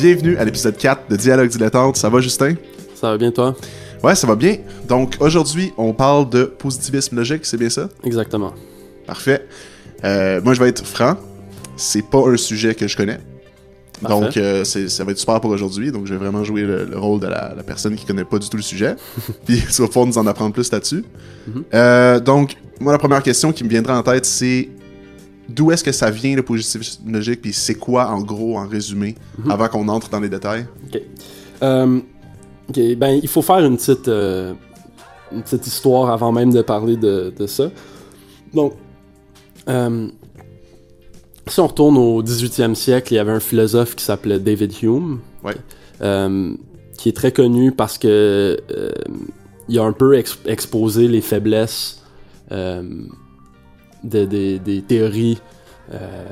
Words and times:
Bienvenue 0.00 0.36
à 0.36 0.44
l'épisode 0.44 0.76
4 0.76 1.10
de 1.10 1.16
Dialogue 1.16 1.48
dilettante. 1.48 1.96
Ça 1.96 2.08
va, 2.08 2.20
Justin? 2.20 2.54
Ça 2.94 3.10
va 3.10 3.18
bien, 3.18 3.32
toi? 3.32 3.56
Ouais, 4.00 4.14
ça 4.14 4.28
va 4.28 4.36
bien. 4.36 4.58
Donc, 4.86 5.16
aujourd'hui, 5.18 5.72
on 5.76 5.92
parle 5.92 6.30
de 6.30 6.44
positivisme 6.44 7.16
logique, 7.16 7.44
c'est 7.44 7.56
bien 7.56 7.68
ça? 7.68 7.88
Exactement. 8.04 8.54
Parfait. 9.08 9.48
Euh, 10.04 10.40
moi, 10.40 10.54
je 10.54 10.60
vais 10.60 10.68
être 10.68 10.86
franc. 10.86 11.16
C'est 11.76 12.08
pas 12.08 12.20
un 12.28 12.36
sujet 12.36 12.76
que 12.76 12.86
je 12.86 12.96
connais. 12.96 13.18
Parfait. 14.00 14.20
Donc, 14.20 14.36
euh, 14.36 14.62
ça 14.62 15.02
va 15.02 15.10
être 15.10 15.18
super 15.18 15.40
pour 15.40 15.50
aujourd'hui. 15.50 15.90
Donc, 15.90 16.06
je 16.06 16.14
vais 16.14 16.20
vraiment 16.20 16.44
jouer 16.44 16.62
le, 16.62 16.84
le 16.84 16.96
rôle 16.96 17.18
de 17.18 17.26
la, 17.26 17.54
la 17.56 17.62
personne 17.64 17.96
qui 17.96 18.06
connaît 18.06 18.24
pas 18.24 18.38
du 18.38 18.48
tout 18.48 18.56
le 18.56 18.62
sujet. 18.62 18.94
Puis, 19.46 19.60
tu 19.68 19.82
vas 19.82 19.88
pouvoir 19.88 20.06
nous 20.06 20.16
en 20.16 20.28
apprendre 20.28 20.54
plus 20.54 20.70
là-dessus. 20.70 21.04
Mhm. 21.48 21.64
Euh, 21.74 22.20
donc, 22.20 22.56
moi, 22.78 22.92
la 22.92 22.98
première 22.98 23.24
question 23.24 23.52
qui 23.52 23.64
me 23.64 23.68
viendra 23.68 23.98
en 23.98 24.04
tête, 24.04 24.26
c'est 24.26 24.68
d'où 25.48 25.70
est-ce 25.72 25.82
que 25.84 25.92
ça 25.92 26.10
vient 26.10 26.36
le 26.36 26.42
positivisme 26.42 27.10
logique? 27.10 27.40
Puis, 27.42 27.52
c'est 27.52 27.74
quoi, 27.74 28.08
en 28.08 28.20
gros, 28.22 28.58
en 28.58 28.66
résumé, 28.66 29.14
Mhm. 29.38 29.50
avant 29.50 29.68
qu'on 29.68 29.88
entre 29.88 30.08
dans 30.10 30.20
les 30.20 30.28
détails? 30.28 30.66
OK. 30.88 31.00
Euh, 31.62 32.00
ben, 32.96 33.18
il 33.22 33.28
faut 33.28 33.42
faire 33.42 33.58
une 33.64 33.76
petite, 33.76 34.08
euh, 34.08 34.52
une 35.32 35.42
petite 35.42 35.66
histoire 35.66 36.10
avant 36.10 36.32
même 36.32 36.52
de 36.52 36.62
parler 36.62 36.96
de, 36.96 37.32
de 37.36 37.46
ça. 37.46 37.70
Donc, 38.54 38.74
euh, 39.68 40.08
si 41.46 41.60
on 41.60 41.66
retourne 41.66 41.96
au 41.96 42.22
18e 42.22 42.74
siècle, 42.74 43.12
il 43.12 43.16
y 43.16 43.18
avait 43.18 43.32
un 43.32 43.40
philosophe 43.40 43.96
qui 43.96 44.04
s'appelait 44.04 44.38
David 44.38 44.72
Hume. 44.82 45.20
Ouais. 45.44 45.54
qui 46.98 47.08
est 47.08 47.16
très 47.16 47.30
connu 47.32 47.70
parce 47.72 47.96
que 47.96 48.56
euh, 48.70 48.90
il 49.68 49.78
a 49.78 49.84
un 49.84 49.92
peu 49.92 50.16
ex- 50.18 50.38
exposé 50.46 51.06
les 51.08 51.20
faiblesses 51.20 52.02
euh, 52.52 52.82
de- 54.04 54.24
des- 54.24 54.58
des 54.58 54.82
théories 54.82 55.38
euh, 55.92 56.26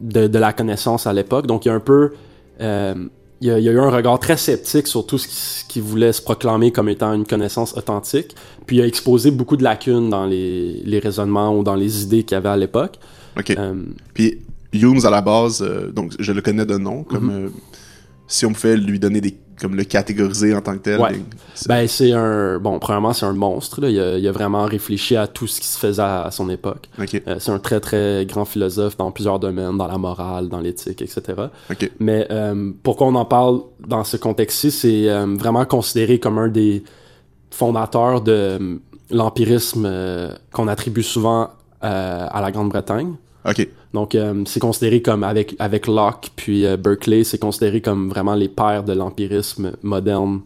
de, 0.00 0.26
de 0.26 0.38
la 0.38 0.52
connaissance 0.52 1.06
à 1.06 1.12
l'époque. 1.12 1.46
Donc, 1.46 1.64
il 1.64 1.68
y 1.68 1.70
a 1.70 1.74
un 1.74 1.80
peu. 1.80 2.12
euh, 2.60 2.94
il, 3.40 3.48
y 3.48 3.50
a, 3.50 3.58
il 3.58 3.64
y 3.64 3.68
a 3.68 3.72
eu 3.72 3.78
un 3.80 3.90
regard 3.90 4.18
très 4.18 4.36
sceptique 4.36 4.86
sur 4.86 5.06
tout 5.06 5.18
ce 5.18 5.28
qui, 5.28 5.34
ce 5.34 5.64
qui 5.66 5.80
voulait 5.80 6.12
se 6.12 6.22
proclamer 6.22 6.70
comme 6.72 6.88
étant 6.88 7.12
une 7.12 7.26
connaissance 7.26 7.76
authentique. 7.76 8.34
Puis, 8.66 8.76
il 8.76 8.82
a 8.82 8.86
exposé 8.86 9.30
beaucoup 9.30 9.56
de 9.56 9.62
lacunes 9.64 10.08
dans 10.08 10.24
les, 10.26 10.80
les 10.84 10.98
raisonnements 10.98 11.56
ou 11.58 11.62
dans 11.62 11.74
les 11.74 12.02
idées 12.04 12.22
qu'il 12.22 12.36
y 12.36 12.38
avait 12.38 12.48
à 12.48 12.56
l'époque. 12.56 12.98
OK. 13.38 13.50
Euh, 13.50 13.74
Puis 14.14 14.38
Humes 14.72 15.04
à 15.04 15.10
la 15.10 15.20
base, 15.20 15.62
euh, 15.62 15.90
donc 15.92 16.12
je 16.18 16.32
le 16.32 16.40
connais 16.42 16.64
de 16.66 16.76
nom, 16.78 17.04
comme 17.04 17.30
euh, 17.30 17.48
si 18.26 18.44
on 18.46 18.52
pouvait 18.52 18.76
lui 18.76 18.98
donner 18.98 19.20
des, 19.20 19.36
comme 19.60 19.76
le 19.76 19.84
catégoriser 19.84 20.54
en 20.54 20.60
tant 20.60 20.72
que 20.74 20.82
tel. 20.82 21.00
Ouais. 21.00 21.20
Ben, 21.66 21.86
c'est 21.86 22.12
un. 22.12 22.58
Bon, 22.58 22.78
premièrement, 22.78 23.12
c'est 23.12 23.26
un 23.26 23.32
monstre. 23.32 23.80
Là. 23.80 23.88
Il, 23.88 24.00
a, 24.00 24.18
il 24.18 24.26
a 24.26 24.32
vraiment 24.32 24.64
réfléchi 24.64 25.16
à 25.16 25.26
tout 25.26 25.46
ce 25.46 25.60
qui 25.60 25.66
se 25.66 25.78
faisait 25.78 26.02
à, 26.02 26.24
à 26.24 26.30
son 26.30 26.48
époque. 26.50 26.88
Euh, 26.98 27.36
c'est 27.38 27.52
un 27.52 27.58
très, 27.58 27.80
très 27.80 28.26
grand 28.26 28.44
philosophe 28.44 28.96
dans 28.96 29.10
plusieurs 29.10 29.38
domaines, 29.38 29.76
dans 29.76 29.86
la 29.86 29.98
morale, 29.98 30.48
dans 30.48 30.60
l'éthique, 30.60 31.02
etc. 31.02 31.22
Mais 32.00 32.26
euh, 32.30 32.72
pourquoi 32.82 33.06
on 33.06 33.14
en 33.14 33.24
parle 33.24 33.60
dans 33.86 34.04
ce 34.04 34.16
contexte-ci, 34.16 34.70
c'est 34.70 35.08
euh, 35.08 35.26
vraiment 35.38 35.64
considéré 35.64 36.18
comme 36.18 36.38
un 36.38 36.48
des 36.48 36.82
fondateurs 37.50 38.20
de 38.20 38.80
l'empirisme 39.10 39.88
qu'on 40.52 40.66
attribue 40.66 41.02
souvent 41.02 41.50
à 41.80 42.40
la 42.40 42.50
Grande-Bretagne. 42.50 43.14
ok, 43.46 43.68
Donc, 43.94 44.14
euh, 44.14 44.42
c'est 44.44 44.60
considéré 44.60 45.00
comme, 45.00 45.22
avec, 45.22 45.54
avec 45.58 45.86
Locke 45.86 46.30
puis 46.36 46.66
euh, 46.66 46.76
Berkeley, 46.76 47.22
c'est 47.24 47.38
considéré 47.38 47.80
comme 47.80 48.10
vraiment 48.10 48.34
les 48.34 48.48
pères 48.48 48.82
de 48.82 48.92
l'empirisme 48.92 49.72
moderne 49.82 50.40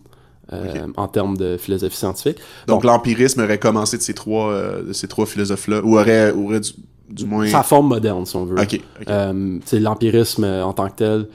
euh, 0.53 0.87
en 0.97 1.09
termes 1.09 1.37
de 1.37 1.57
philosophie 1.57 1.97
scientifique. 1.97 2.39
Donc 2.67 2.85
l'empirisme 2.85 3.41
aurait 3.43 3.59
commencé 3.59 3.97
de 3.97 4.03
ces 4.03 4.15
trois, 4.15 4.51
euh, 4.51 4.83
de 4.83 4.93
ces 4.93 5.09
trois 5.09 5.27
philosophes-là, 5.27 5.81
ou 5.83 5.99
aurait, 5.99 6.31
aurait 6.33 6.61
du, 6.61 6.71
du 7.09 7.25
moins. 7.25 7.47
Sa 7.49 7.63
forme 7.63 7.89
moderne, 7.89 8.27
si 8.27 8.37
on 8.37 8.45
veut. 8.45 8.61
Ok, 8.61 8.81
ok, 9.01 9.07
Euh, 9.09 9.59
c'est 9.65 9.81
l'empirisme 9.81 10.45
en 10.45 10.73
tant 10.75 10.89
que 10.91 10.97
tel. 10.97 11.27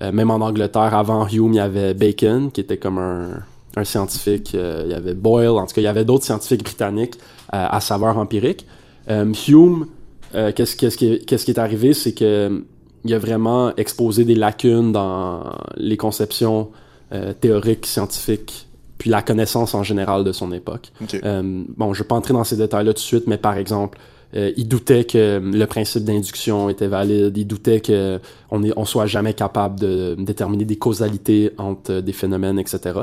Même 0.00 0.30
en 0.30 0.40
Angleterre, 0.40 0.94
avant 0.94 1.28
Hume, 1.28 1.52
il 1.52 1.56
y 1.56 1.60
avait 1.60 1.94
Bacon, 1.94 2.50
qui 2.50 2.60
était 2.60 2.76
comme 2.78 2.98
un, 2.98 3.28
un 3.76 3.84
scientifique. 3.84 4.52
il 4.54 4.90
y 4.90 4.94
avait 4.94 5.14
Boyle, 5.14 5.50
en 5.50 5.66
tout 5.66 5.74
cas, 5.74 5.80
il 5.80 5.84
y 5.84 5.86
avait 5.86 6.04
d'autres 6.04 6.24
scientifiques 6.24 6.64
britanniques 6.64 7.14
à 7.50 7.78
saveur 7.80 8.18
empirique. 8.18 8.66
Hume, 9.08 9.86
euh, 10.34 10.52
qu'est-ce, 10.54 10.76
qu'est-ce, 10.76 10.96
qui 10.96 11.12
est, 11.12 11.24
qu'est-ce 11.24 11.44
qui 11.44 11.50
est 11.50 11.58
arrivé, 11.58 11.94
c'est 11.94 12.12
que 12.12 12.24
euh, 12.24 12.58
il 13.04 13.14
a 13.14 13.18
vraiment 13.18 13.74
exposé 13.76 14.24
des 14.24 14.34
lacunes 14.34 14.92
dans 14.92 15.56
les 15.76 15.96
conceptions 15.96 16.70
euh, 17.12 17.32
théoriques, 17.32 17.86
scientifiques, 17.86 18.68
puis 18.98 19.10
la 19.10 19.22
connaissance 19.22 19.74
en 19.74 19.82
général 19.82 20.24
de 20.24 20.32
son 20.32 20.52
époque. 20.52 20.92
Euh, 21.24 21.64
bon, 21.76 21.92
je 21.92 21.98
ne 21.98 22.04
vais 22.04 22.08
pas 22.08 22.14
entrer 22.14 22.32
dans 22.32 22.44
ces 22.44 22.56
détails-là 22.56 22.92
tout 22.92 23.00
de 23.00 23.04
suite, 23.04 23.26
mais 23.26 23.38
par 23.38 23.56
exemple, 23.56 23.98
euh, 24.34 24.52
il 24.56 24.68
doutait 24.68 25.04
que 25.04 25.38
le 25.42 25.66
principe 25.66 26.04
d'induction 26.04 26.70
était 26.70 26.86
valide, 26.86 27.36
il 27.36 27.44
doutait 27.44 27.80
que 27.80 28.20
on, 28.50 28.62
est, 28.62 28.72
on 28.76 28.84
soit 28.84 29.06
jamais 29.06 29.34
capable 29.34 29.78
de 29.80 30.16
déterminer 30.18 30.64
des 30.64 30.76
causalités 30.76 31.50
entre 31.58 32.00
des 32.00 32.12
phénomènes, 32.12 32.58
etc. 32.58 33.00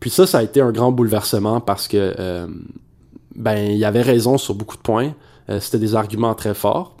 Puis 0.00 0.10
ça, 0.10 0.26
ça 0.26 0.38
a 0.38 0.42
été 0.42 0.60
un 0.60 0.72
grand 0.72 0.92
bouleversement 0.92 1.60
parce 1.60 1.88
que 1.88 2.46
ben 3.34 3.56
il 3.56 3.84
avait 3.84 4.02
raison 4.02 4.38
sur 4.38 4.54
beaucoup 4.54 4.76
de 4.76 4.82
points. 4.82 5.12
Euh, 5.48 5.60
C'était 5.60 5.78
des 5.78 5.94
arguments 5.94 6.34
très 6.34 6.54
forts. 6.54 6.96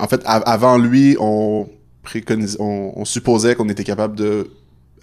En 0.00 0.06
fait, 0.06 0.22
avant 0.24 0.78
lui, 0.78 1.16
on 1.18 1.68
préconisait, 2.02 2.56
on, 2.60 2.92
on 2.96 3.04
supposait 3.04 3.54
qu'on 3.54 3.68
était 3.68 3.84
capable 3.84 4.16
de 4.16 4.48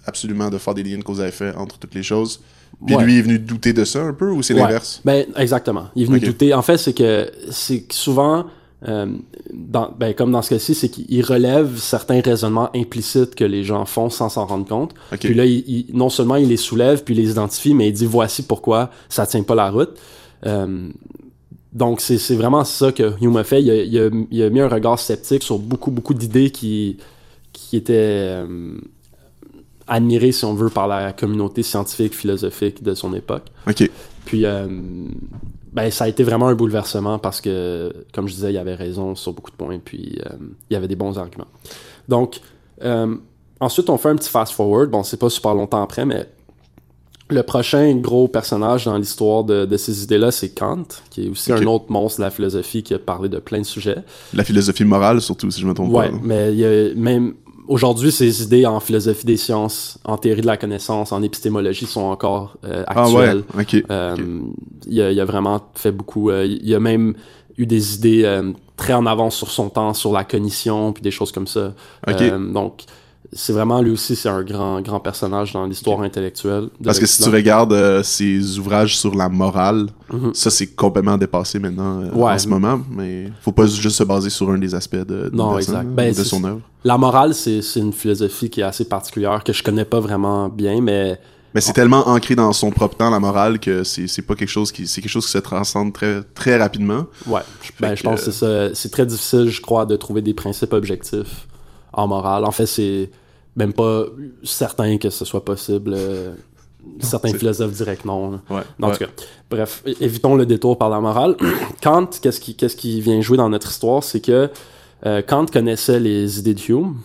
absolument 0.06 0.50
de 0.50 0.58
faire 0.58 0.74
des 0.74 0.82
liens 0.82 0.98
de 0.98 1.02
cause 1.02 1.20
à 1.20 1.28
effet 1.28 1.52
entre 1.56 1.78
toutes 1.78 1.94
les 1.94 2.02
choses. 2.02 2.40
Puis 2.86 2.94
Ouais. 2.96 3.04
lui 3.04 3.18
est 3.18 3.22
venu 3.22 3.38
douter 3.38 3.72
de 3.72 3.84
ça 3.84 4.02
un 4.02 4.12
peu, 4.12 4.30
ou 4.30 4.42
c'est 4.42 4.54
Ouais. 4.54 4.60
l'inverse? 4.60 5.00
Ben, 5.04 5.26
exactement. 5.36 5.86
Il 5.96 6.02
est 6.04 6.06
venu 6.06 6.20
douter. 6.20 6.54
En 6.54 6.62
fait, 6.62 6.78
c'est 6.78 6.92
que 6.92 7.30
c'est 7.50 7.90
souvent, 7.92 8.46
euh, 8.88 9.06
dans, 9.52 9.90
ben, 9.98 10.14
comme 10.14 10.30
dans 10.32 10.42
ce 10.42 10.50
cas-ci, 10.50 10.74
c'est 10.74 10.88
qu'il 10.88 11.24
relève 11.24 11.76
certains 11.78 12.20
raisonnements 12.20 12.70
implicites 12.74 13.34
que 13.34 13.44
les 13.44 13.64
gens 13.64 13.84
font 13.84 14.10
sans 14.10 14.28
s'en 14.28 14.46
rendre 14.46 14.66
compte. 14.66 14.94
Puis 15.20 15.34
là, 15.34 15.44
il, 15.44 15.64
il- 15.68 15.86
non 15.96 16.08
seulement 16.08 16.36
il 16.36 16.48
les 16.48 16.56
soulève, 16.56 17.02
puis 17.04 17.14
il 17.14 17.22
les 17.22 17.30
identifie, 17.30 17.74
mais 17.74 17.88
il 17.88 17.92
dit 17.92 18.06
voici 18.06 18.42
pourquoi 18.44 18.90
ça 19.08 19.26
tient 19.26 19.42
pas 19.42 19.54
la 19.54 19.70
route. 19.70 19.96
Euh, 20.46 20.88
donc, 21.76 22.00
c'est 22.00 22.34
vraiment 22.36 22.64
ça 22.64 22.90
que 22.90 23.12
Hume 23.22 23.36
a 23.36 23.44
fait. 23.44 23.62
Il 23.62 23.70
a, 23.70 23.74
il 23.82 23.98
a- 23.98 24.10
il 24.30 24.42
a 24.42 24.50
mis 24.50 24.60
un 24.60 24.68
regard 24.68 24.98
sceptique 24.98 25.42
sur 25.42 25.58
beaucoup, 25.58 25.90
beaucoup 25.90 26.14
d'idées 26.14 26.50
qui, 26.50 26.96
qui 27.52 27.76
étaient 27.76 27.92
euh, 27.96 28.78
admirées, 29.86 30.32
si 30.32 30.44
on 30.44 30.54
veut, 30.54 30.70
par 30.70 30.88
la 30.88 31.12
communauté 31.12 31.62
scientifique, 31.62 32.14
philosophique 32.14 32.82
de 32.82 32.94
son 32.94 33.12
époque. 33.14 33.44
ok, 33.68 33.90
Puis, 34.24 34.46
euh, 34.46 34.66
ben, 35.72 35.90
ça 35.90 36.04
a 36.04 36.08
été 36.08 36.24
vraiment 36.24 36.48
un 36.48 36.54
bouleversement 36.54 37.18
parce 37.18 37.40
que, 37.42 37.92
comme 38.14 38.26
je 38.26 38.34
disais, 38.34 38.52
il 38.52 38.58
avait 38.58 38.74
raison 38.74 39.14
sur 39.14 39.32
beaucoup 39.34 39.50
de 39.50 39.56
points, 39.56 39.78
puis 39.78 40.18
euh, 40.26 40.30
il 40.70 40.74
y 40.74 40.76
avait 40.76 40.88
des 40.88 40.96
bons 40.96 41.18
arguments. 41.18 41.46
Donc, 42.08 42.40
ensuite, 43.60 43.90
on 43.90 43.98
fait 43.98 44.08
un 44.08 44.16
petit 44.16 44.30
fast-forward. 44.30 44.90
Bon, 44.90 45.02
c'est 45.02 45.18
pas 45.18 45.28
super 45.30 45.54
longtemps 45.54 45.82
après, 45.82 46.06
mais 46.06 46.26
le 47.28 47.42
prochain 47.42 47.94
gros 47.96 48.28
personnage 48.28 48.84
dans 48.84 48.96
l'histoire 48.96 49.42
de, 49.44 49.64
de 49.64 49.76
ces 49.76 50.04
idées-là, 50.04 50.30
c'est 50.30 50.50
Kant, 50.50 50.84
qui 51.10 51.26
est 51.26 51.28
aussi 51.28 51.52
un 51.52 51.64
autre 51.66 51.86
monstre 51.88 52.20
de 52.20 52.24
la 52.24 52.30
philosophie 52.30 52.82
qui 52.82 52.94
a 52.94 52.98
parlé 52.98 53.28
de 53.28 53.38
plein 53.38 53.58
de 53.58 53.64
sujets. 53.66 53.98
La 54.32 54.44
philosophie 54.44 54.84
morale, 54.84 55.20
surtout, 55.20 55.50
si 55.50 55.60
je 55.60 55.66
me 55.66 55.74
trompe 55.74 55.92
Ouais, 55.92 56.06
pas. 56.08 56.12
là. 56.12 56.18
mais 56.22 56.52
il 56.52 56.58
y 56.58 56.64
a 56.64 56.94
même 56.94 57.34
aujourd'hui, 57.66 58.12
ces 58.12 58.44
idées 58.44 58.64
en 58.64 58.78
philosophie 58.78 59.26
des 59.26 59.36
sciences, 59.36 59.98
en 60.04 60.16
théorie 60.18 60.42
de 60.42 60.46
la 60.46 60.56
connaissance, 60.56 61.10
en 61.10 61.20
épistémologie 61.22 61.86
sont 61.86 62.02
encore 62.02 62.58
euh, 62.64 62.84
Ah 62.86 63.10
ouais, 63.10 63.24
actuelles. 63.28 63.42
ok. 63.58 63.84
Euh, 63.90 64.16
il, 64.86 65.00
a, 65.00 65.10
il 65.10 65.18
a 65.20 65.24
vraiment 65.24 65.60
fait 65.74 65.90
beaucoup. 65.90 66.30
euh, 66.30 66.46
il 66.46 66.72
a 66.74 66.78
même 66.80 67.14
eu 67.58 67.66
des 67.66 67.94
idées 67.96 68.22
euh, 68.24 68.52
très 68.76 68.92
en 68.92 69.04
avance 69.06 69.34
sur 69.34 69.50
son 69.50 69.68
temps, 69.68 69.94
sur 69.94 70.12
la 70.12 70.22
cognition, 70.22 70.92
puis 70.92 71.02
des 71.02 71.10
choses 71.10 71.32
comme 71.32 71.48
ça. 71.48 71.74
Ok. 72.06 72.20
Euh, 72.20 72.52
donc, 72.52 72.84
c'est 73.32 73.52
vraiment, 73.52 73.80
lui 73.82 73.90
aussi, 73.90 74.14
c'est 74.16 74.28
un 74.28 74.42
grand, 74.42 74.80
grand 74.80 75.00
personnage 75.00 75.52
dans 75.52 75.66
l'histoire 75.66 76.00
intellectuelle. 76.02 76.68
de 76.80 76.84
Parce 76.84 76.98
que 76.98 77.06
si 77.06 77.22
tu 77.22 77.28
regardes 77.28 77.72
euh, 77.72 78.02
ses 78.02 78.58
ouvrages 78.58 78.96
sur 78.98 79.14
la 79.14 79.28
morale, 79.28 79.86
Mhm. 80.12 80.32
ça 80.34 80.50
c'est 80.50 80.68
complètement 80.68 81.16
dépassé 81.16 81.58
maintenant 81.58 82.02
euh, 82.02 82.10
Ouais. 82.12 82.32
en 82.32 82.38
ce 82.38 82.48
moment, 82.48 82.80
mais 82.90 83.30
faut 83.42 83.52
pas 83.52 83.66
juste 83.66 83.96
se 83.96 84.04
baser 84.04 84.30
sur 84.30 84.50
un 84.50 84.58
des 84.58 84.74
aspects 84.74 84.96
de, 84.96 85.28
de 85.28 85.30
Non, 85.32 85.56
exact. 85.58 85.84
ou 85.84 85.94
Ben, 85.94 86.14
de 86.14 86.22
son 86.24 86.42
œuvre. 86.44 86.60
La 86.84 86.96
morale, 86.98 87.34
c'est 87.34 87.62
c'est 87.62 87.80
une 87.80 87.92
philosophie 87.92 88.48
qui 88.50 88.60
est 88.60 88.64
assez 88.64 88.84
particulière, 88.84 89.42
que 89.42 89.52
je 89.52 89.62
connais 89.62 89.84
pas 89.84 89.98
vraiment 90.00 90.48
bien, 90.48 90.80
mais 90.80 91.18
Mais 91.54 91.60
c'est 91.62 91.72
tellement 91.72 92.06
ancré 92.08 92.36
dans 92.36 92.52
son 92.52 92.70
propre 92.70 92.96
temps 92.96 93.10
la 93.10 93.18
morale 93.18 93.58
que 93.58 93.82
c'est 93.82 94.06
c'est 94.06 94.22
pas 94.22 94.34
quelque 94.34 94.50
chose 94.50 94.70
qui 94.70 94.86
c'est 94.86 95.00
quelque 95.00 95.10
chose 95.10 95.24
qui 95.26 95.32
se 95.32 95.38
transcende 95.38 95.92
très 95.92 96.22
très 96.34 96.56
rapidement. 96.58 97.06
ouais, 97.26 97.40
je, 97.62 97.70
ben, 97.80 97.94
je 97.96 98.02
pense 98.02 98.20
que- 98.20 98.26
que 98.26 98.30
c'est 98.30 98.38
ça. 98.38 98.74
C'est 98.74 98.90
très 98.90 99.06
difficile, 99.06 99.48
je 99.48 99.60
crois, 99.60 99.84
de 99.86 99.96
trouver 99.96 100.22
des 100.22 100.34
principes 100.34 100.72
objectifs 100.74 101.48
en 101.92 102.08
morale. 102.08 102.44
En 102.44 102.50
fait, 102.50 102.66
c'est 102.66 103.10
même 103.56 103.72
pas 103.72 104.04
certain 104.44 104.98
que 104.98 105.10
ce 105.10 105.24
soit 105.24 105.44
possible. 105.44 105.92
euh, 105.94 106.34
certains 107.00 107.32
philosophes 107.32 107.72
diraient 107.72 107.96
que 107.96 108.06
non. 108.06 108.32
là. 108.32 108.40
Ouais. 108.50 108.62
En 108.80 108.88
ouais. 108.88 108.92
tout 108.92 109.04
cas, 109.04 109.10
bref, 109.50 109.82
évitons 110.00 110.36
le 110.36 110.46
détour 110.46 110.78
par 110.78 110.90
la 110.90 111.00
morale. 111.00 111.36
Kant, 111.82 112.08
qu'est-ce 112.22 112.40
qui, 112.40 112.54
qu'est-ce 112.54 112.76
qui 112.76 113.00
vient 113.00 113.20
jouer 113.20 113.36
dans 113.36 113.48
notre 113.48 113.70
histoire, 113.70 114.04
c'est 114.04 114.20
que 114.20 114.50
euh, 115.04 115.22
Kant 115.22 115.46
connaissait 115.46 115.98
les 115.98 116.38
idées 116.38 116.54
de 116.54 116.60
Hume, 116.60 116.96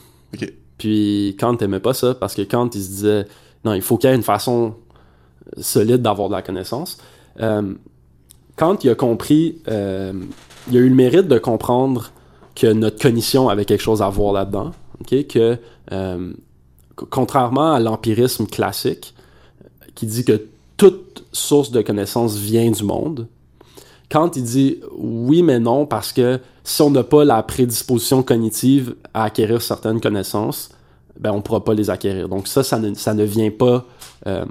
puis 0.78 1.36
Kant 1.40 1.58
aimait 1.58 1.80
pas 1.80 1.94
ça 1.94 2.14
parce 2.16 2.36
que 2.36 2.42
Kant, 2.44 2.70
il 2.74 2.82
se 2.82 2.90
disait 2.90 3.28
non, 3.66 3.74
il 3.74 3.82
faut 3.82 3.98
qu'il 3.98 4.10
y 4.10 4.14
ait 4.14 4.16
une 4.16 4.24
façon 4.24 4.76
solide 5.58 6.02
d'avoir 6.02 6.30
de 6.30 6.36
la 6.36 6.42
connaissance. 6.42 6.98
Euh, 7.40 7.74
Kant, 8.56 8.78
il 8.84 8.90
a 8.90 8.96
compris, 8.96 9.62
il 9.68 9.72
a 10.78 10.80
eu 10.80 10.90
le 10.90 10.96
mérite 10.96 11.28
de 11.28 11.38
comprendre 11.38 12.12
que 12.56 12.68
notre 12.68 13.02
cognition 13.02 13.50
avait 13.50 13.66
quelque 13.66 13.82
chose 13.82 14.02
à 14.02 14.10
voir 14.10 14.34
là-dedans. 14.34 14.72
ok, 15.02 15.28
que 15.28 15.58
euh, 15.92 16.34
contrairement 17.10 17.74
à 17.74 17.80
l'empirisme 17.80 18.46
classique, 18.46 19.14
qui 19.96 20.06
dit 20.06 20.24
que 20.24 20.48
toute 20.78 21.26
source 21.32 21.72
de 21.72 21.82
connaissance 21.82 22.36
vient 22.36 22.70
du 22.72 22.84
monde, 22.84 23.28
Kant 24.10 24.32
il 24.36 24.44
dit 24.44 24.80
oui 24.98 25.42
mais 25.42 25.60
non 25.60 25.86
parce 25.86 26.12
que 26.12 26.40
si 26.64 26.82
on 26.82 26.90
n'a 26.92 27.04
pas 27.04 27.24
la 27.24 27.42
prédisposition 27.44 28.24
cognitive 28.24 28.96
à 29.14 29.24
acquérir 29.24 29.62
certaines 29.62 30.02
connaissances, 30.02 30.70
ben 31.20 31.32
on 31.32 31.42
pourra 31.42 31.64
pas 31.64 31.74
les 31.74 31.90
acquérir. 31.90 32.30
Donc 32.30 32.48
ça, 32.48 32.64
ça 32.64 32.78
ne, 32.78 32.94
ça 32.94 33.14
ne 33.14 33.24
vient 33.24 33.52
pas 33.52 33.86
euh, 34.28 34.46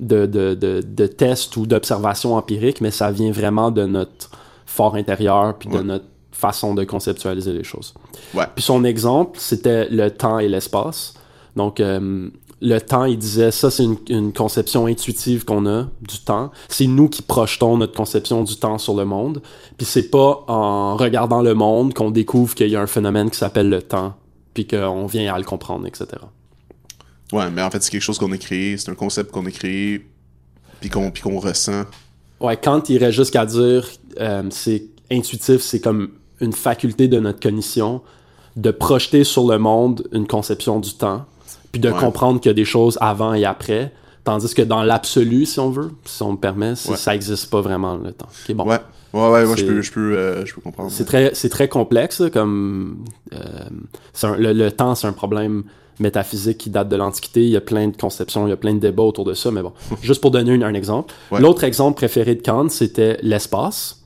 de, 0.00 0.26
de, 0.26 0.54
de, 0.54 0.82
de 0.84 1.06
tests 1.06 1.56
ou 1.56 1.66
d'observations 1.66 2.34
empiriques, 2.34 2.80
mais 2.80 2.90
ça 2.90 3.10
vient 3.10 3.30
vraiment 3.30 3.70
de 3.70 3.84
notre 3.84 4.30
fort 4.66 4.94
intérieur 4.94 5.56
puis 5.58 5.68
de 5.68 5.80
notre 5.80 6.06
façon 6.42 6.74
de 6.74 6.84
conceptualiser 6.84 7.52
les 7.52 7.64
choses. 7.64 7.94
Ouais. 8.34 8.44
Puis 8.54 8.64
son 8.64 8.84
exemple, 8.84 9.38
c'était 9.40 9.88
le 9.88 10.10
temps 10.10 10.38
et 10.40 10.48
l'espace. 10.48 11.14
Donc, 11.54 11.78
euh, 11.78 12.28
le 12.60 12.78
temps, 12.78 13.04
il 13.04 13.18
disait, 13.18 13.50
ça, 13.50 13.70
c'est 13.70 13.84
une, 13.84 13.96
une 14.08 14.32
conception 14.32 14.86
intuitive 14.86 15.44
qu'on 15.44 15.66
a 15.66 15.88
du 16.00 16.18
temps. 16.18 16.50
C'est 16.68 16.86
nous 16.86 17.08
qui 17.08 17.22
projetons 17.22 17.76
notre 17.76 17.94
conception 17.94 18.42
du 18.42 18.56
temps 18.56 18.78
sur 18.78 18.94
le 18.94 19.04
monde. 19.04 19.40
Puis 19.76 19.86
c'est 19.86 20.10
pas 20.10 20.44
en 20.48 20.96
regardant 20.96 21.42
le 21.42 21.54
monde 21.54 21.94
qu'on 21.94 22.10
découvre 22.10 22.54
qu'il 22.54 22.68
y 22.68 22.76
a 22.76 22.80
un 22.80 22.86
phénomène 22.86 23.30
qui 23.30 23.38
s'appelle 23.38 23.68
le 23.68 23.82
temps, 23.82 24.14
puis 24.54 24.66
qu'on 24.66 25.06
vient 25.06 25.32
à 25.32 25.38
le 25.38 25.44
comprendre, 25.44 25.86
etc. 25.86 26.06
Ouais, 27.32 27.50
mais 27.50 27.62
en 27.62 27.70
fait, 27.70 27.82
c'est 27.82 27.90
quelque 27.90 28.02
chose 28.02 28.18
qu'on 28.18 28.32
a 28.32 28.38
créé, 28.38 28.76
c'est 28.76 28.90
un 28.90 28.94
concept 28.94 29.30
qu'on 29.30 29.46
a 29.46 29.50
créé, 29.50 30.06
puis 30.80 30.90
qu'on 30.90 31.10
qu'on 31.10 31.38
ressent. 31.38 31.84
Ouais, 32.40 32.56
Kant 32.56 32.82
irait 32.88 33.12
jusqu'à 33.12 33.46
dire, 33.46 33.88
euh, 34.20 34.42
c'est 34.50 34.84
intuitif, 35.10 35.62
c'est 35.62 35.80
comme 35.80 36.10
une 36.42 36.52
faculté 36.52 37.08
de 37.08 37.18
notre 37.18 37.40
cognition 37.40 38.02
de 38.56 38.70
projeter 38.70 39.24
sur 39.24 39.46
le 39.50 39.58
monde 39.58 40.06
une 40.12 40.26
conception 40.26 40.78
du 40.80 40.92
temps, 40.92 41.24
puis 41.72 41.80
de 41.80 41.88
Ouais. 41.90 41.98
comprendre 41.98 42.38
qu'il 42.40 42.50
y 42.50 42.52
a 42.52 42.54
des 42.54 42.66
choses 42.66 42.98
avant 43.00 43.32
et 43.32 43.46
après, 43.46 43.92
tandis 44.24 44.52
que 44.52 44.60
dans 44.62 44.82
l'absolu, 44.82 45.46
si 45.46 45.58
on 45.58 45.70
veut, 45.70 45.90
si 46.04 46.22
on 46.22 46.32
me 46.32 46.36
permet, 46.36 46.70
Ouais. 46.88 46.96
ça 46.96 47.14
existe 47.14 47.48
pas 47.50 47.62
vraiment 47.62 47.96
le 47.96 48.12
temps. 48.12 48.28
Bon. 48.50 48.64
Ouais, 48.66 48.78
ouais, 49.14 49.28
ouais, 49.30 49.46
moi 49.46 49.56
je 49.56 49.60
C'est- 49.62 49.66
peux, 49.66 49.80
je 49.80 49.92
peux, 49.92 50.16
euh, 50.18 50.44
je 50.44 50.54
peux 50.54 50.60
comprendre. 50.60 50.90
C'est 50.90 51.48
très, 51.48 51.68
complexe, 51.68 52.22
comme 52.32 52.98
euh, 53.32 53.38
un- 54.22 54.36
le, 54.36 54.52
le 54.52 54.70
temps, 54.70 54.94
c'est 54.94 55.06
un 55.06 55.12
problème 55.14 55.62
métaphysique 55.98 56.58
qui 56.58 56.68
date 56.70 56.88
de 56.88 56.96
l'Antiquité. 56.96 57.42
Il 57.42 57.50
y 57.50 57.56
a 57.56 57.60
plein 57.60 57.88
de 57.88 57.96
conceptions, 57.96 58.46
il 58.46 58.50
y 58.50 58.52
a 58.52 58.56
plein 58.56 58.74
de 58.74 58.80
débats 58.80 59.02
autour 59.04 59.24
de 59.24 59.34
ça, 59.34 59.50
mais 59.50 59.62
bon, 59.62 59.72
juste 60.02 60.20
pour 60.20 60.30
donner 60.30 60.52
une- 60.52 60.62
un 60.64 60.74
exemple. 60.74 61.14
L'autre 61.38 61.64
exemple 61.64 61.96
préféré 61.96 62.34
de 62.34 62.42
Kant, 62.42 62.68
c'était 62.68 63.18
l'espace. 63.22 64.01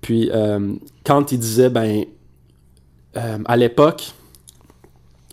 Puis 0.00 0.30
euh, 0.32 0.74
Kant, 1.04 1.26
il 1.30 1.38
disait, 1.38 1.70
ben, 1.70 2.04
euh, 3.16 3.38
à 3.44 3.56
l'époque, 3.56 4.12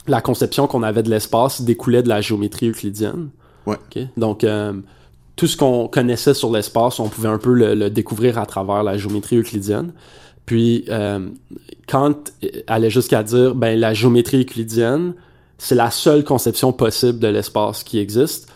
la 0.07 0.21
conception 0.21 0.67
qu'on 0.67 0.83
avait 0.83 1.03
de 1.03 1.09
l'espace 1.09 1.61
découlait 1.61 2.03
de 2.03 2.09
la 2.09 2.21
géométrie 2.21 2.69
euclidienne. 2.69 3.29
Ouais. 3.65 3.77
Donc, 4.17 4.43
euh, 4.43 4.73
tout 5.35 5.47
ce 5.47 5.57
qu'on 5.57 5.87
connaissait 5.87 6.33
sur 6.33 6.51
l'espace, 6.51 6.99
on 6.99 7.09
pouvait 7.09 7.29
un 7.29 7.37
peu 7.37 7.53
le, 7.53 7.75
le 7.75 7.89
découvrir 7.89 8.37
à 8.37 8.45
travers 8.45 8.83
la 8.83 8.97
géométrie 8.97 9.37
euclidienne. 9.37 9.93
Puis, 10.45 10.85
euh, 10.89 11.27
Kant 11.87 12.15
allait 12.67 12.89
jusqu'à 12.91 13.23
dire, 13.23 13.55
ben, 13.55 13.79
la 13.79 13.93
géométrie 13.93 14.41
euclidienne, 14.41 15.13
c'est 15.57 15.75
la 15.75 15.89
seule 15.89 16.23
conception 16.23 16.71
possible 16.71 17.19
de 17.19 17.27
l'espace 17.27 17.83
qui 17.83 17.97
existe. 17.97 18.51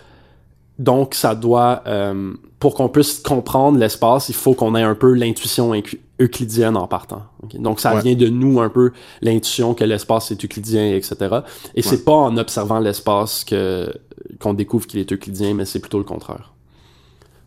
Donc, 0.77 1.15
ça 1.15 1.33
doit, 1.35 1.81
euh, 1.87 2.33
pour 2.59 2.73
qu'on 2.75 2.89
puisse 2.89 3.19
comprendre 3.19 3.77
l'espace, 3.77 4.27
il 4.29 4.35
faut 4.35 4.53
qu'on 4.53 4.75
ait 4.75 4.81
un 4.83 4.95
peu 4.95 5.13
l'intuition 5.13 5.71
euclidienne 6.19 6.75
en 6.75 6.87
partant. 6.87 7.23
Donc, 7.53 7.79
ça 7.79 7.95
Ouais. 7.95 8.01
vient 8.01 8.15
de 8.15 8.27
nous 8.27 8.59
un 8.59 8.69
peu 8.69 8.91
l'intuition 9.21 9.73
que 9.73 9.85
l'espace 9.85 10.31
est 10.31 10.43
euclidien, 10.43 10.93
etc. 10.93 11.15
Et 11.75 11.81
c'est 11.81 12.03
pas 12.03 12.11
en 12.13 12.35
observant 12.37 12.79
l'espace 12.79 13.43
que 13.45 13.91
qu'on 14.41 14.53
découvre 14.53 14.85
qu'il 14.85 14.99
est 14.99 15.11
euclidien, 15.11 15.53
mais 15.53 15.63
c'est 15.65 15.79
plutôt 15.79 15.97
le 15.97 16.03
contraire. 16.03 16.51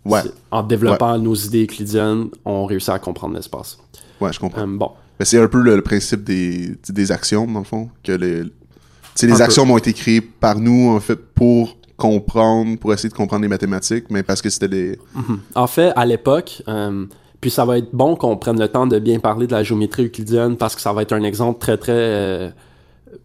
Ouais, 0.05 0.23
En 0.51 0.63
développant 0.63 1.17
nos 1.19 1.35
idées 1.35 1.65
euclidiennes, 1.65 2.29
on 2.45 2.65
réussit 2.65 2.89
à 2.89 2.99
comprendre 2.99 3.35
l'espace. 3.35 3.79
ouais, 4.21 4.33
je 4.33 4.41
comprends. 4.41 4.63
Euh, 4.63 4.67
bon. 4.67 4.91
Mais 5.21 5.25
c'est 5.27 5.39
un 5.39 5.47
peu 5.47 5.61
le, 5.61 5.77
le 5.77 5.83
principe 5.83 6.25
des, 6.25 6.75
des 6.89 7.13
axiomes, 7.13 7.53
dans 7.53 7.61
le 7.61 7.65
fond. 7.65 7.91
Que 8.03 8.13
les, 8.13 8.43
les 8.43 9.29
peu. 9.29 9.41
axiomes 9.43 9.71
ont 9.71 9.77
été 9.79 9.93
créés 9.93 10.21
par 10.23 10.59
nous, 10.59 10.89
en 10.91 10.99
fait, 11.01 11.15
pour 11.17 11.77
comprendre, 12.03 12.79
pour 12.79 12.93
essayer 12.93 13.09
de 13.09 13.15
comprendre 13.15 13.43
les 13.43 13.49
mathématiques, 13.49 14.07
mais 14.11 14.25
parce 14.25 14.43
que 14.43 14.51
c'était 14.51 14.69
des. 14.69 14.99
Mhm. 15.15 15.41
En 15.55 15.69
fait, 15.69 15.93
à 15.95 16.05
l'époque, 16.05 16.63
euh, 16.67 17.07
puis 17.41 17.51
ça 17.51 17.65
va 17.65 17.79
être 17.79 17.91
bon 17.93 18.17
qu'on 18.17 18.37
prenne 18.37 18.59
le 18.59 18.67
temps 18.67 18.89
de 18.89 18.99
bien 18.99 19.21
parler 19.21 19.47
de 19.47 19.53
la 19.53 19.63
géométrie 19.63 20.07
euclidienne 20.07 20.57
parce 20.57 20.75
que 20.75 20.81
ça 20.81 20.93
va 20.93 21.03
être 21.03 21.13
un 21.13 21.23
exemple 21.23 21.61
très 21.61 21.77
très 21.77 21.93
euh, 21.93 22.51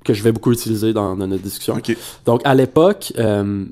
que 0.03 0.13
je 0.13 0.21
vais 0.21 0.31
beaucoup 0.31 0.51
utiliser 0.51 0.93
dans, 0.93 1.15
dans 1.15 1.25
notre 1.25 1.41
discussion. 1.41 1.75
Donc 2.25 2.41
à 2.43 2.53
l'époque, 2.53 3.13
euh, 3.17 3.65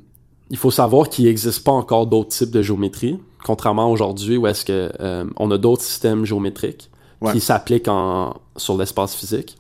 il 0.50 0.58
faut 0.58 0.72
savoir 0.72 1.10
qu'il 1.10 1.26
n'existe 1.26 1.64
pas 1.64 1.72
encore 1.72 2.08
d'autres 2.08 2.30
types 2.30 2.52
de 2.52 2.64
géométrie, 2.64 3.20
contrairement 3.44 3.84
à 3.84 3.90
aujourd'hui 3.90 4.38
où 4.38 4.48
est-ce 4.48 4.66
que 4.66 4.92
on 5.38 5.52
a 5.52 5.58
d'autres 5.60 5.84
systèmes 5.84 6.26
géométriques 6.26 6.90
Ouais. 7.22 7.32
qui 7.32 7.40
s'appliquent 7.40 7.88
en 7.88 8.36
sur 8.58 8.78
l'espace 8.78 9.16
physique. 9.16 9.58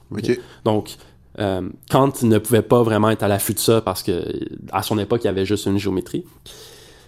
Donc 0.65 0.97
euh, 1.39 1.61
Kant 1.89 2.11
ne 2.23 2.37
pouvait 2.37 2.61
pas 2.61 2.81
vraiment 2.83 3.09
être 3.09 3.23
à 3.23 3.27
l'affût 3.27 3.53
de 3.53 3.59
ça 3.59 3.81
parce 3.81 4.03
que 4.03 4.23
à 4.71 4.81
son 4.83 4.97
époque 4.99 5.21
il 5.23 5.27
y 5.27 5.29
avait 5.29 5.45
juste 5.45 5.65
une 5.65 5.77
géométrie. 5.77 6.25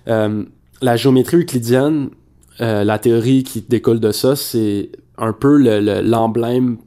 Euh, 0.07 0.44
la 0.81 0.95
géométrie 0.95 1.38
euclidienne, 1.38 2.09
euh, 2.62 2.83
la 2.83 3.00
théorie 3.00 3.44
qui 3.44 3.62
découle 3.62 4.00
de 4.00 4.12
ça, 4.12 4.35
c'est 4.35 4.89
un 5.18 5.33
peu 5.33 5.57
le- 5.57 5.79
le- 5.79 6.01
l'emblème 6.01 6.77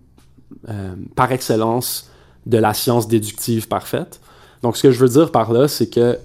par 1.16 1.32
excellence 1.32 2.10
de 2.46 2.58
la 2.58 2.74
science 2.74 3.08
déductive 3.08 3.66
parfaite. 3.68 4.20
Donc, 4.62 4.76
ce 4.76 4.82
que 4.82 4.90
je 4.90 4.98
veux 4.98 5.08
dire 5.08 5.32
par 5.32 5.52
là, 5.52 5.68
c'est 5.68 5.88
que 5.88 6.18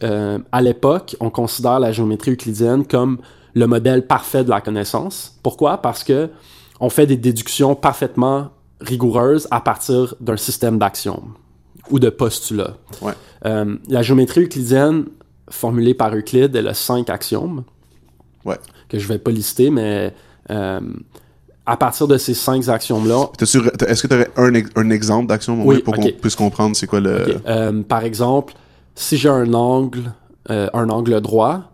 à 0.51 0.62
l'époque, 0.62 1.15
on 1.19 1.29
considère 1.29 1.79
la 1.79 1.91
géométrie 1.91 2.31
euclidienne 2.31 2.85
comme 2.85 3.19
le 3.53 3.65
modèle 3.67 4.06
parfait 4.06 4.44
de 4.44 4.50
la 4.50 4.62
connaissance. 4.62 5.39
Pourquoi? 5.41 5.77
Parce 5.77 6.03
que 6.03 6.29
on 6.81 6.89
fait 6.89 7.06
des 7.06 7.15
déductions 7.17 7.73
parfaitement 7.75 8.50
rigoureuses 8.81 9.48
à 9.51 9.62
partir 9.62 10.16
d'un 10.19 10.38
système 10.38 10.77
d'axiomes 10.77 11.33
ou 11.92 12.00
de 12.00 12.10
postulats. 12.10 12.75
Ouais. 13.01 13.13
Euh, 13.45 13.75
la 13.89 14.01
géométrie 14.01 14.44
euclidienne, 14.45 15.06
formulée 15.50 15.94
par 15.94 16.13
Euclide, 16.16 16.56
elle 16.56 16.68
a 16.68 16.74
cinq 16.74 17.10
axiomes 17.10 17.63
Ouais. 18.44 18.57
que 18.89 18.98
je 19.00 19.07
vais 19.07 19.18
pas 19.19 19.31
lister, 19.31 19.69
mais 19.69 20.13
euh, 20.51 20.80
à 21.66 21.77
partir 21.77 22.07
de 22.07 22.18
ces 22.18 22.33
cinq 22.33 22.68
axiomes-là, 22.68 23.30
Est-ce 23.39 24.01
que 24.04 24.07
tu 24.07 24.13
aurais 24.13 24.30
un, 24.38 24.54
ex- 24.54 24.69
un 24.75 24.89
exemple 24.89 25.27
d'axiome 25.27 25.66
Oui, 25.66 25.80
pour 25.80 25.95
qu'on 25.95 26.10
puisse 26.12 26.36
comprendre 26.36 26.75
c'est 26.75 26.86
quoi 26.88 27.00
le. 27.00 27.38
Euh, 27.48 27.82
par 27.84 28.03
exemple, 28.03 28.53
si 28.94 29.17
j'ai 29.17 29.29
un 29.29 29.53
angle, 29.53 30.12
un 30.50 30.89
angle 30.89 31.20
droit, 31.22 31.72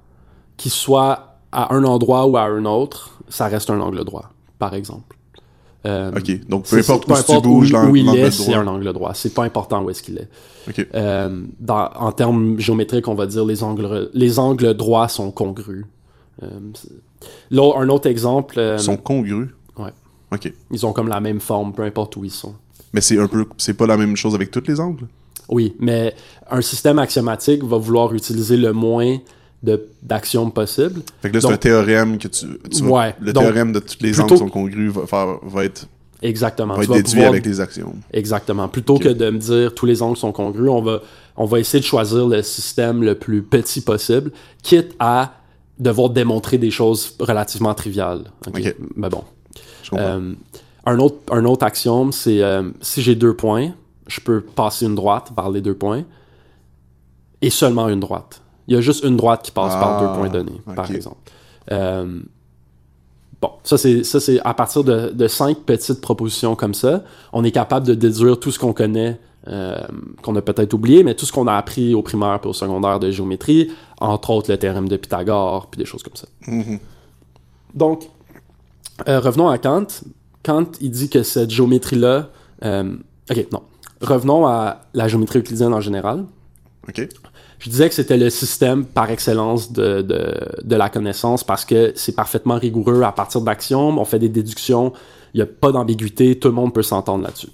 qui 0.57 0.69
soit 0.69 1.37
à 1.51 1.73
un 1.73 1.83
endroit 1.83 2.25
ou 2.27 2.37
à 2.37 2.43
un 2.43 2.63
autre, 2.65 3.19
ça 3.27 3.47
reste 3.47 3.69
un 3.69 3.81
angle 3.81 4.03
droit, 4.05 4.31
par 4.59 4.73
exemple. 4.75 5.17
Euh, 5.85 6.11
Ok, 6.15 6.47
donc 6.47 6.65
peu 6.69 6.77
importe 6.77 7.07
où 7.09 7.13
tu 7.35 7.41
bouges 7.41 7.73
où, 7.73 7.95
il 7.95 8.15
est, 8.15 8.29
c'est 8.29 8.53
un 8.53 8.67
angle 8.67 8.93
droit. 8.93 9.13
C'est 9.15 9.33
pas 9.33 9.43
important 9.43 9.83
où 9.83 9.89
est-ce 9.89 10.03
qu'il 10.03 10.17
est. 10.17 10.27
Ok. 10.69 10.87
Euh, 10.93 11.41
dans- 11.59 11.89
en 11.95 12.11
termes 12.11 12.59
géométriques, 12.59 13.07
on 13.07 13.15
va 13.15 13.25
dire 13.25 13.43
les 13.45 13.63
angles, 13.63 14.09
les 14.13 14.37
angles 14.37 14.75
droits 14.75 15.07
sont 15.07 15.31
congrus. 15.31 15.85
Euh, 16.43 16.47
un 17.51 17.89
autre 17.89 18.07
exemple, 18.07 18.55
euh, 18.59 18.75
Ils 18.77 18.83
sont 18.83 18.97
congrus? 18.97 19.49
Ouais. 19.77 19.89
Ok. 20.31 20.53
ils 20.71 20.85
ont 20.85 20.93
comme 20.93 21.07
la 21.07 21.19
même 21.19 21.39
forme, 21.39 21.73
peu 21.73 21.83
importe 21.83 22.15
où 22.15 22.23
ils 22.23 22.31
sont. 22.31 22.53
Mais 22.93 23.01
c'est 23.01 23.17
un 23.19 23.27
peu. 23.27 23.45
C'est 23.57 23.73
pas 23.73 23.87
la 23.87 23.97
même 23.97 24.15
chose 24.15 24.35
avec 24.35 24.51
tous 24.51 24.63
les 24.67 24.79
angles? 24.79 25.07
Oui, 25.49 25.75
mais 25.79 26.13
un 26.49 26.61
système 26.61 26.99
axiomatique 26.99 27.63
va 27.63 27.77
vouloir 27.77 28.13
utiliser 28.13 28.55
le 28.55 28.71
moins 28.71 29.17
d'axiomes 30.01 30.51
possible. 30.51 31.01
Fait 31.21 31.29
que 31.29 31.35
là, 31.35 31.41
c'est 31.41 31.47
un 31.53 31.57
théorème 31.57 32.17
que 32.17 32.27
tu. 32.27 32.45
tu 32.71 32.83
vas- 32.83 32.89
Ouais, 32.89 33.15
le 33.19 33.31
donc, 33.33 33.43
théorème 33.43 33.71
de 33.73 33.79
tous 33.79 33.97
les 34.01 34.19
angles 34.19 34.31
qui 34.31 34.37
sont 34.37 34.49
congrus 34.49 34.91
va, 34.91 35.05
faire, 35.05 35.37
va 35.43 35.65
être, 35.65 35.87
Exactement. 36.21 36.73
va 36.75 36.79
Tu 36.79 36.83
être 36.85 36.89
vas 36.89 36.95
déduit 36.97 37.11
pouvoir- 37.13 37.29
avec 37.29 37.45
les 37.45 37.59
axiomes. 37.61 38.01
Exactement. 38.11 38.67
Plutôt 38.67 38.97
que 38.97 39.09
de 39.09 39.29
me 39.29 39.37
dire 39.37 39.73
tous 39.75 39.85
les 39.85 40.01
angles 40.01 40.17
sont 40.17 40.31
congrus, 40.31 40.69
on 40.69 40.81
va, 40.81 40.99
on 41.37 41.45
va 41.45 41.59
essayer 41.59 41.79
de 41.79 41.85
choisir 41.85 42.27
le 42.27 42.41
système 42.41 43.03
le 43.03 43.15
plus 43.15 43.41
petit 43.43 43.81
possible, 43.81 44.31
quitte 44.63 44.95
à 44.99 45.33
devoir 45.79 46.09
démontrer 46.09 46.57
des 46.57 46.69
choses 46.71 47.15
relativement 47.19 47.73
triviales. 47.73 48.23
Ok? 48.47 48.59
Ok. 48.65 48.75
Mais 48.95 49.09
bon. 49.09 49.23
Je 49.83 49.89
comprends. 49.91 50.05
Euh, 50.05 50.33
un, 50.85 50.99
autre, 50.99 51.17
un 51.31 51.45
autre 51.45 51.65
axiome, 51.65 52.11
c'est 52.11 52.41
euh, 52.41 52.63
si 52.81 53.01
j'ai 53.01 53.15
deux 53.15 53.33
points, 53.35 53.71
je 54.07 54.19
peux 54.21 54.41
passer 54.41 54.85
une 54.85 54.95
droite 54.95 55.31
par 55.35 55.49
les 55.51 55.61
deux 55.61 55.73
points 55.75 56.03
et 57.41 57.49
seulement 57.49 57.87
une 57.89 57.99
droite. 57.99 58.41
Il 58.71 58.75
y 58.75 58.77
a 58.77 58.81
juste 58.81 59.03
une 59.03 59.17
droite 59.17 59.41
qui 59.43 59.51
passe 59.51 59.73
par 59.73 59.97
Ah, 59.97 60.01
deux 60.01 60.17
points 60.17 60.29
donnés, 60.29 60.61
par 60.73 60.89
exemple. 60.89 61.17
Euh, 61.73 62.21
bon, 63.41 63.51
ça 63.65 63.77
c'est 63.77 64.05
ça 64.05 64.21
c'est 64.21 64.39
à 64.45 64.53
partir 64.53 64.85
de, 64.85 65.09
de 65.09 65.27
cinq 65.27 65.57
petites 65.65 65.99
propositions 65.99 66.55
comme 66.55 66.73
ça, 66.73 67.03
on 67.33 67.43
est 67.43 67.51
capable 67.51 67.85
de 67.85 67.93
déduire 67.93 68.39
tout 68.39 68.49
ce 68.49 68.57
qu'on 68.57 68.71
connaît, 68.71 69.19
euh, 69.49 69.77
qu'on 70.23 70.37
a 70.37 70.41
peut-être 70.41 70.73
oublié, 70.73 71.03
mais 71.03 71.15
tout 71.15 71.25
ce 71.25 71.33
qu'on 71.33 71.47
a 71.47 71.55
appris 71.55 71.93
au 71.93 72.01
primaire 72.01 72.39
et 72.41 72.47
au 72.47 72.53
secondaire 72.53 72.97
de 73.01 73.11
géométrie, 73.11 73.71
entre 73.99 74.29
autres 74.29 74.49
le 74.49 74.57
théorème 74.57 74.87
de 74.87 74.95
Pythagore, 74.95 75.67
puis 75.67 75.77
des 75.77 75.85
choses 75.85 76.01
comme 76.01 76.15
ça. 76.15 76.27
Mhm. 76.47 76.79
Donc, 77.73 78.09
euh, 79.09 79.19
revenons 79.19 79.49
à 79.49 79.57
Kant. 79.57 79.87
Kant, 80.43 80.71
il 80.79 80.91
dit 80.91 81.09
que 81.09 81.23
cette 81.23 81.49
géométrie-là... 81.51 82.29
ok, 82.63 83.47
non. 83.51 83.63
revenons 83.99 84.47
à 84.47 84.83
la 84.93 85.09
géométrie 85.09 85.39
euclidienne 85.39 85.73
en 85.73 85.81
général. 85.81 86.23
OK. 86.87 87.09
Je 87.61 87.69
disais 87.69 87.87
que 87.89 87.95
c'était 87.95 88.17
le 88.17 88.31
système 88.31 88.85
par 88.85 89.11
excellence 89.11 89.71
de, 89.71 90.01
de, 90.01 90.33
de 90.63 90.75
la 90.75 90.89
connaissance 90.89 91.43
parce 91.43 91.63
que 91.63 91.93
c'est 91.95 92.15
parfaitement 92.15 92.55
rigoureux 92.55 93.03
à 93.03 93.11
partir 93.11 93.41
d'axiomes, 93.41 93.99
on 93.99 94.05
fait 94.05 94.17
des 94.17 94.29
déductions, 94.29 94.93
il 95.33 95.37
n'y 95.37 95.43
a 95.43 95.45
pas 95.45 95.71
d'ambiguïté, 95.71 96.39
tout 96.39 96.47
le 96.47 96.55
monde 96.55 96.73
peut 96.73 96.81
s'entendre 96.81 97.23
là-dessus. 97.23 97.49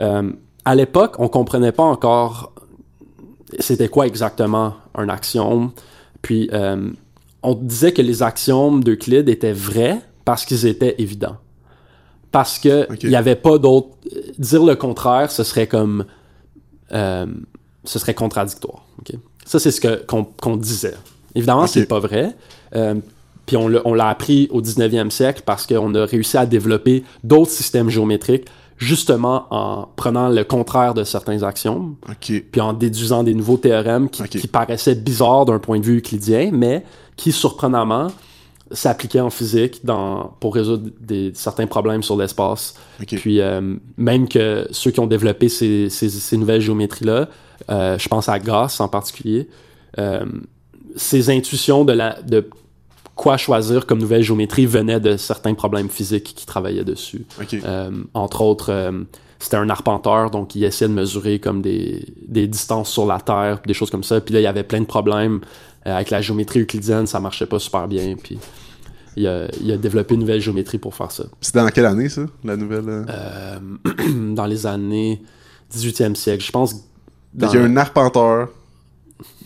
Euh, 0.00 0.30
à 0.64 0.74
l'époque, 0.76 1.16
on 1.18 1.28
comprenait 1.28 1.72
pas 1.72 1.82
encore 1.82 2.52
c'était 3.58 3.88
quoi 3.88 4.06
exactement 4.06 4.74
un 4.94 5.08
axiome. 5.08 5.72
Puis 6.22 6.48
euh, 6.52 6.90
on 7.42 7.54
disait 7.54 7.92
que 7.92 8.02
les 8.02 8.22
axiomes 8.22 8.84
d'Euclide 8.84 9.28
étaient 9.28 9.52
vrais 9.52 10.00
parce 10.24 10.44
qu'ils 10.44 10.64
étaient 10.66 10.94
évidents. 10.98 11.38
Parce 12.30 12.60
que 12.60 12.86
il 13.02 13.08
n'y 13.08 13.16
avait 13.16 13.34
pas 13.34 13.58
d'autre. 13.58 13.88
Dire 14.38 14.64
le 14.64 14.76
contraire, 14.76 15.32
ce 15.32 15.42
serait 15.42 15.66
comme. 15.66 16.04
euh, 16.92 17.26
ce 17.82 17.98
serait 17.98 18.14
contradictoire. 18.14 18.84
ok? 19.00 19.18
Ça, 19.44 19.58
c'est 19.58 19.70
ce 19.70 19.80
qu'on, 19.80 20.56
disait. 20.56 20.94
Évidemment, 21.34 21.62
Ok. 21.62 21.70
c'est 21.70 21.86
pas 21.86 22.00
vrai. 22.00 22.36
Euh, 22.74 22.94
puis 23.46 23.56
on 23.56 23.68
l'a, 23.68 24.08
appris 24.08 24.48
au 24.52 24.62
19e 24.62 25.10
siècle 25.10 25.42
parce 25.44 25.66
qu'on 25.66 25.92
a 25.96 26.04
réussi 26.04 26.36
à 26.36 26.46
développer 26.46 27.02
d'autres 27.24 27.50
systèmes 27.50 27.90
géométriques 27.90 28.46
justement 28.76 29.46
en 29.50 29.88
prenant 29.96 30.28
le 30.28 30.44
contraire 30.44 30.94
de 30.94 31.04
certains 31.04 31.42
axiomes 31.42 31.96
puis 32.20 32.60
en 32.60 32.72
déduisant 32.72 33.24
des 33.24 33.34
nouveaux 33.34 33.56
théorèmes 33.56 34.08
qui, 34.08 34.46
paraissaient 34.46 34.94
bizarres 34.94 35.46
d'un 35.46 35.58
point 35.58 35.80
de 35.80 35.84
vue 35.84 35.98
euclidien, 35.98 36.50
mais 36.52 36.84
qui, 37.16 37.32
surprenamment, 37.32 38.06
s'appliquaient 38.70 39.20
en 39.20 39.30
physique 39.30 39.84
dans, 39.84 40.32
pour 40.40 40.54
résoudre 40.54 40.88
des, 41.00 41.32
certains 41.34 41.66
problèmes 41.66 42.02
sur 42.02 42.16
l'espace. 42.16 42.74
Puis 43.04 43.40
euh, 43.40 43.76
même 43.96 44.28
que 44.28 44.66
ceux 44.70 44.92
qui 44.92 45.00
ont 45.00 45.06
développé 45.06 45.48
ces, 45.48 45.90
ces, 45.90 46.08
ces 46.08 46.36
nouvelles 46.36 46.60
géométries-là, 46.60 47.28
euh, 47.68 47.98
je 47.98 48.08
pense 48.08 48.28
à 48.28 48.38
Gauss 48.38 48.80
en 48.80 48.88
particulier, 48.88 49.48
euh, 49.98 50.24
ces 50.96 51.30
intuitions 51.30 51.84
de, 51.84 51.92
la, 51.92 52.20
de 52.22 52.48
quoi 53.14 53.36
choisir 53.36 53.86
comme 53.86 53.98
nouvelle 53.98 54.22
géométrie 54.22 54.66
venaient 54.66 55.00
de 55.00 55.16
certains 55.16 55.54
problèmes 55.54 55.88
physiques 55.88 56.34
qui 56.34 56.46
travaillaient 56.46 56.84
dessus. 56.84 57.26
Euh, 57.64 57.90
entre 58.14 58.40
autres, 58.42 58.92
c'était 59.38 59.56
un 59.56 59.70
arpenteur, 59.70 60.30
donc 60.30 60.54
il 60.54 60.64
essayait 60.64 60.88
de 60.88 60.94
mesurer 60.94 61.38
comme 61.38 61.62
des, 61.62 62.04
des 62.26 62.46
distances 62.46 62.90
sur 62.90 63.06
la 63.06 63.20
Terre, 63.20 63.60
des 63.66 63.74
choses 63.74 63.90
comme 63.90 64.04
ça. 64.04 64.20
Puis 64.20 64.34
là, 64.34 64.40
il 64.40 64.44
y 64.44 64.48
avait 64.48 64.64
plein 64.64 64.80
de 64.80 64.86
problèmes 64.86 65.40
avec 65.84 66.10
la 66.10 66.20
géométrie 66.20 66.60
euclidienne, 66.60 67.06
ça 67.06 67.20
marchait 67.20 67.46
pas 67.46 67.58
super 67.58 67.88
bien. 67.88 68.16
Puis 68.22 68.38
il 69.16 69.26
a, 69.26 69.48
il 69.60 69.70
a 69.72 69.76
développé 69.76 70.14
une 70.14 70.20
nouvelle 70.20 70.40
géométrie 70.40 70.78
pour 70.78 70.94
faire 70.94 71.10
ça. 71.10 71.24
C'était 71.40 71.60
dans 71.60 71.68
quelle 71.68 71.86
année, 71.86 72.08
ça, 72.08 72.22
la 72.44 72.56
nouvelle? 72.56 72.84
Euh, 72.88 73.58
dans 74.34 74.46
les 74.46 74.66
années 74.66 75.22
18e 75.74 76.14
siècle, 76.14 76.44
je 76.44 76.52
pense. 76.52 76.74
Qu'il 77.38 77.48
y 77.54 77.56
a 77.56 77.64
un 77.64 77.76
arpenteur. 77.76 78.48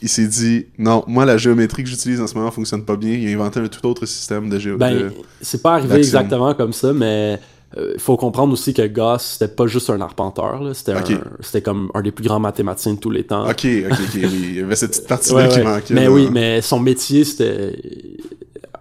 Il 0.03 0.09
s'est 0.09 0.27
dit, 0.27 0.67
non, 0.79 1.03
moi, 1.07 1.25
la 1.25 1.37
géométrie 1.39 1.83
que 1.83 1.89
j'utilise 1.89 2.21
en 2.21 2.27
ce 2.27 2.35
moment 2.35 2.51
fonctionne 2.51 2.85
pas 2.85 2.97
bien. 2.97 3.13
Il 3.13 3.29
a 3.29 3.33
inventé 3.33 3.61
un 3.61 3.69
tout 3.69 3.85
autre 3.87 4.07
système 4.07 4.49
de 4.49 4.59
géométrie. 4.59 5.05
Ben, 5.05 5.13
c'est 5.41 5.63
pas 5.63 5.75
arrivé 5.75 5.97
exactement 5.97 6.55
comme 6.55 6.73
ça, 6.73 6.93
mais 6.93 7.41
il 7.77 7.99
faut 7.99 8.17
comprendre 8.17 8.53
aussi 8.53 8.73
que 8.73 8.87
Gauss, 8.87 9.23
c'était 9.39 9.53
pas 9.53 9.67
juste 9.67 9.91
un 9.91 10.01
arpenteur, 10.01 10.63
c'était, 10.75 11.63
comme 11.63 11.91
un 11.95 12.03
des 12.03 12.13
plus 12.13 12.25
grands 12.25 12.39
mathématiciens 12.39 12.95
de 12.95 12.99
tous 13.01 13.11
les 13.11 13.25
temps. 13.25 13.49
ok, 13.49 13.51
ok, 13.51 13.91
ok, 13.91 13.99
oui. 14.15 14.29
Il 14.51 14.57
y 14.57 14.61
avait 14.61 14.77
cette 14.77 14.91
petite 14.91 15.09
partie-là 15.09 15.37
Ouais, 15.43 15.49
qui 15.49 15.57
ouais. 15.59 15.65
manquait. 15.65 15.95
Mais 15.95 16.05
là. 16.05 16.13
oui, 16.13 16.29
mais 16.31 16.61
son 16.61 16.79
métier, 16.79 17.25
c'était. 17.25 17.77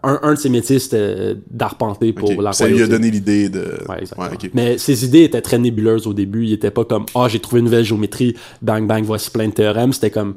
Un, 0.03 0.19
un 0.21 0.31
de 0.33 0.37
ses 0.37 0.49
métiers, 0.49 0.79
c'était 0.79 1.35
d'arpenter 1.49 2.11
pour 2.11 2.29
Ok. 2.29 2.41
la 2.41 2.51
Ça 2.53 2.67
lui 2.67 2.81
a 2.83 2.87
donné 2.87 3.09
l'idée 3.09 3.47
de. 3.49 3.79
Ouais, 3.87 3.99
exactement. 4.01 4.29
Mais 4.53 4.77
ses 4.77 5.05
idées 5.05 5.23
étaient 5.23 5.41
très 5.41 5.57
nébuleuses 5.57 6.07
au 6.07 6.13
début. 6.13 6.45
Il 6.45 6.53
était 6.53 6.71
pas 6.71 6.83
comme 6.83 7.05
Ah, 7.15 7.27
j'ai 7.29 7.39
trouvé 7.39 7.59
une 7.59 7.65
nouvelle 7.65 7.85
géométrie, 7.85 8.35
bang 8.61 8.85
bang, 8.85 9.03
voici 9.05 9.31
plein 9.31 9.47
de 9.47 9.53
théorèmes. 9.53 9.93
C'était 9.93 10.11
comme 10.11 10.35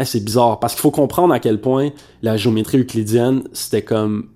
Hein, 0.00 0.04
c'est 0.04 0.22
bizarre. 0.22 0.60
Parce 0.60 0.74
qu'il 0.74 0.82
faut 0.82 0.92
comprendre 0.92 1.34
à 1.34 1.40
quel 1.40 1.60
point 1.60 1.90
la 2.22 2.36
géométrie 2.36 2.78
euclidienne, 2.78 3.42
c'était 3.52 3.82
comme. 3.82 4.28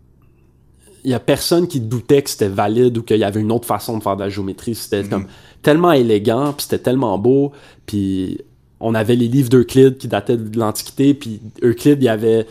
Il 1.04 1.10
y 1.10 1.14
a 1.14 1.20
personne 1.20 1.66
qui 1.68 1.80
doutait 1.80 2.22
que 2.22 2.30
c'était 2.30 2.48
valide 2.48 2.98
ou 2.98 3.02
qu'il 3.02 3.16
y 3.18 3.24
avait 3.24 3.40
une 3.40 3.50
autre 3.52 3.66
façon 3.66 3.98
de 3.98 4.02
faire 4.02 4.16
de 4.16 4.22
la 4.22 4.28
géométrie. 4.28 4.74
C'était 4.74 5.02
Mhm. 5.04 5.08
comme 5.08 5.26
tellement 5.62 5.92
élégant, 5.92 6.52
puis 6.52 6.64
c'était 6.64 6.78
tellement 6.82 7.16
beau, 7.18 7.52
puis 7.86 8.38
on 8.80 8.94
avait 8.94 9.14
les 9.14 9.28
livres 9.28 9.48
d'Euclide 9.48 9.96
qui 9.98 10.08
dataient 10.08 10.36
de 10.36 10.58
l'Antiquité, 10.58 11.14
puis 11.14 11.40
Euclide, 11.62 12.02
il 12.02 12.08
avait 12.08 12.46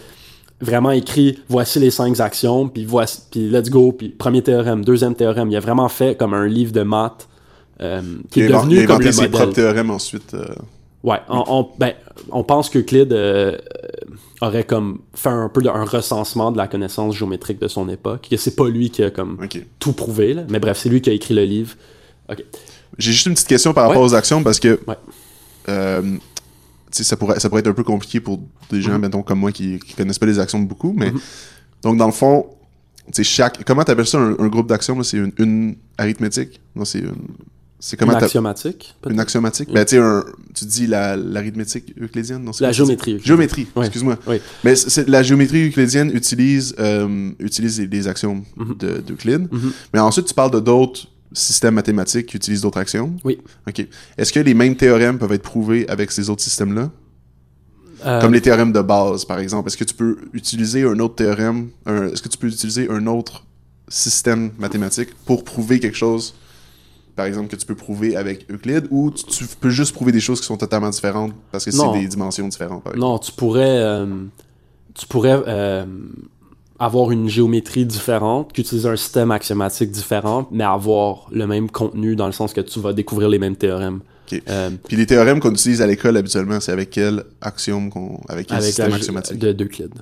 vraiment 0.61 0.91
écrit 0.91 1.39
voici 1.49 1.79
les 1.79 1.91
cinq 1.91 2.19
actions, 2.19 2.67
puis 2.69 2.85
voici, 2.85 3.19
puis 3.31 3.49
let's 3.49 3.69
go, 3.69 3.91
puis 3.91 4.09
premier 4.09 4.41
théorème, 4.41 4.83
deuxième 4.85 5.15
théorème. 5.15 5.49
Il 5.49 5.55
a 5.57 5.59
vraiment 5.59 5.89
fait 5.89 6.15
comme 6.17 6.33
un 6.33 6.47
livre 6.47 6.71
de 6.71 6.81
maths 6.83 7.27
euh, 7.81 8.01
qui 8.29 8.41
Il 8.41 8.45
est 8.45 8.49
devenu 8.49 8.75
il 8.75 8.83
a 8.83 8.85
comme 8.87 9.01
le 9.01 9.11
ses 9.11 9.21
modèle. 9.23 9.31
propres 9.31 9.53
théorèmes 9.53 9.89
ensuite. 9.91 10.33
euh, 10.33 10.45
Ouais, 11.03 11.17
on, 11.29 11.43
on, 11.47 11.69
ben, 11.79 11.93
on 12.31 12.43
pense 12.43 12.69
qu'Euclide 12.69 13.11
euh, 13.11 13.53
euh, 13.57 13.57
aurait 14.45 14.65
comme 14.65 14.99
fait 15.15 15.29
un 15.29 15.49
peu 15.49 15.63
de- 15.63 15.69
un 15.69 15.83
recensement 15.83 16.51
de 16.51 16.57
la 16.57 16.67
connaissance 16.67 17.15
géométrique 17.15 17.59
de 17.59 17.67
son 17.67 17.89
époque, 17.89 18.27
que 18.29 18.37
c'est 18.37 18.55
pas 18.55 18.69
lui 18.69 18.91
qui 18.91 19.01
a 19.03 19.09
comme 19.09 19.39
tout 19.79 19.93
prouvé, 19.93 20.35
là. 20.35 20.43
mais 20.47 20.59
bref, 20.59 20.77
c'est 20.77 20.89
lui 20.89 21.01
qui 21.01 21.09
a 21.09 21.13
écrit 21.13 21.33
le 21.33 21.43
livre. 21.43 21.73
Ok. 22.31 22.43
J'ai 22.99 23.11
juste 23.13 23.25
une 23.25 23.33
petite 23.33 23.47
question 23.47 23.73
par 23.73 23.87
rapport 23.87 24.03
Ouais. 24.03 24.09
aux 24.09 24.13
actions 24.13 24.43
parce 24.43 24.59
que 24.59 24.79
Ouais. 24.87 24.95
Ça 26.91 27.17
pourrait, 27.17 27.39
ça 27.39 27.49
pourrait 27.49 27.61
être 27.61 27.67
un 27.69 27.73
peu 27.73 27.83
compliqué 27.83 28.19
pour 28.19 28.39
des 28.69 28.81
gens, 28.81 28.97
mettons, 28.99 29.21
comme 29.23 29.39
moi 29.39 29.51
qui, 29.51 29.79
qui 29.79 29.93
connaissent 29.95 30.19
pas 30.19 30.25
les 30.25 30.39
actions 30.39 30.59
beaucoup, 30.59 30.93
mais 30.95 31.11
Mhm. 31.11 31.19
donc 31.83 31.97
dans 31.97 32.05
le 32.05 32.11
fond, 32.11 32.45
tu 33.13 33.23
chaque. 33.23 33.63
Comment 33.65 33.83
t'appelles 33.83 34.07
ça 34.07 34.19
un, 34.19 34.37
un 34.39 34.47
groupe 34.47 34.67
d'actions 34.67 34.97
là? 34.97 35.03
C'est 35.03 35.17
une, 35.17 35.31
une 35.39 35.75
arithmétique? 35.97 36.61
Non, 36.75 36.85
c'est 36.85 36.99
une. 36.99 37.13
C'est 37.83 37.97
comment 37.97 38.11
Une 38.15 38.23
axiomatique? 38.23 38.93
Une 39.09 39.19
axiomatique? 39.19 39.69
Mm. 39.69 39.73
Ben, 39.73 39.85
tu 39.85 39.97
un- 39.97 40.23
tu 40.53 40.65
dis 40.65 40.85
la- 40.85 41.17
l'arithmétique 41.17 41.95
euclidienne 41.99 42.43
non, 42.43 42.51
La 42.59 42.71
géométrie. 42.71 43.19
Géométrie, 43.23 43.65
Oui. 43.75 43.85
excuse-moi. 43.87 44.19
Oui. 44.27 44.35
Mais 44.63 44.75
la 45.07 45.23
géométrie 45.23 45.67
euclidienne 45.69 46.11
utilise, 46.13 46.75
euh, 46.79 47.31
utilise 47.39 47.79
les, 47.79 47.87
les 47.87 48.07
axiomes 48.07 48.43
de- 48.77 48.99
d'Euclide. 48.99 49.47
Mhm. 49.51 49.71
Mais 49.95 49.99
ensuite, 49.99 50.27
tu 50.27 50.33
parles 50.35 50.51
de 50.51 50.59
d'autres 50.59 51.07
systèmes 51.33 51.75
mathématiques 51.75 52.25
qui 52.27 52.37
utilisent 52.37 52.61
d'autres 52.61 52.79
axiomes? 52.79 53.17
Oui. 53.23 53.37
OK. 53.67 53.85
Est-ce 54.17 54.33
que 54.33 54.39
les 54.39 54.53
mêmes 54.53 54.75
théorèmes 54.75 55.17
peuvent 55.17 55.31
être 55.31 55.43
prouvés 55.43 55.87
avec 55.89 56.11
ces 56.11 56.29
autres 56.29 56.43
systèmes-là? 56.43 56.91
Euh, 58.05 58.19
Comme 58.21 58.33
les 58.33 58.41
théorèmes 58.41 58.71
de 58.73 58.81
base, 58.81 59.25
par 59.25 59.39
exemple. 59.39 59.67
Est-ce 59.67 59.77
que 59.77 59.83
tu 59.83 59.93
peux 59.93 60.17
utiliser 60.33 60.83
un 60.83 60.99
autre 60.99 61.15
théorème? 61.15 61.69
un- 61.85 62.07
Est-ce 62.07 62.21
que 62.21 62.29
tu 62.29 62.37
peux 62.37 62.47
utiliser 62.47 62.89
un 62.89 63.05
autre 63.07 63.45
système 63.87 64.51
mathématique 64.57 65.09
pour 65.25 65.43
prouver 65.43 65.79
quelque 65.79 65.97
chose, 65.97 66.33
par 67.15 67.25
exemple, 67.25 67.49
que 67.49 67.55
tu 67.57 67.65
peux 67.65 67.75
prouver 67.75 68.15
avec 68.15 68.49
Euclide, 68.51 68.87
ou 68.89 69.11
tu, 69.11 69.23
tu 69.25 69.45
peux 69.59 69.69
juste 69.69 69.93
prouver 69.93 70.11
des 70.11 70.19
choses 70.21 70.39
qui 70.41 70.47
sont 70.47 70.57
totalement 70.57 70.89
différentes 70.89 71.33
parce 71.51 71.65
que 71.65 71.71
c'est 71.71 71.77
des 72.01 72.07
dimensions 72.07 72.47
différentes, 72.47 72.83
par? 72.83 72.95
Non, 72.97 73.19
tu 73.19 73.31
pourrais, 73.33 73.65
euh, 73.83 74.07
tu 74.95 75.05
pourrais 75.07 75.39
euh, 75.47 75.85
avoir 76.81 77.11
une 77.11 77.29
géométrie 77.29 77.85
différente, 77.85 78.53
qu'utiliser 78.53 78.89
un 78.89 78.95
système 78.95 79.29
axiomatique 79.29 79.91
différent, 79.91 80.47
mais 80.51 80.63
avoir 80.63 81.27
le 81.31 81.45
même 81.45 81.69
contenu 81.69 82.15
dans 82.15 82.25
le 82.25 82.31
sens 82.31 82.53
que 82.53 82.61
tu 82.61 82.79
vas 82.79 82.91
découvrir 82.91 83.29
les 83.29 83.37
mêmes 83.37 83.55
théorèmes. 83.55 83.99
Euh, 84.49 84.71
Puis 84.87 84.97
les 84.97 85.05
théorèmes 85.05 85.39
qu'on 85.39 85.51
utilise 85.51 85.81
à 85.83 85.85
l'école 85.85 86.17
habituellement, 86.17 86.59
c'est 86.59 86.71
avec 86.71 86.89
quel 86.89 87.23
axiome 87.39 87.91
qu'on. 87.91 88.19
avec 88.27 88.47
quel 88.47 88.57
avec 88.57 88.67
système 88.69 88.93
axiomatique? 88.93 89.37
de 89.37 89.51
d'Euclide. 89.51 89.93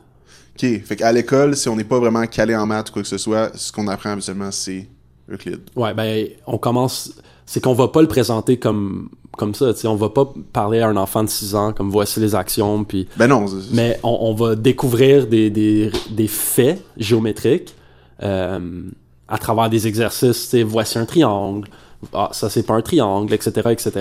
Ok. 0.56 0.84
Fait 0.86 0.96
qu'à 0.96 1.12
l'école, 1.12 1.58
si 1.58 1.68
on 1.68 1.76
n'est 1.76 1.84
pas 1.84 2.00
vraiment 2.00 2.26
calé 2.28 2.56
en 2.56 2.66
maths 2.66 2.92
ou 2.92 2.94
quoi 2.94 3.02
que 3.02 3.08
ce 3.08 3.18
soit, 3.18 3.52
ce 3.58 3.74
qu'on 3.74 3.88
apprend 3.88 4.12
habituellement, 4.12 4.52
c'est 4.52 4.88
Euclide. 5.30 5.62
Ouais, 5.76 5.94
ben, 5.94 6.28
on 6.48 6.58
commence. 6.58 7.12
C'est 7.52 7.62
qu'on 7.64 7.74
va 7.74 7.88
pas 7.88 8.04
le 8.04 8.08
présenter 8.08 8.60
comme, 8.60 9.10
comme 9.36 9.56
ça, 9.56 9.74
tu 9.74 9.80
sais. 9.80 9.88
On 9.88 9.96
va 9.96 10.10
pas 10.10 10.32
parler 10.54 10.82
à 10.82 10.88
un 10.88 10.96
enfant 10.98 11.24
de 11.24 11.30
6 11.30 11.56
ans 11.56 11.74
comme 11.74 11.90
voici 11.90 12.20
les 12.20 12.36
axiomes, 12.36 12.86
puis. 12.86 13.08
Ben 13.18 13.26
non. 13.26 13.46
Mais 13.72 14.00
on, 14.04 14.16
on 14.22 14.34
va 14.36 14.56
découvrir 14.56 15.26
des, 15.26 15.50
des, 15.50 15.90
des 16.12 16.28
faits 16.28 16.84
géométriques 16.98 17.74
euh, 18.22 18.60
à 19.28 19.38
travers 19.40 19.68
des 19.68 19.88
exercices. 19.88 20.44
tu 20.44 20.50
sais, 20.50 20.64
voici 20.64 21.00
un 21.00 21.06
triangle. 21.06 21.68
Ah, 22.14 22.30
ça, 22.34 22.52
c'est 22.52 22.62
pas 22.62 22.76
un 22.76 22.82
triangle, 22.84 23.34
etc., 23.34 23.52
etc. 23.72 23.92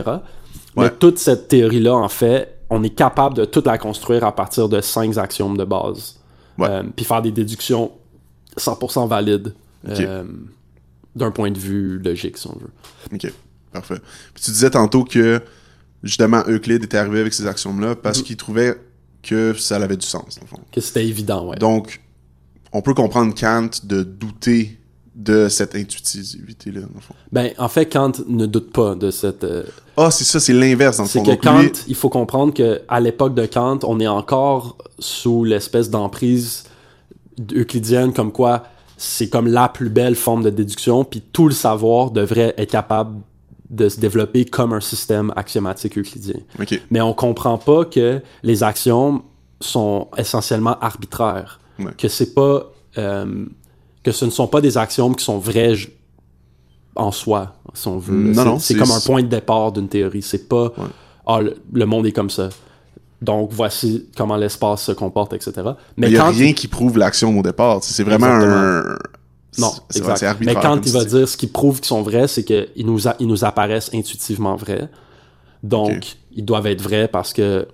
Mais 0.77 0.83
Ouais. 0.85 0.91
toute 0.99 1.19
cette 1.19 1.49
théorie-là, 1.49 1.95
en 1.97 2.09
fait, 2.11 2.59
on 2.69 2.83
est 2.83 2.91
capable 2.95 3.35
de 3.35 3.47
toute 3.47 3.65
la 3.67 3.79
construire 3.79 4.25
à 4.25 4.33
partir 4.33 4.69
de 4.69 4.83
cinq 4.83 5.17
axiomes 5.17 5.57
de 5.57 5.65
base. 5.65 6.17
Ouais. 6.59 6.69
Euh, 6.69 6.83
puis 6.95 7.07
faire 7.07 7.23
des 7.23 7.33
déductions 7.33 7.93
100% 8.59 9.09
valides 9.09 9.55
Ok. 9.89 10.01
euh, 10.01 10.25
d'un 11.19 11.31
point 11.31 11.51
de 11.51 11.59
vue 11.59 11.99
logique, 11.99 12.39
si 12.39 12.47
on 12.47 12.57
veut. 12.59 12.71
Ok. 13.15 13.33
Parfait. 13.73 13.99
Puis 14.35 14.45
tu 14.45 14.51
disais 14.51 14.71
tantôt 14.71 15.05
que 15.05 15.43
justement 16.03 16.43
Euclide 16.49 16.85
était 16.85 16.97
arrivé 16.97 17.21
avec 17.21 17.35
ces 17.35 17.47
axiomes-là 17.47 17.97
parce 17.97 18.19
Mhm. 18.21 18.25
qu'il 18.25 18.37
trouvait 18.37 18.81
que 19.23 19.53
ça 19.55 19.77
avait 19.77 19.97
du 19.97 20.07
sens, 20.07 20.37
dans 20.37 20.43
le 20.43 20.47
fond. 20.49 20.61
Que 20.73 20.81
c'était 20.81 21.07
évident, 21.07 21.47
ouais. 21.49 21.57
Donc, 21.59 22.01
on 22.73 22.81
peut 22.83 22.95
comprendre 22.95 23.35
Kant 23.39 23.69
de 23.85 24.03
douter 24.05 24.79
de 25.15 25.49
cette 25.49 25.75
intuitivité-là, 25.75 26.83
dans 26.83 26.89
le 26.95 27.01
fond. 27.01 27.15
Ben, 27.33 27.51
en 27.59 27.69
fait, 27.69 27.87
Kant 27.87 28.13
ne 28.29 28.47
doute 28.47 28.73
pas 28.73 28.95
de 28.95 29.11
cette... 29.11 29.43
euh, 29.43 29.65
Ah, 29.97 30.13
c'est 30.13 30.23
ça, 30.25 30.39
c'est 30.39 30.53
l'inverse, 30.53 30.99
dans 30.99 31.03
le 31.03 31.09
C'est 31.09 31.19
fond. 31.19 31.25
que 31.25 31.31
Donc, 31.33 31.43
Kant, 31.43 31.59
lui- 31.63 31.73
il 31.89 31.95
faut 31.97 32.09
comprendre 32.09 32.55
que 32.55 32.81
à 32.89 33.01
l'époque 33.01 33.35
de 33.35 33.45
Kant, 33.47 33.81
on 33.83 33.99
est 33.99 34.07
encore 34.07 34.79
sous 35.01 35.43
l'espèce 35.45 35.91
d'emprise 35.91 36.63
euclidienne 37.53 38.13
comme 38.13 38.33
quoi 38.33 38.65
c'est 39.01 39.29
comme 39.31 39.47
la 39.47 39.69
plus 39.71 39.89
belle 39.89 40.15
forme 40.17 40.43
de 40.43 40.51
déduction, 40.51 41.05
puis 41.05 41.23
tout 41.33 41.47
le 41.49 41.55
savoir 41.55 42.11
devrait 42.11 42.53
être 42.59 42.71
capable 42.73 43.21
de 43.71 43.89
se 43.89 43.99
développer 44.01 44.45
comme 44.45 44.73
un 44.73 44.81
système 44.81 45.33
axiomatique 45.37 45.97
euclidien. 45.97 46.41
Mais 46.91 47.01
on 47.01 47.15
comprend 47.15 47.57
pas 47.59 47.85
que 47.85 48.21
les 48.43 48.63
axiomes 48.63 49.23
sont 49.61 50.09
essentiellement 50.17 50.79
arbitraires. 50.81 51.61
Ouais. 51.79 51.93
Que 51.97 52.09
c'est 52.09 52.35
pas 52.35 52.65
euh, 52.99 53.45
que 54.03 54.11
ce 54.11 54.25
ne 54.25 54.31
sont 54.31 54.47
pas 54.49 54.61
des 54.61 54.77
axiomes 54.79 55.15
qui 55.15 55.25
sont 55.25 55.39
vrais 55.39 55.75
en 56.97 57.13
soi, 57.13 57.55
si 57.75 57.87
on 57.89 57.99
veut. 57.99 58.15
Non, 58.17 58.35
C'est- 58.35 58.45
non, 58.45 58.59
c'est 58.59 58.75
c'est- 58.75 58.81
comme 58.81 58.91
un 58.91 59.01
point 59.01 59.23
de 59.23 59.29
départ 59.29 59.71
d'une 59.73 59.89
théorie. 59.89 60.23
C'est 60.23 60.49
pas 60.49 60.65
Ouais. 60.77 60.85
ah 61.27 61.41
le, 61.41 61.57
le 61.73 61.87
monde 61.87 62.07
est 62.07 62.13
comme 62.13 62.31
ça. 62.31 62.49
Donc 63.21 63.51
voici 63.53 64.07
comment 64.17 64.37
l'espace 64.37 64.85
se 64.85 64.93
comporte, 64.93 65.33
etc. 65.33 65.53
Mais 65.97 66.07
il 66.09 66.13
n'y 66.13 66.19
a 66.19 66.29
rien 66.29 66.53
qui 66.53 66.69
prouve 66.69 66.99
l'action 66.99 67.37
au 67.39 67.43
départ. 67.43 67.83
C'est 67.83 68.05
vraiment 68.05 68.27
un. 68.27 68.97
Non, 69.59 69.73
c'est- 69.91 69.99
exact. 69.99 70.23
arbitraire, 70.23 70.57
Mais 70.57 70.63
quand 70.63 70.87
il 70.87 70.93
va 70.93 71.05
dire 71.05 71.29
ce 71.29 71.37
qui 71.37 71.49
prouve 71.49 71.79
qu'ils 71.81 71.89
sont 71.89 72.03
vrais, 72.03 72.29
c'est 72.29 72.45
qu'ils 72.45 72.87
nous, 72.87 73.09
a- 73.09 73.17
ils 73.19 73.27
nous 73.27 73.45
apparaissent 73.45 73.91
intuitivement 73.93 74.55
vrais. 74.55 74.89
Donc, 75.65 76.17
ils 76.37 76.45
doivent 76.45 76.67
être 76.69 76.81
vrais 76.83 77.09
parce 77.09 77.33
que. 77.33 77.67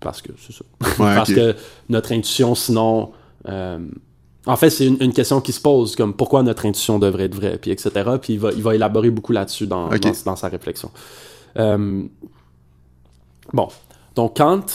Parce 0.00 0.20
que, 0.20 0.30
c'est 0.38 0.52
ça. 0.52 0.64
Ouais, 1.02 1.14
parce 1.16 1.32
que 1.32 1.56
notre 1.88 2.12
intuition, 2.12 2.54
sinon. 2.54 3.12
euh, 3.48 3.78
en 4.46 4.56
fait, 4.56 4.70
c'est 4.70 4.86
une, 4.86 4.96
une 5.00 5.12
question 5.12 5.40
qui 5.40 5.52
se 5.52 5.60
pose, 5.60 5.96
comme 5.96 6.12
pourquoi 6.14 6.42
notre 6.42 6.66
intuition 6.66 6.98
devrait 6.98 7.24
être 7.24 7.34
vraie, 7.34 7.58
puis 7.58 7.70
etc. 7.70 7.90
Puis 8.20 8.34
il 8.34 8.40
va, 8.40 8.52
il 8.52 8.62
va 8.62 8.74
élaborer 8.74 9.10
beaucoup 9.10 9.32
là-dessus 9.32 9.66
dans, 9.66 9.88
dans 10.24 10.36
sa 10.36 10.48
réflexion. 10.48 10.90
Euh, 11.58 12.02
bon. 13.52 13.68
Donc, 14.18 14.36
Kant, 14.38 14.66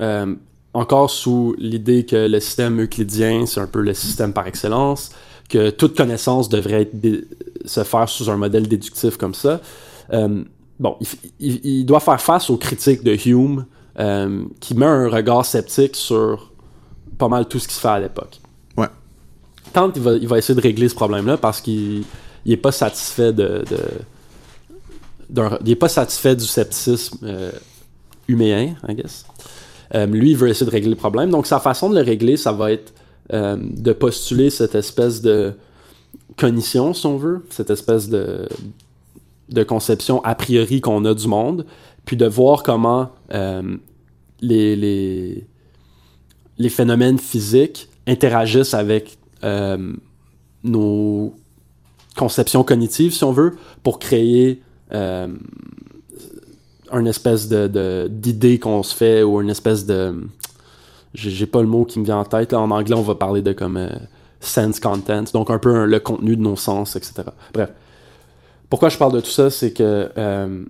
euh, 0.00 0.34
encore 0.74 1.08
sous 1.08 1.54
l'idée 1.56 2.04
que 2.04 2.28
le 2.28 2.38
système 2.38 2.82
euclidien, 2.82 3.46
c'est 3.46 3.60
un 3.60 3.66
peu 3.66 3.80
le 3.80 3.94
système 3.94 4.34
par 4.34 4.46
excellence, 4.46 5.10
que 5.48 5.70
toute 5.70 5.96
connaissance 5.96 6.50
devrait 6.50 6.82
être 6.82 7.24
se 7.64 7.82
faire 7.82 8.06
sous 8.10 8.28
un 8.28 8.36
modèle 8.36 8.68
déductif 8.68 9.16
comme 9.16 9.32
ça. 9.32 9.62
Euh, 10.12 10.44
bon, 10.78 10.96
il, 11.00 11.06
f- 11.06 11.16
il- 11.40 11.60
il 11.64 11.86
doit 11.86 12.00
faire 12.00 12.20
face 12.20 12.50
aux 12.50 12.58
critiques 12.58 13.02
de 13.02 13.16
Hume, 13.26 13.64
euh, 13.98 14.44
qui 14.60 14.74
met 14.74 14.84
un 14.84 15.08
regard 15.08 15.46
sceptique 15.46 15.96
sur 15.96 16.50
pas 17.16 17.28
mal 17.28 17.48
tout 17.48 17.58
ce 17.58 17.66
qui 17.66 17.74
se 17.76 17.80
fait 17.80 17.88
à 17.88 18.00
l'époque. 18.00 18.38
Ouais. 18.76 18.88
Kant, 19.72 19.92
il 19.96 20.02
va, 20.02 20.12
il 20.12 20.28
va 20.28 20.36
essayer 20.36 20.54
de 20.54 20.60
régler 20.60 20.90
ce 20.90 20.94
problème-là 20.94 21.38
parce 21.38 21.62
qu'il 21.62 22.04
n'est 22.44 22.58
pas 22.58 22.72
satisfait 22.72 23.32
de, 23.32 23.64
il 25.64 25.70
est 25.70 25.74
pas 25.76 25.88
satisfait 25.88 26.36
du 26.36 26.44
scepticisme 26.44 27.16
euh, 27.22 27.50
huméen, 28.28 28.76
I 28.88 28.94
guess. 28.94 29.26
Euh, 29.94 30.06
lui, 30.06 30.30
il 30.30 30.36
veut 30.36 30.48
essayer 30.48 30.66
de 30.66 30.70
régler 30.70 30.90
le 30.90 30.96
problème. 30.96 31.30
Donc, 31.30 31.46
sa 31.46 31.60
façon 31.60 31.90
de 31.90 31.94
le 31.94 32.02
régler, 32.02 32.36
ça 32.36 32.52
va 32.52 32.72
être 32.72 32.92
euh, 33.32 33.56
de 33.60 33.92
postuler 33.92 34.50
cette 34.50 34.74
espèce 34.74 35.20
de 35.22 35.54
cognition, 36.36 36.94
si 36.94 37.06
on 37.06 37.16
veut, 37.16 37.44
cette 37.50 37.70
espèce 37.70 38.08
de, 38.08 38.48
de 39.50 39.62
conception 39.62 40.22
a 40.24 40.34
priori 40.34 40.80
qu'on 40.80 41.04
a 41.04 41.14
du 41.14 41.28
monde, 41.28 41.66
puis 42.04 42.16
de 42.16 42.26
voir 42.26 42.62
comment 42.62 43.10
euh, 43.32 43.76
les, 44.40 44.74
les, 44.74 45.46
les 46.58 46.68
phénomènes 46.68 47.18
physiques 47.18 47.88
interagissent 48.06 48.74
avec 48.74 49.18
nos 50.62 51.34
conceptions 52.16 52.64
cognitives, 52.64 53.12
si 53.12 53.24
on 53.24 53.32
veut, 53.32 53.56
pour 53.82 53.98
créer 53.98 54.62
une 56.98 57.06
espèce 57.06 57.48
de, 57.48 58.08
d'idée 58.10 58.58
qu'on 58.58 58.82
se 58.82 58.94
fait 58.94 59.22
ou 59.22 59.40
une 59.40 59.50
espèce 59.50 59.86
de 59.86 60.14
j'ai, 61.14 61.46
pas 61.46 61.60
le 61.60 61.68
mot 61.68 61.84
qui 61.84 62.00
me 62.00 62.04
vient 62.04 62.18
en 62.18 62.24
tête 62.24 62.52
là. 62.52 62.60
En 62.60 62.70
anglais 62.70 62.96
on 62.96 63.02
va 63.02 63.14
parler 63.14 63.40
de 63.40 63.52
comme 63.52 63.76
euh, 63.76 63.88
sense 64.40 64.80
content 64.80 65.24
donc 65.32 65.50
un 65.50 65.58
peu 65.58 65.84
le 65.84 66.00
contenu 66.00 66.36
de 66.36 66.42
nos 66.42 66.56
sens 66.56 66.96
etc 66.96 67.22
bref. 67.52 67.70
Pourquoi 68.68 68.88
je 68.88 68.98
parle 68.98 69.12
de 69.12 69.20
tout 69.20 69.30
ça 69.30 69.50
c'est 69.50 69.72
que 69.72 70.10
euh, 70.18 70.64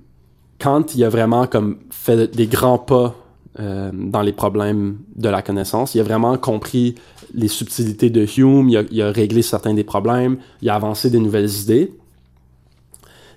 Kant 0.58 0.84
il 0.94 1.02
a 1.04 1.08
vraiment 1.08 1.46
comme 1.46 1.78
fait 1.90 2.34
des 2.34 2.46
grands 2.46 2.78
pas 2.78 3.14
euh, 3.58 3.90
dans 3.92 4.22
les 4.22 4.32
problèmes 4.32 4.98
de 5.16 5.28
la 5.28 5.40
connaissance 5.40 5.94
il 5.94 6.00
a 6.00 6.04
vraiment 6.04 6.36
compris 6.36 6.96
les 7.32 7.48
subtilités 7.48 8.10
de 8.10 8.26
Hume 8.36 8.68
il 8.68 8.76
a, 8.76 8.82
il 8.90 9.00
a 9.00 9.10
réglé 9.10 9.42
certains 9.42 9.74
des 9.74 9.84
problèmes 9.84 10.36
il 10.60 10.68
a 10.68 10.74
avancé 10.74 11.08
des 11.10 11.20
nouvelles 11.20 11.50
idées. 11.62 11.92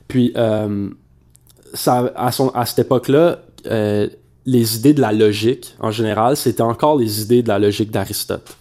Puis 0.07 0.31
euh, 0.35 0.89
ça, 1.77 2.11
à, 2.15 2.31
son, 2.31 2.49
à 2.49 2.65
cette 2.65 2.79
époque-là, 2.79 3.39
euh, 3.67 4.07
les 4.45 4.75
idées 4.77 4.93
de 4.93 5.01
la 5.01 5.11
logique, 5.11 5.75
en 5.79 5.91
général, 5.91 6.37
c'était 6.37 6.61
encore 6.63 6.97
les 6.97 7.21
idées 7.21 7.43
de 7.43 7.47
la 7.49 7.59
logique 7.59 7.91
d'Aristote. 7.91 8.55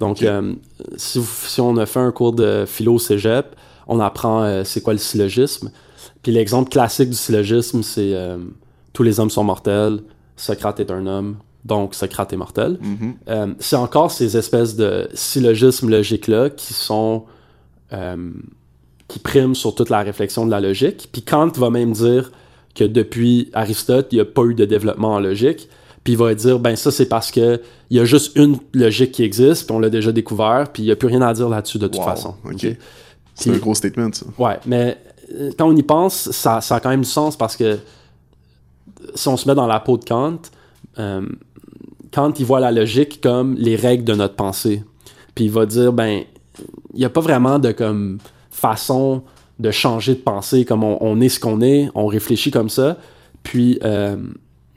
Donc, 0.00 0.22
euh, 0.22 0.54
si, 0.96 1.18
vous- 1.18 1.26
si 1.46 1.60
on 1.60 1.76
a 1.76 1.86
fait 1.86 2.00
un 2.00 2.10
cours 2.10 2.32
de 2.32 2.64
philo 2.66 2.94
au 2.94 2.98
cégep, 2.98 3.54
on 3.86 4.00
apprend 4.00 4.42
euh, 4.42 4.64
c'est 4.64 4.80
quoi 4.82 4.92
le 4.94 4.98
syllogisme. 4.98 5.70
Puis 6.22 6.32
l'exemple 6.32 6.70
classique 6.70 7.10
du 7.10 7.16
syllogisme, 7.16 7.82
c'est 7.82 8.14
euh, 8.14 8.38
tous 8.92 9.02
les 9.02 9.20
hommes 9.20 9.30
sont 9.30 9.44
mortels, 9.44 10.00
Socrate 10.36 10.80
est 10.80 10.90
un 10.90 11.06
homme, 11.06 11.36
donc 11.64 11.94
Socrate 11.94 12.32
est 12.32 12.36
mortel. 12.36 12.78
Mhm. 12.80 13.14
Euh, 13.28 13.54
c'est 13.58 13.76
encore 13.76 14.10
ces 14.10 14.36
espèces 14.36 14.74
de 14.76 15.08
syllogismes 15.14 15.88
logiques-là 15.90 16.50
qui 16.50 16.72
sont. 16.74 17.24
Qui 19.10 19.18
priment 19.18 19.54
sur 19.56 19.74
toute 19.74 19.90
la 19.90 20.02
réflexion 20.02 20.46
de 20.46 20.50
la 20.50 20.60
logique. 20.60 21.08
Puis 21.12 21.22
Kant 21.22 21.48
va 21.56 21.68
même 21.70 21.92
dire 21.92 22.30
que 22.74 22.84
depuis 22.84 23.50
Aristote, 23.52 24.08
il 24.12 24.16
n'y 24.16 24.20
a 24.20 24.24
pas 24.24 24.42
eu 24.44 24.54
de 24.54 24.64
développement 24.64 25.14
en 25.14 25.20
logique. 25.20 25.68
Puis 26.04 26.12
il 26.14 26.16
va 26.16 26.32
dire, 26.34 26.60
ben 26.60 26.76
ça, 26.76 26.90
c'est 26.92 27.06
parce 27.08 27.30
que 27.32 27.60
il 27.90 27.96
y 27.96 28.00
a 28.00 28.04
juste 28.04 28.36
une 28.36 28.56
logique 28.72 29.10
qui 29.12 29.24
existe, 29.24 29.66
puis 29.66 29.74
on 29.76 29.80
l'a 29.80 29.90
déjà 29.90 30.12
découvert, 30.12 30.70
puis 30.72 30.84
il 30.84 30.86
n'y 30.86 30.92
a 30.92 30.96
plus 30.96 31.08
rien 31.08 31.20
à 31.22 31.34
dire 31.34 31.48
là-dessus 31.48 31.78
de 31.78 31.88
toute 31.88 31.98
Wow, 32.00 32.04
façon. 32.06 32.34
ok. 32.44 32.66
C'est 33.34 33.50
un 33.50 33.56
gros 33.56 33.74
statement, 33.74 34.10
ça. 34.12 34.26
Ouais, 34.38 34.58
mais 34.66 34.96
euh, 35.34 35.50
quand 35.58 35.66
on 35.68 35.74
y 35.76 35.82
pense, 35.82 36.30
ça, 36.30 36.60
ça 36.60 36.76
a 36.76 36.80
quand 36.80 36.90
même 36.90 37.00
du 37.02 37.08
sens 37.08 37.36
parce 37.36 37.56
que 37.56 37.78
si 39.14 39.28
on 39.28 39.36
se 39.36 39.48
met 39.48 39.54
dans 39.54 39.66
la 39.66 39.80
peau 39.80 39.96
de 39.98 40.04
Kant, 40.04 40.38
euh, 40.98 41.26
Kant, 42.12 42.32
il 42.38 42.44
voit 42.44 42.60
la 42.60 42.70
logique 42.70 43.20
comme 43.20 43.56
les 43.56 43.76
règles 43.76 44.04
de 44.04 44.14
notre 44.14 44.36
pensée. 44.36 44.84
Puis 45.34 45.46
il 45.46 45.50
va 45.50 45.66
dire, 45.66 45.92
ben, 45.92 46.22
il 46.94 46.98
n'y 46.98 47.04
a 47.04 47.10
pas 47.10 47.20
vraiment 47.20 47.58
de 47.58 47.72
comme 47.72 48.18
façon 48.50 49.22
de 49.58 49.70
changer 49.70 50.14
de 50.14 50.20
pensée, 50.20 50.64
comme 50.64 50.84
on, 50.84 50.96
on 51.00 51.20
est 51.20 51.28
ce 51.28 51.38
qu'on 51.40 51.60
est, 51.60 51.88
on 51.94 52.06
réfléchit 52.06 52.50
comme 52.50 52.70
ça, 52.70 52.96
puis 53.42 53.78
euh, 53.84 54.16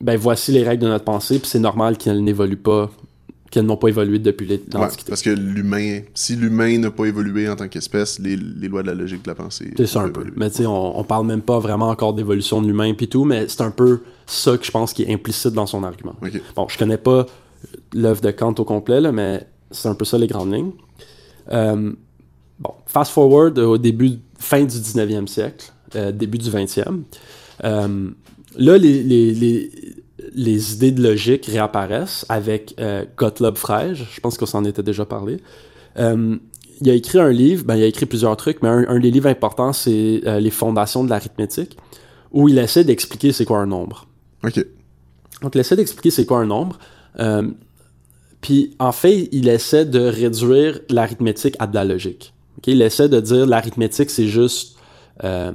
ben 0.01 0.17
voici 0.17 0.51
les 0.51 0.63
règles 0.63 0.83
de 0.83 0.89
notre 0.89 1.05
pensée, 1.05 1.39
puis 1.39 1.47
c'est 1.47 1.59
normal 1.59 1.97
qu'elles 1.97 2.21
n'évoluent 2.23 2.57
pas, 2.57 2.91
qu'elles 3.49 3.65
n'ont 3.65 3.77
pas 3.77 3.87
évolué 3.87 4.19
depuis 4.19 4.45
Ouais, 4.49 4.59
l'Antiquité. 4.73 5.09
parce 5.09 5.21
que 5.21 5.29
l'humain, 5.29 6.01
si 6.13 6.35
l'humain 6.35 6.77
n'a 6.79 6.91
pas 6.91 7.05
évolué 7.05 7.47
en 7.47 7.55
tant 7.55 7.67
qu'espèce, 7.69 8.19
les, 8.19 8.35
les 8.35 8.67
lois 8.67 8.81
de 8.81 8.87
la 8.87 8.93
logique 8.95 9.23
de 9.23 9.29
la 9.29 9.35
pensée. 9.35 9.71
C'est 9.77 9.85
ça 9.87 10.01
un 10.01 10.09
peu. 10.09 10.25
Mais 10.35 10.49
tu 10.49 10.57
sais, 10.57 10.65
on, 10.65 10.99
on 10.99 11.03
parle 11.05 11.27
même 11.27 11.41
pas 11.41 11.59
vraiment 11.59 11.89
encore 11.89 12.13
d'évolution 12.13 12.61
de 12.61 12.67
l'humain 12.67 12.93
puis 12.93 13.07
tout, 13.07 13.23
mais 13.23 13.47
c'est 13.47 13.61
un 13.61 13.71
peu 13.71 14.01
ça 14.25 14.57
que 14.57 14.65
je 14.65 14.71
pense 14.71 14.91
qui 14.91 15.03
est 15.03 15.13
implicite 15.13 15.53
dans 15.53 15.65
son 15.67 15.83
argument. 15.83 16.15
Bon, 16.55 16.67
je 16.67 16.77
connais 16.77 16.97
pas 16.97 17.25
l'œuvre 17.93 18.21
de 18.21 18.31
Kant 18.31 18.55
au 18.57 18.65
complet, 18.65 18.99
là, 18.99 19.11
mais 19.13 19.47
c'est 19.71 19.87
un 19.87 19.95
peu 19.95 20.03
ça 20.03 20.17
les 20.17 20.27
grandes 20.27 20.51
lignes. 20.53 20.71
Euh, 21.51 21.93
bon, 22.59 22.71
fast 22.85 23.11
forward 23.11 23.57
au 23.59 23.77
début, 23.77 24.19
fin 24.37 24.63
du 24.63 24.77
19e 24.77 25.27
siècle, 25.27 25.71
euh, 25.95 26.11
début 26.11 26.37
du 26.37 26.49
20e. 26.49 27.03
Euh, 27.63 28.09
là, 28.57 28.77
les, 28.77 29.03
les, 29.03 29.33
les, 29.33 29.71
les 30.33 30.73
idées 30.73 30.91
de 30.91 31.01
logique 31.03 31.45
réapparaissent 31.45 32.25
avec 32.29 32.75
euh, 32.79 33.05
Gottlob 33.17 33.57
Frege, 33.57 34.07
je 34.11 34.19
pense 34.19 34.37
qu'on 34.37 34.45
s'en 34.45 34.63
était 34.65 34.83
déjà 34.83 35.05
parlé. 35.05 35.37
Euh, 35.97 36.37
il 36.81 36.89
a 36.89 36.93
écrit 36.93 37.19
un 37.19 37.31
livre, 37.31 37.63
ben, 37.65 37.75
il 37.75 37.83
a 37.83 37.85
écrit 37.85 38.05
plusieurs 38.05 38.35
trucs, 38.35 38.61
mais 38.61 38.69
un, 38.69 38.85
un 38.87 38.99
des 38.99 39.11
livres 39.11 39.29
importants, 39.29 39.73
c'est 39.73 40.21
euh, 40.25 40.39
Les 40.39 40.49
fondations 40.49 41.03
de 41.03 41.09
l'arithmétique, 41.09 41.77
où 42.31 42.49
il 42.49 42.57
essaie 42.57 42.83
d'expliquer 42.83 43.31
c'est 43.31 43.45
quoi 43.45 43.59
un 43.59 43.67
nombre. 43.67 44.07
Ok. 44.43 44.65
Donc, 45.41 45.55
il 45.55 45.61
essaie 45.61 45.75
d'expliquer 45.75 46.09
c'est 46.09 46.25
quoi 46.25 46.39
un 46.39 46.45
nombre. 46.45 46.79
Euh, 47.19 47.49
puis, 48.41 48.75
en 48.79 48.91
fait, 48.91 49.29
il 49.31 49.47
essaie 49.47 49.85
de 49.85 49.99
réduire 49.99 50.79
l'arithmétique 50.89 51.55
à 51.59 51.67
de 51.67 51.75
la 51.75 51.85
logique. 51.85 52.33
Ok, 52.63 52.67
Il 52.67 52.81
essaie 52.81 53.09
de 53.09 53.19
dire 53.19 53.45
l'arithmétique, 53.45 54.09
c'est 54.09 54.27
juste 54.27 54.77
euh, 55.23 55.51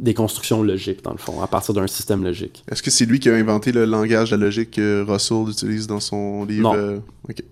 des 0.00 0.14
constructions 0.14 0.62
logiques, 0.64 1.02
dans 1.02 1.12
le 1.12 1.18
fond, 1.18 1.40
à 1.40 1.46
partir 1.46 1.72
d'un 1.74 1.86
système 1.86 2.24
logique. 2.24 2.64
Est-ce 2.70 2.82
que 2.82 2.90
c'est 2.90 3.04
lui 3.06 3.20
qui 3.20 3.28
a 3.30 3.34
inventé 3.34 3.70
le 3.70 3.84
langage 3.84 4.32
de 4.32 4.36
la 4.36 4.46
logique 4.46 4.72
que 4.72 5.04
Russell 5.08 5.48
utilise 5.48 5.86
dans 5.86 6.00
son 6.00 6.44
livre? 6.44 6.74
Non. 6.74 6.74
euh. 6.74 6.98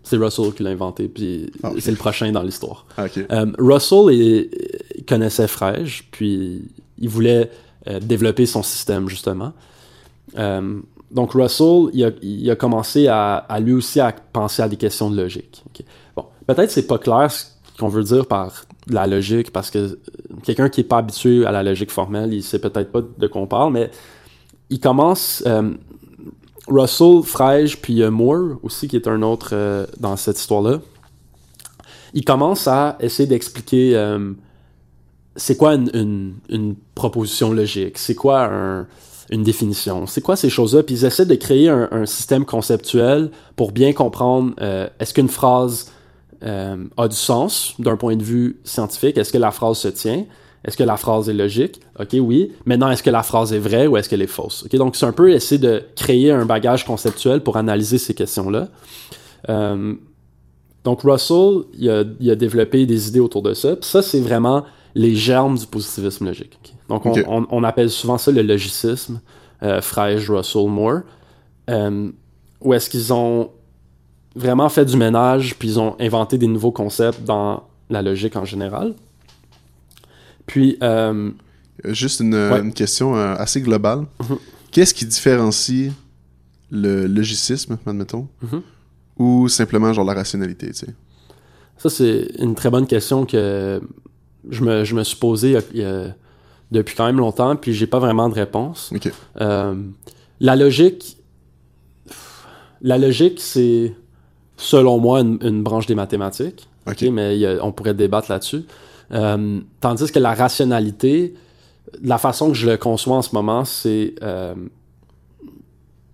C'est 0.03 0.17
Russell 0.17 0.53
qui 0.53 0.65
l'a 0.65 0.71
inventé, 0.71 1.07
puis 1.07 1.53
Ah, 1.63 1.71
c'est 1.79 1.93
le 1.93 1.97
prochain 1.97 2.33
dans 2.33 2.43
l'histoire. 2.43 2.87
Ah. 2.97 3.05
Euh, 3.31 3.47
Russell 3.59 4.13
il 4.13 5.05
connaissait 5.07 5.47
Frege, 5.47 6.09
puis 6.11 6.63
il 6.99 7.09
voulait 7.09 7.51
développer 8.03 8.45
son 8.47 8.63
système, 8.63 9.09
justement. 9.09 9.53
Donc 11.11 11.33
Russell, 11.33 11.89
il 11.93 12.05
a, 12.05 12.11
il 12.23 12.49
a 12.51 12.57
commencé 12.57 13.09
à, 13.09 13.35
à 13.37 13.59
lui 13.61 13.73
aussi 13.73 13.99
à 14.01 14.13
penser 14.13 14.63
à 14.63 14.69
des 14.69 14.77
questions 14.77 15.11
de 15.11 15.17
logique. 15.17 15.65
Bon, 16.15 16.27
peut-être 16.47 16.71
c'est 16.71 16.87
pas 16.87 16.99
clair 16.99 17.31
ce 17.33 17.45
qu'on 17.81 17.89
veut 17.89 18.05
dire 18.05 18.27
par 18.27 18.65
la 18.87 19.07
logique, 19.07 19.51
parce 19.51 19.71
que 19.71 19.99
quelqu'un 20.45 20.69
qui 20.69 20.83
est 20.83 20.85
pas 20.85 20.99
habitué 20.99 21.45
à 21.47 21.51
la 21.51 21.63
logique 21.63 21.91
formelle, 21.91 22.33
il 22.33 22.43
sait 22.43 22.59
peut-être 22.59 22.93
pas 22.93 23.01
de 23.01 23.27
quoi 23.27 23.41
on 23.41 23.47
parle, 23.47 23.73
mais 23.73 23.91
il 24.69 24.81
commence... 24.81 25.43
euh, 25.47 25.73
Russell, 26.69 27.23
Frege, 27.25 27.79
puis 27.79 28.03
euh, 28.03 28.11
Moore 28.11 28.59
aussi, 28.63 28.87
qui 28.87 28.97
est 28.97 29.09
un 29.09 29.23
autre 29.23 29.51
euh, 29.53 29.87
dans 29.99 30.17
cette 30.17 30.39
histoire-là, 30.39 30.81
il 32.15 32.25
commence 32.25 32.69
à 32.69 32.97
essayer 33.01 33.29
d'expliquer 33.29 33.95
c'est 35.37 35.57
quoi 35.57 35.75
une, 35.75 36.75
proposition 36.95 37.53
logique? 37.53 37.99
C'est 37.99 38.17
quoi 38.17 38.47
un, 38.53 38.87
une 39.31 39.45
définition? 39.45 40.07
C'est 40.07 40.21
quoi 40.21 40.35
ces 40.35 40.51
choses-là? 40.51 40.83
Puis 40.83 40.97
ils 40.97 41.05
essaient 41.05 41.27
de 41.27 41.37
créer 41.37 41.69
un, 41.69 42.07
système 42.07 42.45
conceptuel 42.45 43.31
pour 43.55 43.71
bien 43.71 43.93
comprendre 43.93 44.55
est-ce 44.99 45.15
qu'une 45.15 45.29
phrase 45.29 45.93
euh, 46.43 46.85
a 46.97 47.09
du 47.09 47.17
sens 47.17 47.75
d'un 47.79 47.97
point 47.97 48.17
de 48.17 48.23
vue 48.23 48.61
scientifique? 48.65 49.19
Est-ce 49.19 49.33
que 49.33 49.39
la 49.39 49.51
phrase 49.51 49.79
se 49.79 49.89
tient? 49.89 50.25
Est-ce 50.65 50.77
que 50.77 50.83
la 50.83 50.97
phrase 50.97 51.29
est 51.29 51.35
logique? 51.35 51.81
Ok, 51.99 52.15
oui. 52.15 52.53
Maintenant, 52.67 52.91
est-ce 52.91 53.03
que 53.03 53.11
la 53.11 53.23
phrase 53.23 53.53
est 53.53 53.59
vraie 53.59 53.87
ou 53.87 53.97
est-ce 53.97 54.09
qu'elle 54.09 54.23
est 54.23 54.27
fausse? 54.27 54.65
Ok, 54.65 54.77
donc 54.77 54.95
c'est 54.97 55.07
un 55.07 55.13
peu 55.13 55.33
essayer 55.33 55.59
de 55.59 55.83
créer 55.97 56.31
un 56.31 56.45
bagage 56.45 56.85
conceptuel 56.85 57.43
pour 57.43 57.57
analyser 57.57 57.97
ces 57.97 58.13
questions-là. 58.13 58.69
Euh, 59.49 59.95
donc 60.85 61.03
Russell, 61.03 61.65
il 61.79 61.89
a, 61.91 62.05
il 62.21 62.31
a, 62.31 62.37
développé 62.37 62.85
des 62.85 63.09
idées 63.09 63.21
autour 63.21 63.43
de 63.43 63.55
ça. 63.55 63.77
Puis 63.77 63.89
ça, 63.89 64.03
c'est 64.03 64.21
vraiment 64.21 64.65
les 64.95 65.15
germes 65.15 65.57
du 65.57 65.67
positivisme 65.67 66.27
logique. 66.27 66.59
Okay? 66.63 66.75
Donc 66.89 67.07
on, 67.07 67.13
Ok. 67.13 67.25
on, 67.27 67.47
on 67.51 67.65
appelle 67.65 67.91
souvent 67.91 68.19
ça 68.19 68.31
le 68.31 68.43
logicisme, 68.43 69.21
euh, 69.63 69.81
Frege, 69.81 70.29
Russell, 70.31 70.69
Moore. 70.69 71.01
Euh, 71.71 72.11
où 72.61 72.75
est-ce 72.75 72.91
qu'ils 72.91 73.13
ont 73.13 73.51
vraiment 74.37 74.69
fait 74.69 74.85
du 74.85 74.97
ménage, 74.97 75.57
puis 75.59 75.69
ils 75.69 75.81
ont 75.81 75.97
inventé 76.01 76.39
des 76.39 76.47
nouveaux 76.47 76.71
concepts 76.73 77.25
dans 77.25 77.65
la 77.89 78.03
logique 78.03 78.37
en 78.37 78.45
général. 78.45 78.95
Puis, 80.47 80.77
euh, 80.83 81.31
Euh, 81.87 81.95
Juste 81.95 82.21
une, 82.21 82.35
Ouais. 82.35 82.61
une 82.61 82.75
question 82.75 83.17
euh, 83.17 83.35
assez 83.37 83.63
globale. 83.63 84.01
Mhm. 84.29 84.37
Qu'est-ce 84.71 84.93
qui 84.93 85.07
différencie 85.07 85.91
le 86.71 87.07
logicisme, 87.07 87.79
admettons, 87.87 88.29
Mhm. 88.43 88.61
ou 89.19 89.49
simplement 89.49 89.91
genre 89.95 90.05
la 90.05 90.13
rationalité, 90.13 90.67
tu 90.69 90.75
sais? 90.75 90.95
Ça, 91.79 91.89
c'est 91.89 92.29
une 92.39 92.55
très 92.55 92.69
bonne 92.69 92.87
question 92.87 93.25
que 93.25 93.81
je 94.51 94.63
me, 94.63 94.85
je 94.85 94.95
me 94.95 95.03
suis 95.05 95.17
posée 95.17 95.57
a- 95.57 96.15
depuis 96.71 96.95
quand 96.95 97.07
même 97.07 97.17
longtemps, 97.17 97.57
puis 97.57 97.73
j'ai 97.73 97.87
pas 97.87 97.99
vraiment 97.99 98.29
de 98.29 98.35
réponse. 98.35 98.93
Euh, 99.41 99.75
la 100.39 100.55
logique, 100.57 101.17
la 102.83 102.99
logique, 102.99 103.41
c'est 103.41 103.95
selon 104.61 104.99
moi 104.99 105.21
une, 105.21 105.39
une 105.43 105.63
branche 105.63 105.87
des 105.87 105.95
mathématiques. 105.95 106.69
Ok. 106.87 107.03
mais 107.13 107.45
a- 107.45 107.65
on 107.65 107.73
pourrait 107.73 107.95
débattre 107.95 108.31
là-dessus. 108.31 108.65
Euh, 109.13 109.61
tandis 109.81 110.13
que 110.13 110.19
la 110.19 110.35
rationalité, 110.35 111.35
la 112.03 112.19
façon 112.19 112.49
que 112.49 112.55
je 112.55 112.69
le 112.71 112.77
conçois 112.77 113.17
en 113.17 113.23
ce 113.23 113.35
moment, 113.35 113.65
c'est 113.65 114.15
euh, 114.23 114.55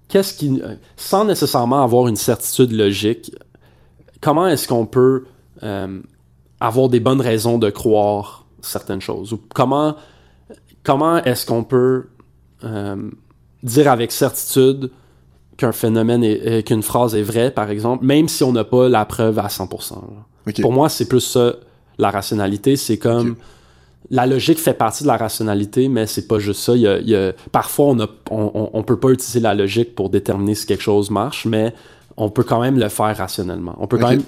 qu'est-ce 0.09 0.35
qui, 0.35 0.63
sans 0.97 1.25
nécessairement 1.25 1.83
avoir 1.83 2.09
une 2.09 2.17
certitude 2.17 2.73
logique, 2.73 3.33
comment 4.21 4.47
est-ce 4.47 4.67
qu'on 4.69 4.87
peut 4.87 5.25
euh, 5.63 6.01
avoir 6.61 6.89
des 6.89 7.01
bonnes 7.01 7.21
raisons 7.21 7.59
de 7.59 7.71
croire 7.71 8.47
certaines 8.63 9.01
choses? 9.01 9.33
Ou 9.33 9.41
comment 9.55 9.97
comment 10.83 11.17
est-ce 11.25 11.45
qu'on 11.45 11.65
peut 11.65 12.07
euh, 12.65 13.11
dire 13.63 13.91
avec 13.91 14.13
certitude 14.13 14.91
qu'un 15.57 15.73
phénomène 15.73 16.23
est, 16.25 16.67
qu'une 16.67 16.83
phrase 16.83 17.15
est 17.15 17.23
vraie 17.23 17.51
par 17.51 17.71
exemple 17.71 18.05
même 18.05 18.29
si 18.29 18.45
on 18.45 18.53
n'a 18.53 18.65
pas 18.65 18.89
la 18.89 19.05
preuve 19.05 19.39
à 19.39 19.47
100% 19.49 19.95
là. 19.95 20.01
Ok. 20.49 20.61
pour 20.61 20.73
moi 20.73 20.89
c'est 20.89 21.07
plus 21.09 21.21
ça 21.21 21.55
la 21.99 22.11
rationalité 22.11 22.77
c'est 22.77 22.99
comme 22.99 23.37
la 24.11 24.27
logique 24.27 24.59
fait 24.59 24.75
partie 24.75 25.03
de 25.03 25.09
la 25.09 25.17
rationalité 25.17 25.89
mais 25.89 26.07
c'est 26.07 26.27
pas 26.29 26.39
juste 26.39 26.61
ça 26.61 26.75
il 26.75 26.83
y 26.83 26.87
a, 26.87 26.99
il 26.99 27.09
y 27.09 27.17
a- 27.17 27.33
parfois 27.53 27.87
on, 27.87 28.01
a, 28.01 28.07
on, 28.31 28.83
peut 28.83 28.99
pas 28.99 29.09
utiliser 29.11 29.41
la 29.41 29.55
logique 29.55 29.95
pour 29.95 30.11
déterminer 30.11 30.55
si 30.55 30.67
quelque 30.67 30.83
chose 30.83 31.11
marche 31.11 31.47
mais 31.47 31.73
on 32.17 32.29
peut 32.31 32.45
quand 32.45 32.61
même 32.61 32.79
le 32.79 32.89
faire 32.89 33.17
rationnellement 33.17 33.75
on 33.79 33.87
peut 33.87 33.99
quand 33.99 34.11
même 34.11 34.23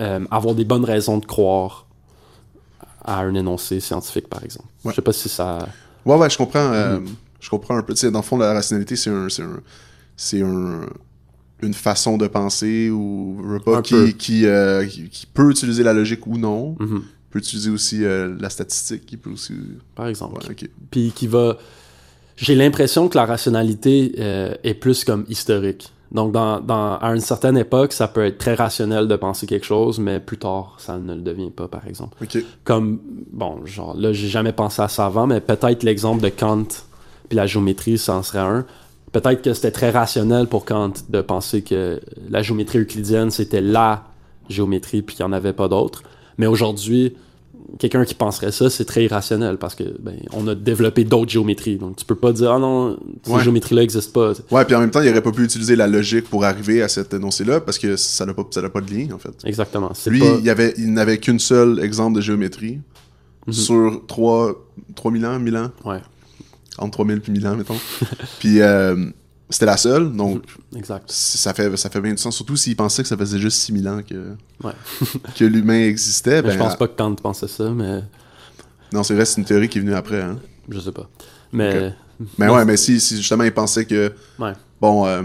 euh, 0.00 0.20
avoir 0.30 0.54
des 0.54 0.64
bonnes 0.64 0.84
raisons 0.84 1.18
de 1.18 1.26
croire 1.26 1.86
à 3.04 3.20
un 3.20 3.34
énoncé 3.34 3.80
scientifique, 3.80 4.28
par 4.28 4.44
exemple. 4.44 4.68
Ouais. 4.84 4.92
Je 4.92 4.96
sais 4.96 5.02
pas 5.02 5.12
si 5.12 5.28
ça... 5.28 5.66
Ouais, 6.04 6.16
ouais, 6.16 6.30
je 6.30 6.36
comprends. 6.38 6.58
euh, 6.72 6.98
Mhm. 7.00 7.06
Je 7.40 7.48
comprends 7.50 7.76
un 7.76 7.82
peu. 7.82 7.94
Tu 7.94 8.00
sais, 8.00 8.10
dans 8.10 8.18
le 8.18 8.24
fond, 8.24 8.36
la 8.36 8.52
rationalité, 8.52 8.94
c'est 8.96 9.08
un, 9.10 9.28
c'est 9.30 9.42
un, 9.42 9.60
c'est 10.20 10.42
un, 10.42 10.82
une 11.62 11.72
façon 11.72 12.18
de 12.18 12.26
penser 12.26 12.90
ou 12.90 13.38
pas, 13.64 13.80
peu. 13.80 14.08
qui, 14.08 14.44
euh, 14.44 14.84
qui, 14.84 15.08
qui 15.08 15.24
peut 15.24 15.50
utiliser 15.50 15.82
la 15.82 15.94
logique 15.94 16.26
ou 16.26 16.36
non. 16.36 16.76
Mhm. 16.78 17.02
peut 17.30 17.38
utiliser 17.38 17.70
aussi 17.70 18.04
euh, 18.04 18.36
la 18.38 18.50
statistique, 18.50 19.06
qui 19.06 19.16
peut 19.16 19.30
aussi. 19.30 19.54
Par 19.94 20.08
exemple. 20.08 20.44
Ouais. 20.46 20.54
Puis 20.90 21.12
qui 21.14 21.26
va... 21.26 21.56
J'ai 22.36 22.54
l'impression 22.54 23.08
que 23.08 23.16
la 23.16 23.24
rationalité 23.24 24.14
euh, 24.18 24.54
est 24.62 24.74
plus 24.74 25.04
comme 25.04 25.24
historique. 25.28 25.90
Donc, 26.12 26.32
dans, 26.32 26.60
dans, 26.60 26.98
à 26.98 27.14
une 27.14 27.20
certaine 27.20 27.56
époque, 27.56 27.94
ça 27.94 28.06
peut 28.06 28.24
être 28.26 28.36
très 28.36 28.54
rationnel 28.54 29.08
de 29.08 29.16
penser 29.16 29.46
quelque 29.46 29.64
chose, 29.64 29.98
mais 30.00 30.20
plus 30.20 30.38
tard, 30.38 30.76
ça 30.78 30.98
ne 30.98 31.14
le 31.14 31.22
devient 31.22 31.50
pas, 31.50 31.66
par 31.68 31.86
exemple. 31.86 32.16
Ok. 32.22 32.44
comme 32.64 33.00
bon 33.32 33.64
genre 33.64 33.96
là 33.96 34.12
j'ai 34.12 34.28
jamais 34.28 34.52
pensé 34.52 34.82
à 34.82 34.88
ça 34.88 35.06
avant 35.06 35.26
mais 35.26 35.40
peut-être 35.40 35.82
l'exemple 35.82 36.20
de 36.20 36.28
Kant 36.28 36.66
puis 37.28 37.36
la 37.36 37.46
géométrie 37.46 37.96
ça 37.96 38.16
en 38.16 38.22
serait 38.22 38.40
un 38.40 38.66
peut-être 39.12 39.42
que 39.42 39.52
c'était 39.54 39.70
très 39.72 39.90
rationnel 39.90 40.46
pour 40.46 40.64
Kant 40.64 40.92
de 41.08 41.20
penser 41.22 41.62
que 41.62 42.00
la 42.28 42.42
géométrie 42.42 42.78
euclidienne 42.78 43.30
c'était 43.30 43.60
la 43.60 44.04
géométrie 44.48 45.02
puis 45.02 45.16
qu'il 45.16 45.24
n'y 45.26 45.30
en 45.30 45.32
avait 45.32 45.52
pas 45.52 45.68
d'autres 45.68 46.02
mais 46.38 46.46
aujourd'hui 46.46 47.14
quelqu'un 47.78 48.04
qui 48.04 48.14
penserait 48.14 48.50
ça 48.52 48.68
c'est 48.70 48.84
très 48.84 49.04
irrationnel 49.04 49.56
parce 49.56 49.74
que 49.76 49.84
ben 50.00 50.16
on 50.32 50.46
a 50.48 50.54
développé 50.56 51.04
d'autres 51.04 51.30
géométries 51.30 51.76
donc 51.76 51.96
tu 51.96 52.04
peux 52.04 52.14
pas 52.16 52.32
dire 52.32 52.50
ah 52.52 52.58
non 52.58 52.96
ces 53.24 53.32
Ouais. 53.32 53.42
géométries 53.44 53.74
là 53.76 53.82
n'existent 53.82 54.12
pas 54.12 54.32
Ouais, 54.50 54.64
puis 54.64 54.74
en 54.74 54.80
même 54.80 54.90
temps, 54.90 55.00
il 55.02 55.08
aurait 55.08 55.22
pas 55.22 55.30
pu 55.30 55.44
utiliser 55.44 55.76
la 55.76 55.86
logique 55.86 56.28
pour 56.28 56.44
arriver 56.44 56.82
à 56.82 56.88
cet 56.88 57.14
énoncé-là 57.14 57.60
parce 57.60 57.78
que 57.78 57.94
ça 57.96 58.26
n'a 58.26 58.34
pas, 58.34 58.44
ça 58.50 58.68
pas 58.68 58.80
de 58.80 58.92
lien, 58.92 59.06
en 59.14 59.18
fait. 59.18 59.30
exactement 59.44 59.92
Lui, 60.06 60.18
pas 60.20 60.26
il, 60.40 60.44
y 60.44 60.50
avait, 60.50 60.74
il 60.78 60.92
n'avait 60.92 61.18
qu'une 61.18 61.38
seule 61.38 61.78
exemple 61.80 62.16
de 62.16 62.20
géométrie 62.20 62.80
Mhm. 63.46 63.52
sur 63.54 64.02
3, 64.06 64.52
3000 64.96 65.24
ans, 65.26 65.38
1000 65.38 65.56
ans, 65.56 65.70
ouais 65.84 65.98
entre 66.78 66.92
3000 66.92 67.20
puis 67.20 67.32
1000 67.32 67.46
ans, 67.46 67.56
mettons. 67.56 67.78
puis 68.38 68.60
euh, 68.60 69.10
c'était 69.48 69.66
la 69.66 69.76
seule, 69.76 70.12
donc 70.12 70.44
exact 70.76 71.10
ça 71.10 71.52
fait, 71.54 71.76
ça 71.76 71.90
fait 71.90 72.00
bien 72.00 72.12
du 72.12 72.18
sens, 72.18 72.36
surtout 72.36 72.56
s'il 72.56 72.76
pensait 72.76 73.02
que 73.02 73.08
ça 73.08 73.16
faisait 73.16 73.38
juste 73.38 73.58
6000 73.62 73.88
ans 73.88 74.00
que, 74.08 74.34
Ouais. 74.62 74.72
que 75.36 75.44
l'humain 75.44 75.82
existait. 75.86 76.42
Ben, 76.42 76.52
je 76.52 76.58
pense 76.58 76.76
pas 76.76 76.86
que 76.88 76.96
Kant 76.96 77.14
pensait 77.16 77.48
ça 77.48 77.70
mais 77.70 78.00
Non, 78.92 79.02
c'est 79.02 79.14
vrai, 79.14 79.24
c'est 79.24 79.40
une 79.40 79.46
théorie 79.46 79.68
qui 79.68 79.78
est 79.78 79.80
venue 79.82 79.94
après. 79.94 80.20
Hein. 80.22 80.38
je 80.68 80.78
sais 80.80 80.92
pas 80.92 81.08
mais 81.52 81.92
Mais 82.38 82.46
Non. 82.48 82.54
ouais, 82.56 82.64
mais 82.66 82.76
si, 82.76 83.00
si 83.00 83.16
justement 83.16 83.44
il 83.44 83.52
pensait 83.52 83.86
que, 83.86 84.12
ouais 84.38 84.52
bon, 84.80 85.06
euh, 85.06 85.22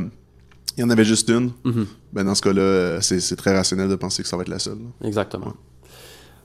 il 0.77 0.81
y 0.81 0.83
en 0.83 0.89
avait 0.89 1.05
juste 1.05 1.29
une, 1.29 1.51
Mhm. 1.63 1.85
ben 2.13 2.23
dans 2.23 2.35
ce 2.35 2.41
cas-là, 2.41 2.61
euh, 2.61 3.01
c'est 3.01 3.35
très 3.35 3.55
rationnel 3.55 3.87
de 3.89 3.95
penser 3.95 4.23
que 4.23 4.27
ça 4.29 4.35
va 4.37 4.41
être 4.43 4.49
la 4.49 4.59
seule. 4.59 4.77
là. 4.79 5.07
Exactement. 5.07 5.53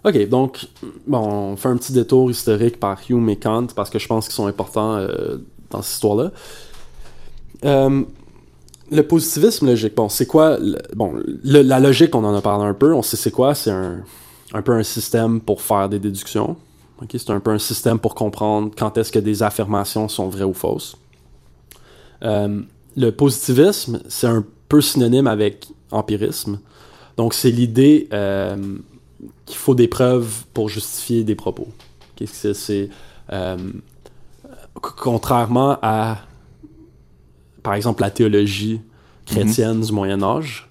OK, 0.04 0.28
donc, 0.28 0.66
bon, 1.06 1.18
on 1.52 1.56
fait 1.56 1.68
un 1.68 1.76
petit 1.76 1.92
détour 1.92 2.30
historique 2.30 2.80
par 2.80 2.98
Hume 3.08 3.28
et 3.28 3.36
Kant 3.36 3.66
parce 3.76 3.90
que 3.90 3.98
je 3.98 4.06
pense 4.06 4.26
qu'ils 4.26 4.34
sont 4.34 4.46
importants 4.46 4.96
euh, 4.96 5.36
dans 5.70 5.82
cette 5.82 5.94
histoire-là. 5.94 6.32
Euh, 7.66 8.02
le 8.90 9.02
positivisme 9.02 9.66
logique, 9.66 9.94
bon, 9.94 10.08
c'est 10.08 10.26
quoi 10.26 10.58
Bon, 10.96 11.20
la 11.44 11.78
logique, 11.80 12.14
on 12.14 12.24
en 12.24 12.34
a 12.34 12.40
parlé 12.40 12.64
un 12.64 12.74
peu, 12.74 12.94
on 12.94 13.02
sait 13.02 13.16
c'est 13.16 13.30
quoi, 13.30 13.54
c'est 13.54 13.70
un, 13.70 14.02
peu 14.64 14.72
un 14.72 14.82
système 14.82 15.40
pour 15.40 15.60
faire 15.60 15.88
des 15.88 15.98
déductions. 15.98 16.56
C'est 17.10 17.30
un 17.30 17.40
peu 17.40 17.50
un 17.50 17.58
système 17.58 17.98
pour 17.98 18.14
comprendre 18.14 18.72
quand 18.76 18.98
est-ce 18.98 19.12
que 19.12 19.18
des 19.18 19.42
affirmations 19.42 20.08
sont 20.08 20.28
vraies 20.28 20.44
ou 20.44 20.52
fausses. 20.52 20.96
Euh, 22.22 22.60
le 22.96 23.10
positivisme, 23.10 24.00
c'est 24.08 24.26
un 24.26 24.44
peu 24.68 24.80
synonyme 24.80 25.26
avec 25.26 25.68
empirisme. 25.90 26.58
Donc, 27.16 27.32
c'est 27.32 27.50
l'idée 27.50 28.08
qu'il 29.46 29.56
faut 29.56 29.74
des 29.74 29.88
preuves 29.88 30.44
pour 30.54 30.68
justifier 30.68 31.24
des 31.24 31.34
propos. 31.34 31.68
Qu'est-ce 32.16 32.42
que 32.42 32.52
c'est? 32.52 32.88
Euh, 33.32 33.56
contrairement 34.74 35.78
à, 35.82 36.18
par 37.62 37.74
exemple, 37.74 38.02
la 38.02 38.10
théologie 38.10 38.80
chrétienne 39.26 39.80
du 39.80 39.92
Moyen 39.92 40.22
Âge, 40.22 40.68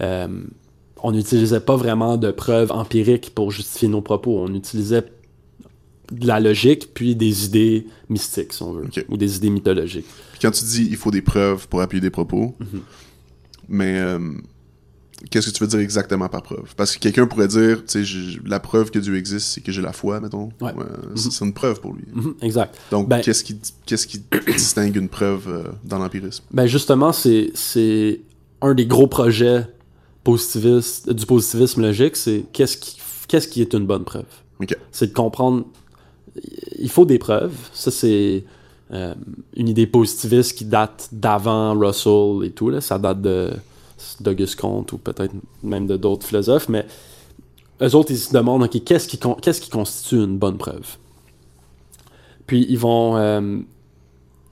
euh, 0.00 0.28
on 1.02 1.12
n'utilisait 1.12 1.60
pas 1.60 1.76
vraiment 1.76 2.16
de 2.16 2.30
preuves 2.30 2.72
empiriques 2.72 3.34
pour 3.34 3.50
justifier 3.50 3.88
nos 3.88 4.00
propos. 4.00 4.38
On 4.40 4.54
utilisait 4.54 5.04
de 6.10 6.26
la 6.26 6.40
logique 6.40 6.94
puis 6.94 7.14
des 7.14 7.44
idées 7.44 7.86
mystiques, 8.08 8.52
si 8.52 8.62
on 8.62 8.72
veut, 8.72 8.88
ou 9.08 9.16
des 9.16 9.36
idées 9.36 9.50
mythologiques. 9.50 10.06
Puis 10.32 10.40
quand 10.40 10.50
tu 10.50 10.64
dis 10.64 10.86
il 10.90 10.96
faut 10.96 11.10
des 11.10 11.20
preuves 11.22 11.68
pour 11.68 11.80
appuyer 11.82 12.00
des 12.00 12.10
propos, 12.10 12.54
Mhm. 12.60 12.80
mais 13.68 13.98
euh, 13.98 14.18
qu'est-ce 15.30 15.50
que 15.50 15.56
tu 15.56 15.62
veux 15.64 15.68
dire 15.68 15.80
exactement 15.80 16.28
par 16.28 16.42
preuve? 16.42 16.74
Parce 16.76 16.94
que 16.94 17.00
quelqu'un 17.00 17.26
pourrait 17.26 17.48
dire, 17.48 17.84
tu 17.86 18.04
sais, 18.04 18.38
la 18.46 18.60
preuve 18.60 18.90
que 18.90 18.98
Dieu 18.98 19.16
existe, 19.16 19.48
c'est 19.48 19.60
que 19.60 19.72
j'ai 19.72 19.82
la 19.82 19.92
foi, 19.92 20.20
mettons. 20.20 20.50
Ouais. 20.60 20.72
c'est 21.14 21.30
c'est 21.32 21.44
une 21.44 21.52
preuve 21.52 21.80
pour 21.80 21.92
lui. 21.94 22.04
Mhm, 22.12 22.34
exact. 22.42 22.76
Donc, 22.90 23.08
Ben- 23.08 23.20
qu'est-ce 23.20 23.42
qui, 23.44 23.58
qu'est-ce 23.86 24.06
qui 24.06 24.22
distingue 24.46 24.96
une 24.96 25.08
preuve 25.08 25.48
euh, 25.48 25.64
dans 25.84 25.98
l'empirisme? 25.98 26.44
Ben 26.50 26.66
justement, 26.66 27.12
c'est 27.12 27.50
c'est 27.54 28.20
un 28.60 28.74
des 28.74 28.86
gros 28.86 29.06
projets 29.06 29.66
positivistes, 30.24 31.10
du 31.12 31.24
positivisme 31.26 31.82
logique, 31.82 32.16
c'est 32.16 32.44
qu'est-ce 32.52 32.76
qui, 32.76 32.98
qu'est-ce 33.28 33.48
qui 33.48 33.60
est 33.62 33.72
une 33.72 33.86
bonne 33.86 34.04
preuve? 34.04 34.26
Ok. 34.60 34.76
C'est 34.92 35.06
de 35.08 35.12
comprendre, 35.14 35.64
il 36.78 36.90
faut 36.90 37.04
des 37.04 37.18
preuves. 37.18 37.54
Ça, 37.72 37.90
c'est 37.90 38.44
euh, 38.92 39.14
une 39.56 39.68
idée 39.68 39.86
positiviste 39.86 40.56
qui 40.58 40.64
date 40.64 41.08
d'avant 41.12 41.78
Russell 41.78 42.44
et 42.44 42.50
tout. 42.50 42.68
Là. 42.70 42.80
Ça 42.80 42.98
date 42.98 43.22
de 43.22 43.52
d'Auguste 44.20 44.56
Comte 44.60 44.92
ou 44.92 44.98
peut-être 44.98 45.32
même 45.62 45.86
de 45.86 45.96
d'autres 45.96 46.26
philosophes, 46.26 46.68
mais 46.68 46.86
eux 47.82 47.94
autres, 47.94 48.10
ils 48.10 48.18
se 48.18 48.32
demandent, 48.32 48.62
OK, 48.64 48.82
qu'est-ce 48.84 49.06
qui, 49.08 49.18
qu'est-ce 49.42 49.60
qui 49.60 49.70
constitue 49.70 50.16
une 50.16 50.38
bonne 50.38 50.58
preuve? 50.58 50.96
Puis 52.46 52.66
ils 52.68 52.78
vont, 52.78 53.16
euh, 53.16 53.58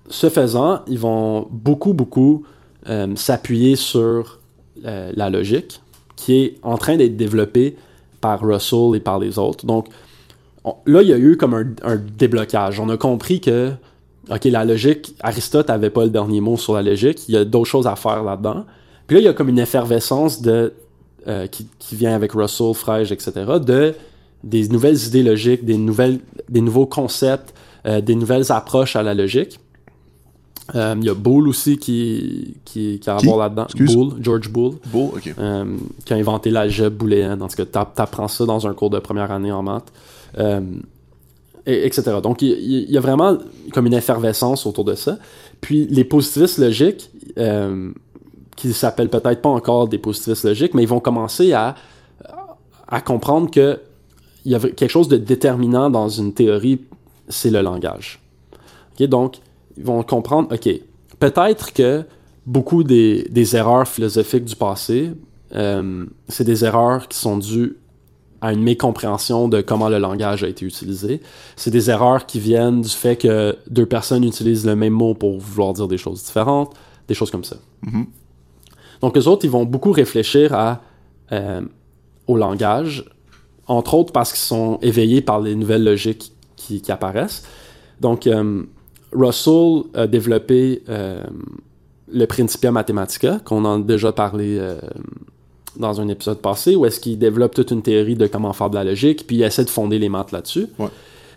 ce 0.09 0.29
faisant, 0.29 0.81
ils 0.87 0.99
vont 0.99 1.49
beaucoup, 1.51 1.93
beaucoup 1.93 2.45
euh, 2.89 3.15
s'appuyer 3.17 3.75
sur 3.77 4.39
euh, 4.85 5.13
la 5.17 5.31
logique 5.31 5.81
qui 6.15 6.35
est 6.37 6.59
en 6.63 6.79
train 6.79 6.97
d'être 6.97 7.17
développée 7.17 7.77
par 8.21 8.41
Russell 8.41 8.95
et 8.95 9.01
par 9.01 9.19
les 9.19 9.39
autres. 9.39 9.67
Donc 9.67 9.89
on- 10.65 10.77
là, 10.87 11.03
il 11.03 11.09
y 11.09 11.13
a 11.13 11.19
eu 11.19 11.37
comme 11.37 11.55
un, 11.55 11.67
un 11.83 11.97
déblocage. 11.97 12.79
On 12.81 12.89
a 12.91 12.97
compris 12.97 13.41
que, 13.41 13.73
OK, 14.31 14.45
la 14.45 14.65
logique, 14.65 15.15
Aristote 15.21 15.71
avait 15.71 15.91
pas 15.91 16.05
le 16.05 16.11
dernier 16.11 16.41
mot 16.41 16.57
sur 16.57 16.75
la 16.75 16.83
logique. 16.83 17.29
Il 17.29 17.35
y 17.35 17.39
a 17.39 17.45
d'autres 17.45 17.71
choses 17.71 17.87
à 17.87 17.97
faire 17.97 18.23
là-dedans. 18.23 18.65
Puis 19.07 19.17
là, 19.17 19.21
il 19.21 19.25
y 19.25 19.29
a 19.29 19.33
comme 19.33 19.49
une 19.49 19.59
effervescence 19.59 20.43
de, 20.43 20.73
euh, 21.29 21.47
qui, 21.47 21.67
qui 21.79 21.95
vient 21.97 22.15
avec 22.15 22.33
Russell, 22.33 22.75
Frege, 22.75 23.13
etc., 23.13 23.33
de 23.65 23.95
des 24.45 24.69
nouvelles 24.69 24.99
idées 25.07 25.23
logiques, 25.25 25.65
des, 25.65 25.77
nouvelles, 25.77 26.21
des 26.49 26.61
nouveaux 26.61 26.87
concepts, 26.87 27.53
euh, 27.87 28.01
des 28.01 28.15
nouvelles 28.15 28.53
approches 28.53 28.95
à 28.97 29.03
la 29.03 29.15
logique. 29.15 29.59
Euh, 30.75 30.95
il 30.99 31.05
y 31.05 31.09
a 31.09 31.15
Boole 31.15 31.49
aussi 31.49 31.79
qui, 31.79 32.57
qui, 32.65 32.99
qui 33.01 33.09
a 33.11 33.17
à 33.17 33.19
voir 33.19 33.39
là-dedans. 33.39 33.67
Boole, 33.95 34.15
George 34.21 34.49
Boole, 34.51 34.75
Beau, 34.87 35.13
ok. 35.17 35.33
euh, 35.39 35.65
qui 36.05 36.13
a 36.13 36.17
inventé 36.17 36.51
l'algèbre 36.51 36.97
booléenne. 36.97 37.41
En 37.43 37.49
tout 37.49 37.57
cas, 37.57 37.65
t'a- 37.65 37.91
t'apprends 37.93 38.29
ça 38.29 38.45
dans 38.47 38.67
un 38.67 38.75
cours 38.75 38.91
de 38.91 38.99
première 38.99 39.31
année 39.31 39.53
en 39.53 39.63
maths. 39.63 39.93
Euh, 40.39 40.61
et- 41.67 41.87
etc. 41.87 42.17
Donc, 42.23 42.43
il, 42.43 42.51
il 42.51 42.91
y 42.91 42.97
a 42.99 43.01
vraiment 43.01 43.39
comme 43.73 43.87
une 43.87 43.95
effervescence 43.95 44.67
autour 44.67 44.85
de 44.85 44.95
ça. 44.95 45.19
Puis, 45.61 45.87
les 45.89 46.05
positivistes 46.05 46.59
logiques, 46.59 47.11
qui 48.57 48.73
s'appellent 48.73 49.11
peut-être 49.11 49.43
pas 49.43 49.51
encore 49.51 49.87
des 49.89 49.99
positivistes 49.99 50.45
logiques, 50.45 50.75
mais 50.75 50.83
ils 50.83 50.89
vont 50.89 51.01
commencer 51.01 51.53
à, 51.53 51.75
à 52.89 53.01
comprendre 53.01 53.51
que 53.51 53.81
il 54.45 54.53
y 54.53 54.55
a 54.55 54.61
quelque 54.61 54.89
chose 54.89 55.09
de 55.09 55.17
déterminant 55.17 55.91
dans 55.91 56.09
une 56.09 56.33
théorie, 56.33 56.81
c'est 57.29 57.51
le 57.51 57.61
langage. 57.61 58.21
Ok, 58.93 59.07
Donc, 59.09 59.39
ils 59.77 59.85
vont 59.85 60.03
comprendre, 60.05 60.55
OK, 60.55 60.69
peut-être 61.19 61.73
que 61.73 62.05
beaucoup 62.47 62.85
des, 62.85 63.27
des 63.29 63.57
erreurs 63.57 63.89
philosophiques 63.89 64.45
du 64.45 64.55
passé, 64.55 65.11
euh, 65.55 66.07
c'est 66.29 66.45
des 66.45 66.65
erreurs 66.65 67.09
qui 67.09 67.19
sont 67.19 67.39
dues 67.39 67.77
à 68.41 68.53
une 68.53 68.63
mécompréhension 68.63 69.49
de 69.49 69.61
comment 69.63 69.89
le 69.89 69.99
langage 69.99 70.45
a 70.45 70.49
été 70.49 70.65
utilisé. 70.65 71.21
C'est 71.57 71.71
des 71.71 71.91
erreurs 71.91 72.27
qui 72.27 72.39
viennent 72.39 72.83
du 72.83 72.89
fait 72.89 73.17
que 73.17 73.57
deux 73.69 73.87
personnes 73.87 74.23
utilisent 74.25 74.67
le 74.67 74.77
même 74.77 74.93
mot 74.93 75.15
pour 75.15 75.39
vouloir 75.39 75.73
dire 75.73 75.89
des 75.89 75.99
choses 75.99 76.23
différentes, 76.23 76.75
des 77.09 77.15
choses 77.15 77.31
comme 77.31 77.45
ça. 77.45 77.57
Mhm. 77.83 78.07
Donc, 79.01 79.17
eux 79.17 79.27
autres, 79.27 79.45
ils 79.45 79.51
vont 79.51 79.65
beaucoup 79.65 79.93
réfléchir 79.93 80.55
à, 80.55 80.81
euh, 81.33 81.61
au 82.27 82.37
langage, 82.37 83.05
entre 83.67 83.95
autres 83.95 84.13
parce 84.13 84.33
qu'ils 84.33 84.41
sont 84.41 84.79
éveillés 84.83 85.21
par 85.21 85.41
les 85.41 85.55
nouvelles 85.55 85.85
logiques 85.85 86.33
qui, 86.57 86.81
qui 86.81 86.93
apparaissent. 86.93 87.45
Donc, 88.01 88.27
euh, 88.27 88.63
Russell 89.13 89.83
a 89.95 90.07
développé 90.07 90.83
euh, 90.89 91.23
le 92.13 92.27
Principia 92.27 92.71
Mathematica, 92.71 93.39
qu'on 93.45 93.65
en 93.65 93.81
a 93.81 93.85
déjà 93.85 94.13
parlé 94.13 94.61
dans 95.79 96.01
un 96.01 96.09
épisode 96.09 96.39
passé, 96.39 96.77
où 96.77 96.87
est-ce 96.87 97.01
qu'il 97.01 97.19
développe 97.19 97.55
toute 97.55 97.71
une 97.71 97.83
théorie 97.83 98.15
de 98.15 98.27
comment 98.27 98.53
faire 98.53 98.71
de 98.71 98.77
la 98.77 98.85
logique, 98.85 99.27
puis 99.27 99.37
il 99.37 99.43
essaie 99.43 99.65
de 99.65 99.71
fonder 99.71 99.99
les 99.99 100.09
maths 100.09 100.33
là-dessus. 100.33 100.69
Ouais. 100.79 100.89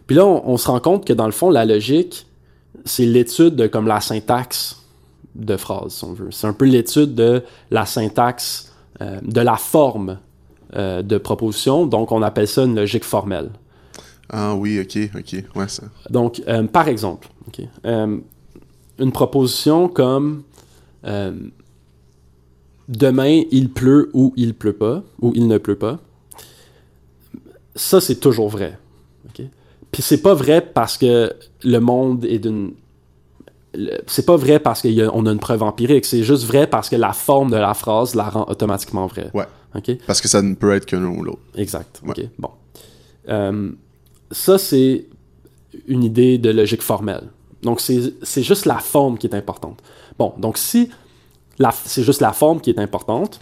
Puis 0.08 0.16
là, 0.16 0.26
on, 0.26 0.42
on 0.48 0.58
se 0.58 0.68
rend 0.68 0.80
compte 0.80 1.06
que 1.06 1.14
dans 1.14 1.26
le 1.26 1.32
fond, 1.32 1.50
la 1.50 1.66
logique, 1.66 2.26
c'est 2.86 3.06
l'étude 3.06 3.56
de 3.56 3.68
comme 3.68 3.88
la 3.88 4.00
syntaxe 4.00 4.84
de 5.36 5.58
phrases, 5.58 5.94
si 5.94 6.04
on 6.04 6.14
veut. 6.14 6.32
C'est 6.32 6.48
un 6.48 6.54
peu 6.54 6.66
l'étude 6.66 7.16
de 7.16 7.44
la 7.72 7.86
syntaxe, 7.86 8.74
euh, 9.02 9.20
de 9.22 9.42
la 9.42 9.56
forme 9.56 10.20
euh, 10.76 11.02
de 11.02 11.18
proposition. 11.18 11.86
Donc, 11.86 12.12
on 12.12 12.22
appelle 12.22 12.48
ça 12.48 12.64
une 12.64 12.76
logique 12.76 13.04
formelle. 13.04 13.50
Ah 14.30 14.56
oui, 14.56 14.80
ok, 14.80 15.10
ok. 15.16 15.44
Ouais, 15.56 15.68
ça. 15.68 15.84
Donc, 16.10 16.42
euh, 16.48 16.64
par 16.64 16.88
exemple, 16.88 17.30
une 17.88 19.12
proposition 19.12 19.88
comme 19.88 20.44
demain 22.90 23.44
il 23.52 23.70
pleut 23.72 24.10
ou 24.14 24.34
il 24.36 24.54
pleut 24.54 24.74
pas, 24.74 25.04
ou 25.22 25.32
il 25.36 25.48
ne 25.48 25.58
pleut 25.58 25.78
pas, 25.78 26.00
ça 27.76 28.02
c'est 28.02 28.20
toujours 28.20 28.50
vrai. 28.50 28.78
ok? 29.30 29.46
Puis 29.92 30.02
c'est 30.02 30.22
pas 30.22 30.34
vrai 30.34 30.62
parce 30.62 30.98
que 30.98 31.34
le 31.64 31.80
monde 31.80 32.26
est 32.26 32.40
d'une. 32.40 32.74
C'est 34.08 34.26
pas 34.26 34.36
vrai 34.36 34.60
parce 34.60 34.82
qu'on 34.82 35.26
a, 35.26 35.30
a 35.30 35.32
une 35.32 35.40
preuve 35.40 35.64
empirique, 35.64 36.06
c'est 36.06 36.24
juste 36.24 36.46
vrai 36.46 36.68
parce 36.68 36.90
que 36.90 36.96
la 36.96 37.14
forme 37.14 37.52
de 37.52 37.58
la 37.58 37.74
phrase 37.74 38.16
la 38.16 38.30
rend 38.30 38.46
automatiquement 38.50 39.08
vraie. 39.08 39.30
Ouais. 39.34 39.46
Parce 40.08 40.22
que 40.22 40.28
ça 40.28 40.42
ne 40.42 40.56
peut 40.56 40.74
être 40.74 40.86
que 40.86 40.96
l'un 40.96 41.08
ou 41.08 41.24
l'autre. 41.24 41.42
Exact. 41.56 42.02
Ouais. 42.06 42.30
Bon. 42.40 42.50
Euh, 43.30 43.72
ça, 44.32 44.58
c'est 44.58 45.06
une 45.88 46.04
idée 46.04 46.38
de 46.38 46.50
logique 46.50 46.82
formelle. 46.82 47.30
Donc, 47.62 47.80
c'est 47.82 48.44
juste 48.44 48.66
la 48.66 48.80
forme 48.80 49.18
qui 49.18 49.28
est 49.28 49.36
importante. 49.36 49.82
Bon, 50.18 50.34
donc 50.38 50.58
si 50.58 50.90
c'est 51.86 52.04
juste 52.04 52.22
la 52.22 52.34
forme 52.34 52.62
qui 52.62 52.70
est 52.70 52.80
importante, 52.80 53.40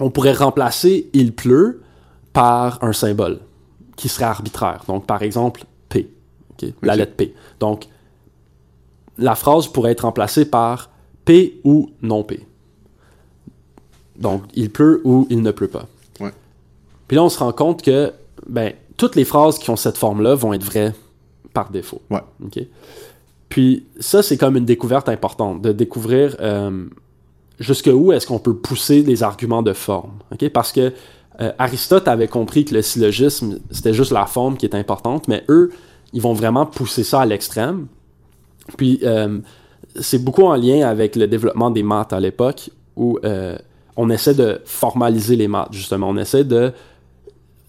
on 0.00 0.10
pourrait 0.10 0.32
remplacer 0.32 1.08
il 1.12 1.32
pleut 1.32 1.82
par 2.32 2.82
un 2.82 2.92
symbole 2.92 3.40
qui 3.96 4.08
serait 4.08 4.24
arbitraire. 4.24 4.82
Donc, 4.88 5.06
par 5.06 5.22
exemple, 5.22 5.64
P. 5.88 6.10
La 6.82 6.96
lettre 6.96 7.14
P. 7.14 7.34
Donc, 7.60 7.86
la 9.18 9.34
phrase 9.34 9.68
pourrait 9.68 9.92
être 9.92 10.02
remplacée 10.02 10.44
par 10.44 10.90
P 11.24 11.60
ou 11.64 11.90
non 12.02 12.22
P. 12.24 12.46
Donc, 14.16 14.42
il 14.54 14.70
pleut 14.70 15.00
ou 15.04 15.26
il 15.30 15.42
ne 15.42 15.50
pleut 15.50 15.68
pas. 15.68 15.86
Ouais. 16.20 16.32
Puis 17.08 17.16
là, 17.16 17.24
on 17.24 17.28
se 17.28 17.38
rend 17.38 17.52
compte 17.52 17.82
que 17.82 18.12
ben, 18.48 18.72
toutes 18.96 19.16
les 19.16 19.24
phrases 19.24 19.58
qui 19.58 19.70
ont 19.70 19.76
cette 19.76 19.98
forme-là 19.98 20.34
vont 20.34 20.52
être 20.52 20.64
vraies 20.64 20.92
par 21.52 21.70
défaut. 21.70 22.00
Ouais. 22.10 22.20
Puis 23.48 23.86
ça, 24.00 24.22
c'est 24.22 24.36
comme 24.36 24.56
une 24.56 24.64
découverte 24.64 25.08
importante, 25.08 25.62
de 25.62 25.72
découvrir 25.72 26.36
euh, 26.40 26.86
jusqu'où 27.58 28.12
est-ce 28.12 28.26
qu'on 28.26 28.38
peut 28.38 28.56
pousser 28.56 29.02
les 29.02 29.22
arguments 29.22 29.62
de 29.62 29.72
forme. 29.72 30.12
Parce 30.52 30.72
que 30.72 30.92
euh, 31.40 31.52
Aristote 31.58 32.06
avait 32.08 32.28
compris 32.28 32.64
que 32.64 32.74
le 32.74 32.82
syllogisme, 32.82 33.58
c'était 33.70 33.94
juste 33.94 34.12
la 34.12 34.26
forme 34.26 34.56
qui 34.56 34.66
est 34.66 34.74
importante, 34.74 35.28
mais 35.28 35.44
eux, 35.48 35.72
ils 36.12 36.22
vont 36.22 36.32
vraiment 36.32 36.66
pousser 36.66 37.02
ça 37.02 37.20
à 37.20 37.26
l'extrême. 37.26 37.86
Puis 38.76 39.00
euh, 39.02 39.38
c'est 40.00 40.22
beaucoup 40.22 40.44
en 40.44 40.56
lien 40.56 40.86
avec 40.86 41.16
le 41.16 41.26
développement 41.26 41.70
des 41.70 41.82
maths 41.82 42.12
à 42.12 42.20
l'époque, 42.20 42.70
où 42.96 43.18
euh, 43.24 43.56
on 43.96 44.10
essaie 44.10 44.34
de 44.34 44.60
formaliser 44.64 45.36
les 45.36 45.48
maths, 45.48 45.72
justement. 45.72 46.08
On 46.08 46.16
essaie 46.16 46.44
de 46.44 46.72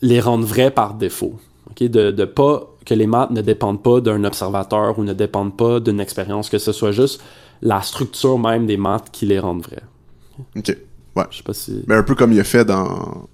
les 0.01 0.19
rendre 0.19 0.45
vrais 0.45 0.71
par 0.71 0.93
défaut. 0.95 1.33
OK? 1.69 1.83
De, 1.83 2.11
de 2.11 2.25
pas 2.25 2.71
que 2.85 2.93
les 2.93 3.07
maths 3.07 3.31
ne 3.31 3.41
dépendent 3.41 3.81
pas 3.81 3.99
d'un 3.99 4.23
observateur 4.23 4.97
ou 4.99 5.03
ne 5.03 5.13
dépendent 5.13 5.57
pas 5.57 5.79
d'une 5.79 5.99
expérience, 5.99 6.49
que 6.49 6.59
ce 6.59 6.71
soit 6.71 6.91
juste 6.91 7.21
la 7.61 7.81
structure 7.81 8.37
même 8.37 8.65
des 8.65 8.77
maths 8.77 9.09
qui 9.11 9.25
les 9.25 9.39
rendent 9.39 9.63
vrais. 9.63 9.83
Ok. 10.55 10.77
Je 11.31 11.37
sais 11.37 11.43
pas 11.43 11.53
si. 11.53 11.83
Mais 11.87 11.95
un 11.95 12.03
peu 12.03 12.15
comme 12.15 12.33
il 12.33 12.39
a 12.39 12.43
fait 12.43 12.65
dans. 12.65 13.27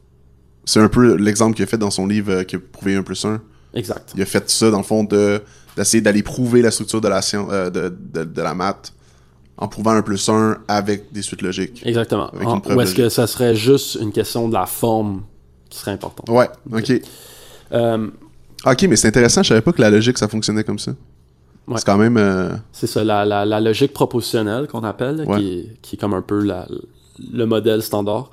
C'est 0.66 0.80
un 0.80 0.88
peu 0.88 1.16
l'exemple 1.16 1.56
qu'il 1.56 1.64
a 1.64 1.68
fait 1.68 1.78
dans 1.78 1.90
son 1.90 2.06
livre 2.06 2.32
euh, 2.32 2.44
qui 2.44 2.56
a 2.56 2.60
prouvé 2.60 2.96
1 2.96 3.02
plus 3.02 3.26
1. 3.26 3.42
Exact. 3.74 4.14
Il 4.16 4.22
a 4.22 4.26
fait 4.26 4.48
ça, 4.50 4.70
dans 4.70 4.78
le 4.78 4.84
fond, 4.84 5.04
de 5.04 5.42
d'essayer 5.76 6.02
d'aller 6.02 6.24
prouver 6.24 6.62
la 6.62 6.72
structure 6.72 7.02
de 7.02 7.08
la 7.08 7.22
science, 7.22 7.48
euh, 7.52 7.70
de, 7.70 7.96
de, 8.14 8.24
de 8.24 8.42
la 8.42 8.54
maths 8.54 8.94
en 9.58 9.68
prouvant 9.68 9.92
1 9.92 10.02
plus 10.02 10.28
1 10.30 10.58
avec 10.68 11.12
des 11.14 11.22
suites 11.22 11.42
logiques. 11.42 11.82
Exactement. 11.86 12.32
En- 12.44 12.62
Ou 12.76 12.82
est-ce 12.82 12.96
que 12.96 13.10
ça 13.10 13.28
serait 13.28 13.56
juste 13.56 13.96
une 14.02 14.12
question 14.12 14.48
de 14.50 14.54
la 14.54 14.66
forme 14.66 15.24
qui 15.70 15.78
serait 15.80 15.92
importante? 15.92 16.28
Ouais, 16.30 16.50
ok. 16.74 16.94
Euh, 17.74 18.08
Ok, 18.64 18.84
mais 18.84 18.96
c'est 18.96 19.08
intéressant, 19.08 19.42
je 19.42 19.50
savais 19.50 19.62
pas 19.62 19.72
que 19.72 19.82
la 19.82 19.90
logique 19.90 20.20
ça 20.20 20.28
fonctionnait 20.28 20.64
comme 20.64 20.78
ça. 20.78 20.92
Ouais. 21.68 21.78
C'est 21.78 21.86
quand 21.86 21.98
même. 21.98 22.18
euh, 22.18 22.52
c'est 22.72 22.86
ça, 22.86 23.04
la, 23.04 23.26
la, 23.26 23.44
la 23.44 23.60
logique 23.60 23.92
propositionnelle 23.94 24.68
qu'on 24.68 24.84
appelle, 24.84 25.24
Ouais. 25.28 25.40
qui, 25.40 25.48
est, 25.60 25.82
qui 25.82 25.96
est 25.96 26.00
comme 26.00 26.14
un 26.14 26.22
peu 26.22 26.44
la- 26.44 26.68
le 27.34 27.46
modèle 27.46 27.82
standard. 27.82 28.30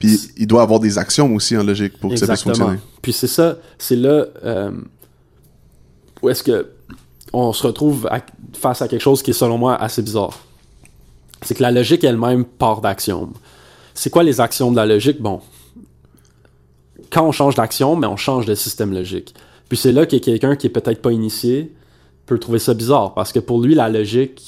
Puis 0.00 0.32
il 0.36 0.46
doit 0.48 0.62
avoir 0.62 0.80
des 0.80 0.98
actions 0.98 1.32
aussi 1.36 1.56
en 1.56 1.62
logique 1.62 1.98
pour 2.00 2.10
que 2.10 2.16
ça 2.16 2.26
puisse 2.26 2.40
Exactement. 2.40 2.54
fonctionner. 2.70 2.80
Puis 3.02 3.12
c'est 3.12 3.26
ça, 3.28 3.58
c'est 3.78 3.94
là 3.96 4.26
euh, 4.44 4.70
où 6.22 6.28
est-ce 6.28 6.42
que 6.42 6.68
on 7.32 7.52
se 7.52 7.66
retrouve 7.66 8.06
à- 8.10 8.20
face 8.54 8.82
à 8.82 8.88
quelque 8.88 9.00
chose 9.02 9.22
qui 9.22 9.30
est 9.30 9.34
selon 9.34 9.58
moi 9.58 9.76
assez 9.76 10.02
bizarre? 10.02 10.38
C'est 11.42 11.54
que 11.54 11.62
la 11.62 11.70
logique 11.70 12.04
elle-même 12.04 12.44
part 12.44 12.80
d'axiomes. 12.80 13.32
C'est 13.94 14.10
quoi 14.10 14.22
les 14.22 14.40
axiomes 14.40 14.72
de 14.72 14.76
la 14.76 14.86
logique? 14.86 15.20
Bon, 15.20 15.40
quand 17.10 17.26
on 17.26 17.32
change 17.32 17.54
d'axiome, 17.54 18.00
mais 18.00 18.06
on 18.06 18.16
change 18.16 18.46
de 18.46 18.54
système 18.54 18.92
logique. 18.92 19.34
Puis 19.68 19.78
c'est 19.78 19.92
là 19.92 20.06
que 20.06 20.16
quelqu'un 20.16 20.56
qui 20.56 20.66
est 20.66 20.70
peut-être 20.70 21.00
pas 21.02 21.12
initié 21.12 21.72
peut 22.26 22.38
trouver 22.38 22.58
ça 22.58 22.74
bizarre, 22.74 23.14
parce 23.14 23.32
que 23.32 23.38
pour 23.40 23.60
lui, 23.60 23.74
la 23.74 23.88
logique, 23.88 24.40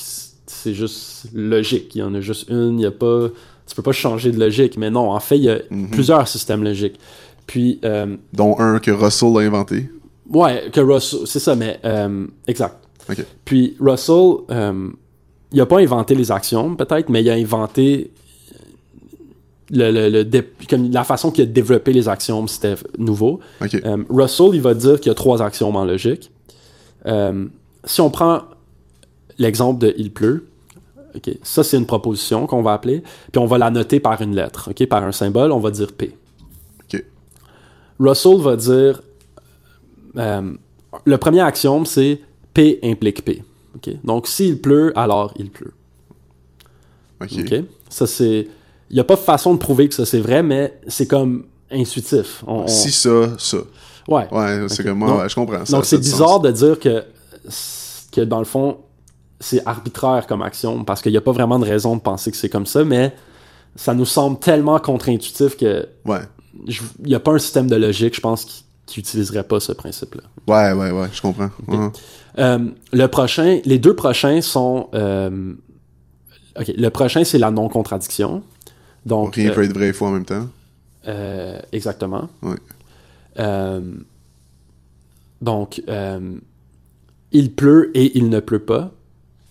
c'est 0.46 0.74
juste 0.74 1.26
logique. 1.32 1.94
Il 1.94 1.98
y 1.98 2.02
en 2.02 2.14
a 2.14 2.20
juste 2.20 2.48
une, 2.48 2.78
il 2.78 2.82
y 2.82 2.86
a 2.86 2.90
pas... 2.90 3.28
Tu 3.66 3.74
peux 3.76 3.82
pas 3.82 3.92
changer 3.92 4.30
de 4.32 4.38
logique, 4.38 4.76
mais 4.76 4.90
non, 4.90 5.10
en 5.10 5.20
fait, 5.20 5.36
il 5.38 5.44
y 5.44 5.48
a 5.50 5.58
Mhm. 5.70 5.90
plusieurs 5.90 6.28
systèmes 6.28 6.62
logiques. 6.62 6.98
Puis, 7.46 7.80
euh, 7.84 8.16
Dont 8.32 8.58
un 8.58 8.78
que 8.78 8.90
Russell 8.90 9.36
a 9.36 9.40
inventé. 9.40 9.88
Ouais, 10.30 10.70
que 10.72 10.80
Russell, 10.80 11.26
c'est 11.26 11.38
ça, 11.38 11.54
mais 11.56 11.80
euh, 11.84 12.26
exact. 12.46 12.76
Puis 13.44 13.76
Russell, 13.80 14.34
euh, 14.50 14.88
il 15.52 15.60
a 15.60 15.66
pas 15.66 15.80
inventé 15.80 16.14
les 16.14 16.30
axiomes, 16.30 16.76
peut-être, 16.76 17.08
mais 17.08 17.22
il 17.22 17.30
a 17.30 17.34
inventé 17.34 18.10
le, 19.70 19.90
le- 19.90 20.08
le 20.10 20.24
dé- 20.24 20.48
comme 20.68 20.90
la 20.90 21.04
façon 21.04 21.30
qu'il 21.30 21.42
a 21.44 21.46
développé 21.46 21.92
les 21.92 22.08
axiomes, 22.08 22.46
c'était 22.48 22.74
nouveau. 22.98 23.40
Euh, 23.84 24.04
Russell, 24.10 24.50
il 24.54 24.60
va 24.60 24.74
dire 24.74 25.00
qu'il 25.00 25.08
y 25.08 25.12
a 25.12 25.14
trois 25.14 25.42
axiomes 25.42 25.76
en 25.76 25.84
logique. 25.84 26.30
Si 27.84 28.00
on 28.00 28.10
prend 28.10 28.42
l'exemple 29.38 29.80
de 29.80 29.94
il 29.96 30.12
pleut, 30.12 30.46
ok, 31.16 31.30
ça 31.42 31.64
c'est 31.64 31.76
une 31.76 31.86
proposition 31.86 32.46
qu'on 32.46 32.62
va 32.62 32.74
appeler, 32.74 33.02
puis 33.32 33.38
on 33.40 33.46
va 33.46 33.58
la 33.58 33.70
noter 33.70 33.98
par 33.98 34.20
une 34.22 34.34
lettre, 34.36 34.70
par 34.86 35.02
un 35.02 35.10
symbole, 35.12 35.50
on 35.52 35.58
va 35.58 35.70
dire 35.72 35.92
P. 35.92 36.14
Russell 37.98 38.36
va 38.38 38.56
dire, 38.56 39.02
euh, 40.16 40.52
le 41.04 41.16
premier 41.18 41.40
axiome 41.40 41.86
c'est 41.86 42.20
P 42.54 42.78
implique 42.82 43.24
P. 43.24 43.42
Donc 44.04 44.26
s'il 44.26 44.60
pleut, 44.60 44.92
alors 44.96 45.32
il 45.36 45.50
pleut. 45.50 45.72
Ok. 47.20 47.54
Ça 47.88 48.06
c'est, 48.06 48.48
il 48.90 48.94
n'y 48.94 49.00
a 49.00 49.04
pas 49.04 49.14
de 49.16 49.20
façon 49.20 49.54
de 49.54 49.58
prouver 49.58 49.88
que 49.88 49.94
ça 49.94 50.04
c'est 50.06 50.20
vrai, 50.20 50.42
mais 50.42 50.78
c'est 50.88 51.06
comme 51.06 51.44
intuitif. 51.70 52.42
On- 52.46 52.62
on- 52.62 52.66
Si 52.66 52.90
ça, 52.90 53.36
ça. 53.38 53.58
Ouais. 54.08 54.26
Ouais, 54.32 54.66
c'est 54.68 54.82
comme 54.84 54.98
moi, 54.98 55.08
Donc- 55.08 55.20
ouais, 55.20 55.28
je 55.28 55.34
comprends. 55.34 55.64
ça 55.64 55.76
Donc 55.76 55.84
c'est 55.84 55.98
bizarre 55.98 56.28
sens. 56.30 56.42
de 56.42 56.50
dire 56.50 56.78
que, 56.80 57.04
que 58.10 58.20
dans 58.22 58.40
le 58.40 58.44
fond, 58.44 58.78
c'est 59.40 59.64
arbitraire 59.66 60.26
comme 60.26 60.42
action, 60.42 60.84
parce 60.84 61.00
qu'il 61.02 61.12
n'y 61.12 61.18
a 61.18 61.22
pas 61.22 61.32
vraiment 61.32 61.58
de 61.58 61.64
raison 61.64 61.96
de 61.96 62.00
penser 62.00 62.30
que 62.30 62.36
c'est 62.36 62.48
comme 62.48 62.66
ça, 62.66 62.84
mais 62.84 63.14
ça 63.76 63.94
nous 63.94 64.04
semble 64.04 64.38
tellement 64.38 64.78
contre-intuitif 64.78 65.56
que 65.56 65.86
Ouais. 66.04 66.20
il 66.66 66.76
n'y 67.06 67.14
a 67.14 67.20
pas 67.20 67.32
un 67.32 67.38
système 67.38 67.68
de 67.68 67.76
logique, 67.76 68.14
je 68.16 68.20
pense, 68.20 68.44
qui, 68.44 68.64
qui 68.86 69.00
utiliserait 69.00 69.44
pas 69.44 69.60
ce 69.60 69.72
principe-là. 69.72 70.22
Ouais, 70.46 70.72
ouais, 70.72 70.90
ouais, 70.90 71.08
je 71.12 71.22
comprends. 71.22 71.50
Ouais. 71.68 71.90
Euh, 72.38 72.58
le 72.92 73.06
prochain, 73.06 73.60
les 73.64 73.78
deux 73.78 73.94
prochains 73.94 74.40
sont... 74.40 74.88
euh, 74.94 75.54
ok, 76.58 76.72
le 76.76 76.88
prochain, 76.90 77.24
c'est 77.24 77.38
la 77.38 77.50
non-contradiction. 77.50 78.42
Donc, 79.06 79.36
Rien 79.36 79.50
euh, 79.50 79.54
peut 79.54 79.64
être 79.64 79.72
vrai 79.72 79.88
et 79.88 79.92
faux 79.92 80.06
en 80.06 80.12
même 80.12 80.24
temps. 80.24 80.48
Euh, 81.06 81.58
exactement. 81.72 82.28
Ouais. 82.42 82.56
Donc, 85.40 85.82
il 87.32 87.52
pleut 87.52 87.90
et 87.94 88.16
il 88.18 88.28
ne 88.28 88.40
pleut 88.40 88.60
pas, 88.64 88.92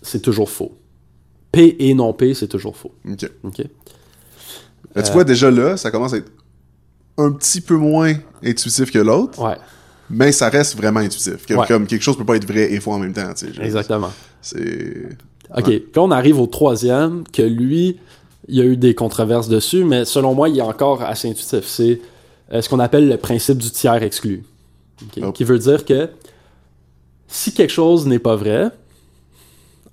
c'est 0.02 0.20
toujours 0.22 0.50
faux. 0.50 0.76
P 1.50 1.76
et 1.78 1.94
non 1.94 2.12
P, 2.12 2.34
c'est 2.34 2.48
toujours 2.48 2.76
faux. 2.76 2.94
Ok. 3.08 3.30
ok? 3.44 3.62
Là, 4.94 5.02
tu 5.02 5.12
vois, 5.12 5.24
déjà 5.24 5.50
là, 5.50 5.76
ça 5.76 5.90
commence 5.90 6.12
à 6.12 6.18
être 6.18 6.30
un 7.18 7.32
petit 7.32 7.60
peu 7.60 7.76
moins 7.76 8.14
intuitif 8.44 8.90
que 8.90 8.98
l'autre, 8.98 9.40
Ouais, 9.40 9.56
mais 10.10 10.32
ça 10.32 10.48
reste 10.48 10.76
vraiment 10.76 11.00
intuitif. 11.00 11.48
Ouais. 11.50 11.66
Comme 11.66 11.86
quelque 11.86 12.02
chose 12.02 12.16
peut 12.16 12.24
pas 12.24 12.36
être 12.36 12.46
vrai 12.46 12.72
et 12.72 12.80
faux 12.80 12.92
en 12.92 12.98
même 12.98 13.12
temps. 13.12 13.32
exactement. 13.60 14.12
C'est. 14.40 15.08
Ok, 15.56 15.64
puis 15.64 15.82
là 15.94 16.02
on 16.02 16.10
arrive 16.10 16.40
au 16.40 16.46
troisième, 16.46 17.24
que 17.30 17.42
lui, 17.42 17.98
il 18.48 18.56
y 18.56 18.60
a 18.60 18.64
eu 18.64 18.76
des 18.76 18.94
controverses 18.94 19.48
dessus, 19.48 19.84
mais 19.84 20.04
selon 20.04 20.34
moi, 20.34 20.48
il 20.48 20.58
est 20.58 20.62
encore 20.62 21.02
assez 21.02 21.28
intuitif. 21.28 21.64
C'est 21.66 22.00
euh, 22.52 22.62
ce 22.62 22.68
qu'on 22.68 22.80
appelle 22.80 23.08
le 23.08 23.16
principe 23.16 23.58
du 23.58 23.70
tiers 23.70 24.02
exclu. 24.02 24.44
Oh. 25.20 25.32
Qui 25.32 25.44
veut 25.44 25.58
dire 25.58 25.84
que 25.84 26.08
si 27.26 27.52
quelque 27.52 27.72
chose 27.72 28.06
n'est 28.06 28.18
pas 28.18 28.36
vrai, 28.36 28.70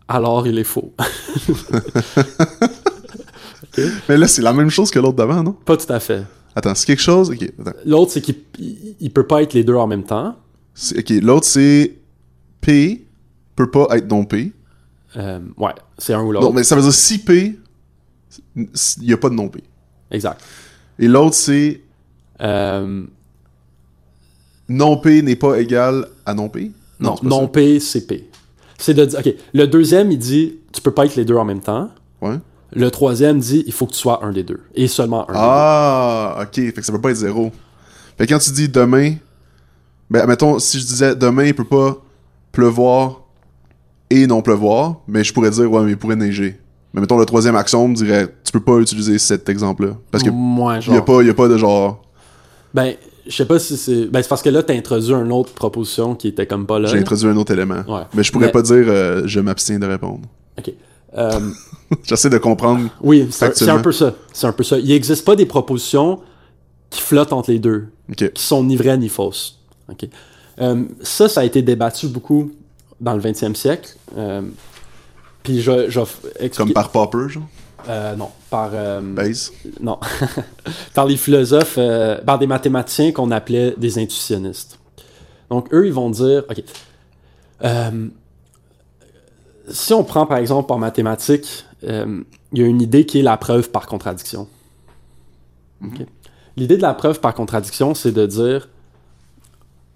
alors 0.08 0.48
il 0.48 0.58
est 0.60 0.64
faux. 0.64 0.94
Mais 4.10 4.18
là, 4.18 4.28
c'est 4.28 4.42
la 4.42 4.54
même 4.54 4.70
chose 4.70 4.92
que 4.92 5.00
l'autre 5.00 5.16
d'avant, 5.16 5.44
non? 5.44 5.54
Pas 5.54 5.78
tout 5.78 5.92
à 5.92 6.00
fait. 6.00 6.24
Attends, 6.60 6.76
c'est 6.76 6.86
quelque 6.86 7.02
chose. 7.02 7.34
L'autre, 7.86 8.12
c'est 8.12 8.22
qu'il 8.22 8.36
il- 9.00 9.12
peut 9.12 9.26
pas 9.26 9.42
être 9.44 9.54
les 9.54 9.64
deux 9.64 9.76
en 9.76 9.88
même 9.88 10.04
temps. 10.04 10.36
Ok, 10.98 11.10
l'autre, 11.22 11.46
c'est 11.46 11.96
P 12.60 13.06
peut 13.56 13.72
pas 13.72 13.88
être 13.98 14.10
non 14.10 14.26
P. 14.26 14.52
Euh, 15.16 15.40
ouais, 15.58 15.72
c'est 15.98 16.14
un 16.14 16.22
ou 16.22 16.32
l'autre. 16.34 16.46
Non, 16.48 16.52
mais 16.54 16.64
ça 16.64 16.76
veut 16.76 16.82
dire 16.82 16.94
si 16.94 17.20
P, 17.20 17.58
il 18.56 18.68
y 19.02 19.14
a 19.14 19.18
pas 19.18 19.30
de 19.30 19.36
non 19.36 19.48
P. 19.48 19.64
Exact. 20.12 20.42
Et 21.00 21.08
l'autre, 21.08 21.34
c'est 21.36 21.82
Euh, 22.42 23.04
non 24.68 24.98
P 24.98 25.22
n'est 25.22 25.36
pas 25.36 25.60
égal 25.60 26.08
à 26.26 26.34
non 26.34 26.50
P? 26.50 26.72
non, 27.00 27.16
pas 27.16 27.28
non 27.28 27.48
P, 27.48 27.80
c'est 27.80 28.06
P. 28.06 28.30
C'est 28.78 28.94
de 28.94 29.06
dire, 29.06 29.20
ok, 29.20 29.34
le 29.54 29.66
deuxième, 29.66 30.12
il 30.12 30.18
dit, 30.20 30.56
tu 30.74 30.82
peux 30.82 30.92
pas 30.92 31.06
être 31.06 31.16
les 31.16 31.26
deux 31.26 31.36
en 31.36 31.46
même 31.46 31.60
temps. 31.62 31.90
Ouais. 32.22 32.36
Le 32.74 32.92
troisième 32.92 33.40
dit, 33.40 33.64
il 33.66 33.74
faut 33.74 33.86
que 33.88 33.94
tu 33.94 33.98
sois 34.00 34.24
un 34.24 34.32
des 34.32 34.44
deux. 34.44 34.62
Et 34.76 34.88
seulement 34.88 35.30
un 35.30 35.34
Ah, 35.36 36.38
ok. 36.44 36.54
Fait 36.56 36.72
que 36.74 36.84
ça 36.84 36.92
peut 36.92 37.02
pas 37.02 37.10
être 37.12 37.18
zéro. 37.18 37.52
Fait 38.18 38.26
que 38.28 38.34
quand 38.34 38.40
tu 38.40 38.52
dis 38.52 38.70
demain, 38.70 39.14
ben, 40.10 40.26
mettons, 40.28 40.60
si 40.60 40.80
je 40.80 40.86
disais 40.86 41.16
demain, 41.16 41.46
il 41.46 41.56
peut 41.56 41.64
pas 41.64 41.98
pleuvoir 42.52 43.22
et 44.10 44.26
non 44.28 44.42
pleuvoir, 44.42 45.02
mais 45.08 45.24
je 45.24 45.34
pourrais 45.34 45.52
dire, 45.52 45.72
ouais, 45.72 45.84
mais 45.84 45.92
il 45.92 45.98
pourrait 45.98 46.16
neiger. 46.16 46.60
Mais 46.94 47.02
mettons, 47.02 47.18
le 47.18 47.26
troisième 47.26 47.56
axiome 47.56 47.94
dirait, 47.94 48.28
tu 48.44 48.52
peux 48.52 48.60
pas 48.60 48.78
utiliser 48.80 49.20
cet 49.20 49.48
exemple-là. 49.50 49.92
Parce 50.12 50.24
que 50.24 50.30
des 50.30 50.36
deux. 50.36 50.42
Moi, 50.42 50.78
il 50.78 50.82
genre. 50.82 50.96
y 50.96 50.98
a 50.98 51.02
pas, 51.02 51.22
y 51.24 51.30
a 51.30 51.34
pas 51.36 51.48
de 51.48 51.58
genre, 51.58 52.02
Ben, 52.74 52.96
je 53.28 53.36
sais 53.36 53.46
pas 53.46 53.60
si 53.60 53.78
c'est. 53.78 54.06
Ben, 54.08 54.22
c'est 54.24 54.30
parce 54.30 54.42
que 54.42 54.50
là, 54.50 54.64
t'as 54.64 54.74
introduit 54.74 55.14
une 55.14 55.32
autre 55.32 55.54
proposition 55.54 56.16
qui 56.16 56.28
était 56.30 56.48
comme 56.48 56.66
pas 56.66 56.80
là. 56.80 56.88
j'ai 56.90 56.98
introduit 56.98 57.28
un 57.28 57.38
autre 57.38 57.52
élément. 57.54 57.84
Ouais. 57.88 58.02
Mais 58.16 58.24
je 58.24 58.32
pourrais 58.32 58.48
Mais- 58.48 58.52
pas 58.52 58.62
dire, 58.64 58.86
euh, 58.88 59.22
je 59.26 59.40
m'abstiens 59.40 59.78
de 59.80 59.86
répondre. 59.86 60.22
Ok. 60.58 60.74
Euh, 61.18 61.40
J'essaie 62.04 62.30
de 62.30 62.38
comprendre. 62.38 62.90
oui, 63.02 63.28
c'est 63.32 63.68
un- 63.70 63.80
peu 63.80 63.92
ça. 63.92 64.14
C'est 64.32 64.48
un 64.48 64.52
peu 64.52 64.64
ça. 64.64 64.78
Il 64.78 64.92
existe 64.92 65.26
pas 65.26 65.36
des 65.36 65.46
propositions 65.46 66.20
qui 66.90 67.02
flottent 67.02 67.34
entre 67.34 67.52
les 67.52 67.60
deux. 67.60 67.88
Qui 68.16 68.30
sont 68.36 68.64
ni 68.64 68.76
vraies 68.76 68.98
ni 68.98 69.10
fausses. 69.10 69.60
Ok. 69.90 70.08
Euh, 70.62 70.84
ça, 71.02 71.30
ça 71.30 71.42
a 71.42 71.44
été 71.46 71.62
débattu 71.62 72.08
beaucoup 72.08 72.52
dans 73.00 73.14
le 73.14 73.22
20e 73.22 73.56
siècle. 73.56 73.96
Euh, 74.18 74.42
puis 75.44 75.62
je, 75.62 75.90
je 75.90 76.02
Comme 76.56 76.74
par 76.74 76.90
Popper, 76.90 77.30
genre? 77.30 77.44
Euh, 77.88 78.16
non, 78.16 78.30
par 78.50 78.72
Base. 79.02 79.52
non, 79.80 79.98
par 80.94 81.06
les 81.06 81.16
philosophes, 81.18 81.80
par 82.26 82.38
des 82.38 82.46
mathématiciens 82.46 83.12
qu'on 83.14 83.32
appelait 83.32 83.74
des 83.78 83.98
intuitionnistes. 83.98 84.78
Donc 85.50 85.74
eux, 85.74 85.88
ils 85.88 85.94
vont 85.94 86.10
dire, 86.10 86.44
ok, 86.50 86.62
euh, 87.64 88.08
si 89.72 89.94
on 89.94 90.04
prend 90.04 90.26
par 90.26 90.38
exemple 90.38 90.72
en 90.74 90.78
mathématiques, 90.78 91.66
euh, 91.84 92.22
il 92.54 92.60
y 92.62 92.64
a 92.64 92.68
une 92.68 92.82
idée 92.82 93.06
qui 93.06 93.20
est 93.20 93.24
la 93.24 93.38
preuve 93.38 93.70
par 93.70 93.86
contradiction. 93.88 94.48
Ok. 95.84 96.06
L'idée 96.58 96.78
de 96.78 96.82
la 96.82 96.94
preuve 96.94 97.20
par 97.22 97.34
contradiction, 97.34 97.94
c'est 97.94 98.12
de 98.12 98.26
dire, 98.26 98.68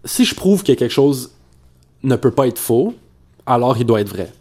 si 0.06 0.24
je 0.26 0.34
prouve 0.36 0.64
que 0.64 0.72
quelque 0.74 0.92
chose 0.92 1.32
ne 2.04 2.16
peut 2.16 2.32
pas 2.32 2.48
être 2.48 2.60
faux, 2.60 2.94
alors 3.46 3.78
il 3.78 3.86
doit 3.86 4.02
être 4.02 4.10
vrai. 4.10 4.32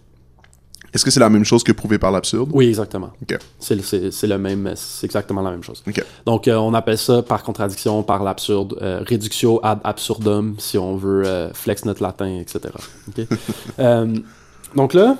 Est-ce 0.95 1.07
que 1.07 1.11
c'est 1.11 1.21
la 1.21 1.31
même 1.31 1.45
chose 1.45 1.65
que 1.65 1.73
prouvé 1.73 1.99
par 1.99 2.11
l'absurde? 2.13 2.51
Oui, 2.53 2.69
exactement. 2.69 3.13
C'est 3.59 3.75
le- 4.27 4.39
même, 4.39 4.73
c'est 4.77 5.07
exactement 5.07 5.41
la 5.41 5.51
même 5.51 5.63
chose. 5.63 5.83
Donc, 6.27 6.47
euh, 6.49 6.57
on 6.57 6.75
appelle 6.75 6.99
ça 6.99 7.23
par 7.23 7.43
contradiction, 7.43 8.03
par 8.03 8.23
l'absurde, 8.23 8.77
euh, 8.83 9.03
reductio 9.09 9.59
ad 9.63 9.81
absurdum, 9.85 10.55
si 10.59 10.77
on 10.77 10.97
veut 10.97 11.25
euh, 11.27 11.51
flex 11.55 11.87
notre 11.87 12.03
latin, 12.03 12.39
etc. 12.39 12.61
Donc 14.75 14.95
là, 14.95 15.17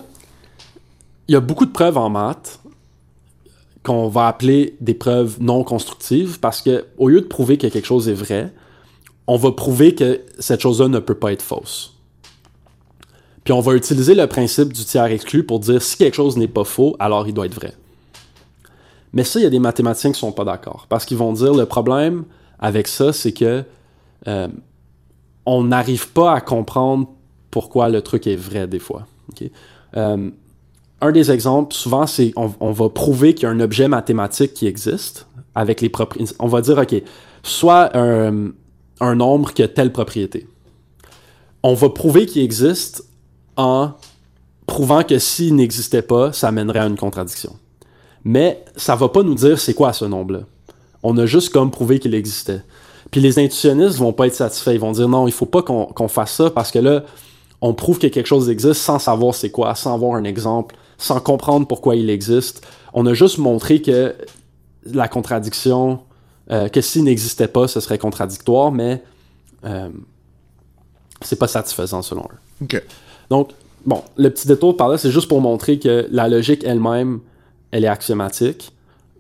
il 1.29 1.33
y 1.33 1.37
a 1.37 1.41
beaucoup 1.41 1.67
de 1.67 1.71
preuves 1.71 1.99
en 1.99 2.11
maths 2.11 2.61
qu'on 3.83 4.09
va 4.09 4.29
appeler 4.29 4.77
des 4.81 4.95
preuves 4.95 5.39
non 5.41 5.65
constructives 5.65 6.39
parce 6.41 6.63
que 6.63 6.87
au 6.99 7.09
lieu 7.09 7.21
de 7.21 7.27
prouver 7.27 7.59
que 7.59 7.67
quelque 7.67 7.87
chose 7.87 8.09
est 8.09 8.15
vrai, 8.15 8.53
on 9.27 9.37
va 9.37 9.53
prouver 9.53 9.95
que 9.95 10.21
cette 10.39 10.61
chose-là 10.61 10.89
ne 10.89 10.99
peut 10.99 11.15
pas 11.15 11.33
être 11.33 11.43
fausse. 11.43 11.95
Puis 13.45 13.53
on 13.53 13.61
va 13.61 13.75
utiliser 13.75 14.15
le 14.15 14.27
principe 14.27 14.73
du 14.73 14.85
tiers 14.85 15.07
exclu 15.07 15.45
pour 15.45 15.59
dire 15.59 15.83
si 15.83 15.97
quelque 15.97 16.15
chose 16.15 16.37
n'est 16.37 16.49
pas 16.49 16.65
faux, 16.65 16.97
alors 16.99 17.27
il 17.27 17.35
doit 17.35 17.47
être 17.47 17.55
vrai. 17.55 17.75
Mais 19.13 19.25
ça, 19.25 19.41
il 19.41 19.43
y 19.43 19.47
a 19.47 19.51
des 19.51 19.59
mathématiciens 19.59 20.13
qui 20.13 20.19
sont 20.19 20.33
pas 20.33 20.45
d'accord. 20.45 20.87
Parce 20.89 21.05
qu'ils 21.05 21.17
vont 21.17 21.33
dire 21.33 21.53
le 21.53 21.67
problème 21.67 22.25
avec 22.59 22.87
ça, 22.89 23.13
c'est 23.13 23.33
que 23.33 23.65
euh, 24.29 24.49
on 25.45 25.65
n'arrive 25.65 26.11
pas 26.11 26.35
à 26.35 26.41
comprendre 26.41 27.09
pourquoi 27.51 27.89
le 27.89 28.01
truc 28.01 28.27
est 28.27 28.37
vrai 28.37 28.67
des 28.67 28.79
fois. 28.79 29.07
Euh, 29.97 30.31
un 31.01 31.13
des 31.13 31.31
exemples, 31.31 31.75
souvent, 31.75 32.07
c'est 32.07 32.33
on, 32.37 32.73
va 32.73 32.89
prouver 32.89 33.35
qu'il 33.35 33.45
y 33.45 33.47
a 33.47 33.51
un 33.51 33.61
objet 33.61 33.89
mathématique 33.89 34.55
qui 34.55 34.67
existe 34.67 35.27
avec 35.55 35.81
les 35.81 35.89
propriétés. 35.89 36.35
On 36.39 36.47
va 36.47 36.61
dire, 36.61 36.79
OK, 36.79 36.95
soit 37.43 37.97
un, 37.97 38.53
un 39.01 39.15
nombre 39.15 39.53
qui 39.53 39.63
a 39.63 39.69
telle 39.69 39.93
propriété. 39.93 40.47
On 41.63 41.75
va 41.75 41.89
prouver 41.89 42.27
qu'il 42.27 42.43
existe 42.43 43.05
en 43.57 43.93
prouvant 44.67 45.03
que 45.03 45.19
s'il 45.19 45.57
n'existait 45.57 46.03
pas, 46.03 46.33
ça 46.33 46.53
mènerait 46.53 46.79
à 46.79 46.87
une 46.87 46.97
contradiction. 46.97 47.57
Mais 48.25 48.65
ça 48.77 48.95
va 48.95 49.09
pas 49.09 49.23
nous 49.23 49.35
dire 49.35 49.59
c'est 49.59 49.75
quoi 49.75 49.93
ce 49.93 50.05
nombre-là. 50.05 50.41
On 51.03 51.19
a 51.19 51.27
juste 51.27 51.51
comme 51.51 51.71
prouvé 51.71 51.99
qu'il 51.99 52.15
existait. 52.15 52.63
Puis 53.11 53.21
les 53.21 53.39
intuitionnistes 53.39 53.99
vont 53.99 54.13
pas 54.13 54.29
être 54.29 54.35
satisfaits. 54.35 54.71
Ils 54.71 54.81
vont 54.81 54.93
dire 54.93 55.09
non, 55.09 55.27
il 55.27 55.33
faut 55.33 55.47
pas 55.47 55.63
qu'on 55.63 55.87
qu'on 55.87 56.09
fasse 56.09 56.35
ça 56.35 56.51
parce 56.51 56.71
que 56.71 56.79
là, 56.79 57.05
on 57.63 57.75
prouve 57.75 57.99
que 57.99 58.09
quelque 58.09 58.27
chose 58.27 58.51
existe 58.51 58.83
sans 58.83 58.99
savoir 58.99 59.35
c'est 59.35 59.51
quoi, 59.51 59.75
sans 59.77 59.95
avoir 59.95 60.17
un 60.17 60.25
exemple, 60.25 60.75
sans 60.99 61.21
comprendre 61.21 61.67
pourquoi 61.67 61.95
il 61.95 62.11
existe. 62.11 62.67
On 62.93 63.07
a 63.07 63.15
juste 63.15 63.39
montré 63.39 63.81
que 63.81 64.15
la 64.85 65.07
contradiction, 65.07 66.01
euh, 66.51 66.69
que 66.69 66.81
s'il 66.81 67.05
n'existait 67.05 67.47
pas, 67.47 67.69
ce 67.69 67.79
serait 67.79 67.99
contradictoire, 67.99 68.73
mais 68.73 69.03
euh, 69.65 69.89
c'est 71.23 71.39
pas 71.39 71.47
satisfaisant 71.47 72.03
selon 72.03 72.23
eux. 72.23 72.65
Ok. 72.65 72.83
Donc, 73.31 73.51
bon, 73.87 74.03
le 74.17 74.29
petit 74.29 74.49
détour 74.49 74.77
par 74.77 74.89
là, 74.89 74.99
c'est 74.99 75.13
juste 75.13 75.29
pour 75.29 75.41
montrer 75.41 75.79
que 75.79 76.09
la 76.11 76.29
logique 76.29 76.65
elle-même, 76.65 77.21
elle 77.71 77.85
est 77.85 77.89
axiomatique. 77.89 78.73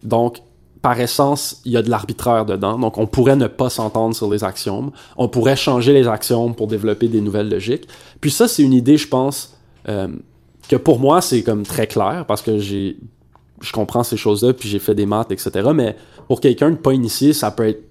Donc, 0.03 0.43
par 0.83 0.99
essence, 1.01 1.61
il 1.65 1.73
y 1.73 1.77
a 1.77 1.83
de 1.83 1.89
l'arbitraire 1.89 2.45
dedans. 2.45 2.77
Donc, 2.79 2.99
on 2.99 3.07
pourrait 3.07 3.37
ne 3.37 3.47
pas 3.47 3.71
s'entendre 3.71 4.15
sur 4.17 4.29
les 4.31 4.43
axiomes. 4.43 4.91
On 5.17 5.29
pourrait 5.29 5.55
changer 5.57 5.93
les 5.93 6.09
axiomes 6.09 6.55
pour 6.57 6.67
développer 6.67 7.07
des 7.09 7.21
nouvelles 7.21 7.49
logiques. 7.49 7.87
Puis 8.21 8.31
ça, 8.33 8.49
c'est 8.49 8.63
une 8.63 8.73
idée, 8.75 8.97
je 8.97 9.09
pense, 9.09 9.55
Euh, 9.89 10.07
que 10.69 10.77
pour 10.77 11.01
moi, 11.01 11.21
c'est 11.21 11.43
comme 11.43 11.65
très 11.65 11.89
clair 11.89 12.25
parce 12.29 12.41
que 12.43 12.59
j'ai 12.59 12.97
je 13.61 13.73
comprends 13.73 14.03
ces 14.05 14.17
choses-là, 14.17 14.53
puis 14.53 14.69
j'ai 14.69 14.79
fait 14.81 14.95
des 14.95 15.07
maths, 15.07 15.31
etc. 15.33 15.51
Mais 15.75 15.97
pour 16.29 16.41
quelqu'un 16.41 16.71
de 16.71 16.77
pas 16.77 16.93
initié, 16.93 17.33
ça 17.33 17.51
peut 17.53 17.67
être 17.69 17.83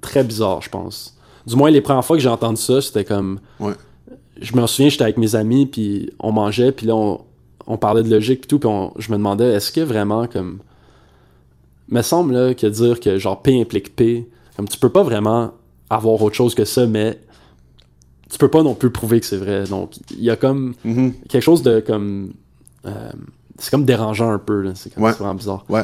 très 0.00 0.24
bizarre, 0.24 0.60
je 0.62 0.68
pense. 0.70 1.16
Du 1.46 1.54
moins, 1.56 1.70
les 1.70 1.80
premières 1.82 2.04
fois 2.04 2.16
que 2.16 2.22
j'ai 2.22 2.28
entendu 2.30 2.60
ça, 2.60 2.80
c'était 2.80 3.04
comme. 3.04 3.40
Ouais. 3.60 3.72
Je 4.40 4.54
me 4.56 4.66
souviens, 4.66 4.88
j'étais 4.90 5.04
avec 5.04 5.16
mes 5.18 5.34
amis, 5.36 5.66
puis 5.66 6.10
on 6.20 6.32
mangeait, 6.32 6.72
puis 6.72 6.86
là, 6.86 6.94
on, 6.96 7.20
on 7.66 7.76
parlait 7.78 8.02
de 8.02 8.10
logique, 8.10 8.40
puis 8.42 8.48
tout, 8.48 8.58
puis 8.58 8.68
on- 8.70 8.92
je 8.98 9.10
me 9.10 9.16
demandais, 9.16 9.52
est-ce 9.54 9.70
que 9.72 9.80
vraiment, 9.80 10.26
comme. 10.26 10.58
Me 11.90 12.02
semble 12.02 12.34
là, 12.34 12.54
que 12.54 12.66
dire 12.66 13.00
que 13.00 13.18
genre 13.18 13.40
P 13.42 13.60
implique 13.60 13.94
P, 13.96 14.28
comme 14.56 14.68
tu 14.68 14.78
peux 14.78 14.90
pas 14.90 15.02
vraiment 15.02 15.52
avoir 15.90 16.20
autre 16.22 16.34
chose 16.36 16.54
que 16.54 16.64
ça, 16.64 16.86
mais 16.86 17.18
tu 18.30 18.38
peux 18.38 18.48
pas 18.48 18.62
non 18.62 18.74
plus 18.74 18.90
prouver 18.90 19.20
que 19.20 19.26
c'est 19.26 19.36
vrai. 19.38 19.64
Donc, 19.64 19.92
il 20.10 20.22
y 20.22 20.30
a 20.30 20.36
comme 20.36 20.74
Mhm. 20.84 21.12
quelque 21.28 21.42
chose 21.42 21.62
de 21.62 21.80
comme. 21.80 22.32
euh, 22.84 23.10
c'est 23.58 23.70
comme 23.70 23.84
dérangeant 23.84 24.30
un 24.30 24.38
peu, 24.38 24.60
là. 24.62 24.72
C'est 24.74 24.96
Ouais. 24.98 25.12
vraiment 25.12 25.34
bizarre. 25.34 25.64
Ouais. 25.68 25.82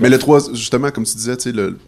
Mais 0.00 0.08
le 0.10 0.18
3, 0.18 0.52
justement, 0.52 0.90
comme 0.90 1.04
tu 1.04 1.14
disais, 1.16 1.36
tu 1.36 1.44
sais, 1.44 1.52
le... 1.52 1.78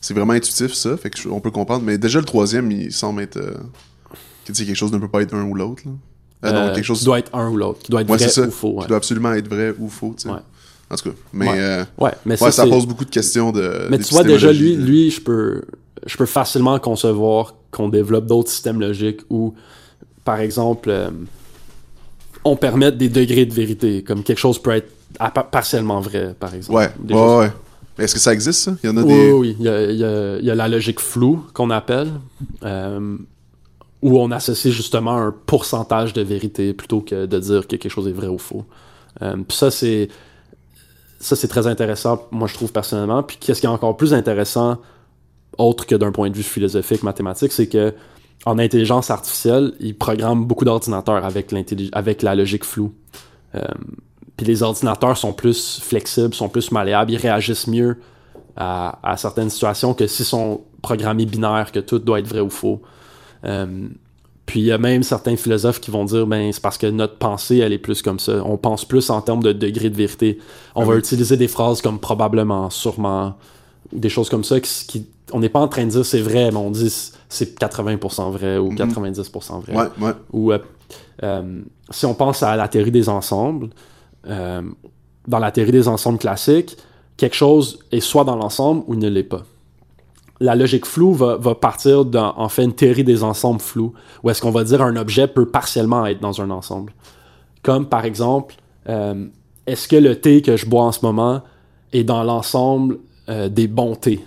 c'est 0.00 0.14
vraiment 0.14 0.32
intuitif, 0.32 0.72
ça. 0.74 0.96
Fait 0.96 1.10
que 1.10 1.18
je- 1.18 1.28
on 1.28 1.40
peut 1.40 1.50
comprendre. 1.50 1.84
Mais 1.84 1.96
déjà, 1.98 2.18
le 2.18 2.24
troisième, 2.24 2.70
il 2.72 2.92
semble 2.92 3.22
être. 3.22 3.36
euh, 3.36 3.54
que, 4.46 4.52
quelque 4.52 4.74
chose 4.74 4.92
ne 4.92 4.98
peut 4.98 5.08
pas 5.08 5.20
être 5.22 5.34
un 5.34 5.44
ou 5.44 5.54
l'autre. 5.54 5.82
là. 5.86 5.92
Ah 6.42 6.52
non, 6.52 6.58
Euh, 6.68 6.74
quelque 6.74 6.84
chose 6.84 7.00
qui 7.00 7.04
doit 7.04 7.18
être 7.18 7.34
un 7.34 7.50
ou 7.50 7.56
l'autre, 7.56 7.80
qui 7.80 7.90
doit 7.90 8.00
être 8.00 8.10
Ouais, 8.10 8.16
vrai 8.16 8.28
ça. 8.28 8.42
ou 8.46 8.50
faux. 8.50 8.78
Qui 8.80 8.86
doit 8.88 8.96
absolument 8.96 9.32
être 9.34 9.48
vrai 9.48 9.74
ou 9.78 9.88
faux, 9.88 10.14
tu 10.16 10.22
sais. 10.22 10.28
Ouais. 10.30 10.38
En 10.90 10.96
tout 10.96 11.10
cas. 11.10 11.16
Mais, 11.32 11.48
Ouais. 11.48 11.56
euh, 11.58 11.84
Ouais, 11.98 12.12
mais 12.24 12.42
ouais, 12.42 12.50
ça, 12.50 12.66
pose 12.66 12.86
beaucoup 12.86 13.04
de 13.04 13.10
questions 13.10 13.52
de. 13.52 13.86
Mais 13.90 13.98
tu 13.98 14.12
vois, 14.14 14.24
déjà, 14.24 14.52
lui, 14.52 14.74
lui 14.76 15.10
je, 15.10 15.20
peux, 15.20 15.62
je 16.06 16.16
peux 16.16 16.26
facilement 16.26 16.78
concevoir 16.78 17.54
qu'on 17.70 17.88
développe 17.88 18.26
d'autres 18.26 18.50
systèmes 18.50 18.80
logiques 18.80 19.20
où, 19.28 19.54
par 20.24 20.40
exemple, 20.40 20.88
euh, 20.90 21.10
on 22.44 22.56
permet 22.56 22.92
des 22.92 23.08
degrés 23.08 23.44
de 23.46 23.52
vérité, 23.52 24.02
comme 24.02 24.22
quelque 24.22 24.38
chose 24.38 24.58
peut 24.58 24.70
être 24.70 24.90
partiellement 25.50 26.00
vrai, 26.00 26.34
par 26.38 26.54
exemple. 26.54 26.78
Ouais, 26.78 26.90
Des 26.98 27.14
ouais, 27.14 27.20
choses- 27.20 27.38
ouais. 27.40 27.52
Mais 27.98 28.04
Est-ce 28.04 28.14
que 28.14 28.20
ça 28.20 28.32
existe, 28.32 28.60
ça? 28.60 28.76
Il 28.84 28.86
y 28.88 28.92
en 28.92 28.96
a 28.96 29.02
Oui, 29.02 29.08
des. 29.08 29.32
oui, 29.32 29.38
oui. 29.40 29.56
Il 29.58 29.64
y 29.64 29.68
a, 29.68 29.82
il 29.90 29.96
y 29.98 30.04
a- 30.04 30.38
il 30.38 30.44
y 30.44 30.50
a 30.50 30.54
la 30.54 30.68
logique 30.68 31.00
floue 31.00 31.44
qu'on 31.52 31.70
appelle, 31.70 32.12
euh, 32.64 33.16
où 34.02 34.18
on 34.20 34.30
associe 34.30 34.72
justement 34.72 35.16
un 35.16 35.34
pourcentage 35.46 36.12
de 36.12 36.22
vérité 36.22 36.72
plutôt 36.72 37.00
que 37.00 37.26
de 37.26 37.38
dire 37.40 37.62
que 37.66 37.74
quelque 37.76 37.88
chose 37.90 38.06
est 38.06 38.12
vrai 38.12 38.28
ou 38.28 38.38
faux. 38.38 38.64
Euh, 39.22 39.34
Puis 39.48 39.56
ça, 39.58 39.72
c'est 39.72 40.08
ça 41.18 41.36
c'est 41.36 41.48
très 41.48 41.66
intéressant, 41.66 42.26
moi 42.30 42.48
je 42.48 42.54
trouve 42.54 42.72
personnellement. 42.72 43.22
Puis 43.22 43.36
qu'est-ce 43.38 43.60
qui 43.60 43.66
est 43.66 43.70
encore 43.70 43.96
plus 43.96 44.14
intéressant, 44.14 44.78
autre 45.56 45.86
que 45.86 45.94
d'un 45.94 46.12
point 46.12 46.30
de 46.30 46.36
vue 46.36 46.42
philosophique, 46.42 47.02
mathématique, 47.02 47.52
c'est 47.52 47.68
que 47.68 47.94
en 48.46 48.58
intelligence 48.58 49.10
artificielle, 49.10 49.74
ils 49.80 49.96
programment 49.96 50.44
beaucoup 50.44 50.64
d'ordinateurs 50.64 51.24
avec, 51.24 51.52
avec 51.92 52.22
la 52.22 52.34
logique 52.36 52.64
floue. 52.64 52.92
Euh, 53.54 53.62
puis 54.36 54.46
les 54.46 54.62
ordinateurs 54.62 55.16
sont 55.16 55.32
plus 55.32 55.80
flexibles, 55.80 56.32
sont 56.34 56.48
plus 56.48 56.70
malléables, 56.70 57.10
ils 57.10 57.16
réagissent 57.16 57.66
mieux 57.66 57.98
à, 58.56 58.98
à 59.02 59.16
certaines 59.16 59.50
situations 59.50 59.92
que 59.92 60.06
s'ils 60.06 60.24
sont 60.24 60.62
programmés 60.82 61.26
binaires, 61.26 61.72
que 61.72 61.80
tout 61.80 61.98
doit 61.98 62.20
être 62.20 62.28
vrai 62.28 62.40
ou 62.40 62.50
faux. 62.50 62.80
Euh, 63.44 63.88
puis 64.48 64.60
il 64.60 64.66
y 64.66 64.72
a 64.72 64.78
même 64.78 65.02
certains 65.04 65.36
philosophes 65.36 65.78
qui 65.80 65.90
vont 65.90 66.04
dire 66.04 66.26
ben 66.26 66.50
c'est 66.52 66.62
parce 66.62 66.78
que 66.78 66.86
notre 66.86 67.16
pensée 67.18 67.58
elle 67.58 67.72
est 67.74 67.78
plus 67.78 68.02
comme 68.02 68.18
ça. 68.18 68.42
On 68.44 68.56
pense 68.56 68.84
plus 68.84 69.08
en 69.10 69.20
termes 69.20 69.42
de 69.42 69.52
degré 69.52 69.90
de 69.90 69.96
vérité. 69.96 70.38
On 70.74 70.82
Ah 70.82 70.84
va 70.86 70.92
oui. 70.94 70.98
utiliser 70.98 71.36
des 71.36 71.48
phrases 71.48 71.80
comme 71.82 71.98
probablement, 72.00 72.70
sûrement, 72.70 73.34
ou 73.92 73.98
des 74.00 74.08
choses 74.08 74.28
comme 74.30 74.44
ça 74.44 74.58
qui, 74.60 74.86
qui- 74.86 75.06
on 75.32 75.40
n'est 75.40 75.50
pas 75.50 75.60
en 75.60 75.68
train 75.68 75.84
de 75.84 75.90
dire 75.90 76.04
c'est 76.06 76.22
vrai, 76.22 76.50
mais 76.50 76.56
on 76.56 76.70
dit 76.70 76.90
c'est 77.28 77.58
80% 77.58 78.30
vrai 78.30 78.56
ou 78.58 78.70
Mhm. 78.70 78.76
90% 78.78 79.60
vrai. 79.60 79.74
Ouais, 79.76 79.88
ouais. 80.00 80.12
Ou 80.32 80.52
euh, 80.52 80.58
euh, 81.22 81.60
si 81.90 82.06
on 82.06 82.14
pense 82.14 82.42
à 82.42 82.56
la 82.56 82.66
théorie 82.68 82.90
des 82.90 83.08
ensembles, 83.10 83.68
euh, 84.26 84.62
dans 85.26 85.38
la 85.38 85.50
théorie 85.52 85.72
des 85.72 85.86
ensembles 85.88 86.18
classiques, 86.18 86.76
quelque 87.18 87.36
chose 87.36 87.78
est 87.92 88.00
soit 88.00 88.24
dans 88.24 88.36
l'ensemble 88.36 88.82
ou 88.86 88.94
ne 88.94 89.08
l'est 89.08 89.22
pas. 89.24 89.42
La 90.40 90.54
logique 90.54 90.86
floue 90.86 91.14
va, 91.14 91.54
partir 91.54 92.04
d'un 92.04 92.32
en 92.36 92.48
fait 92.48 92.64
une 92.64 92.72
théorie 92.72 93.04
des 93.04 93.24
ensembles 93.24 93.60
flous, 93.60 93.92
où 94.22 94.30
est-ce 94.30 94.40
qu'on 94.40 94.50
va 94.50 94.64
dire 94.64 94.82
un 94.82 94.96
objet 94.96 95.26
peut 95.26 95.46
partiellement 95.46 96.06
être 96.06 96.20
dans 96.20 96.40
un 96.40 96.50
ensemble. 96.50 96.92
Comme 97.62 97.88
par 97.88 98.04
exemple, 98.04 98.54
euh, 98.88 99.26
est-ce 99.66 99.88
que 99.88 99.96
le 99.96 100.20
thé 100.20 100.40
que 100.42 100.56
je 100.56 100.66
bois 100.66 100.84
en 100.84 100.92
ce 100.92 101.04
moment 101.04 101.42
est 101.92 102.04
dans 102.04 102.22
l'ensemble 102.22 102.98
euh, 103.28 103.48
des 103.48 103.66
bons 103.66 103.96
thés? 103.96 104.24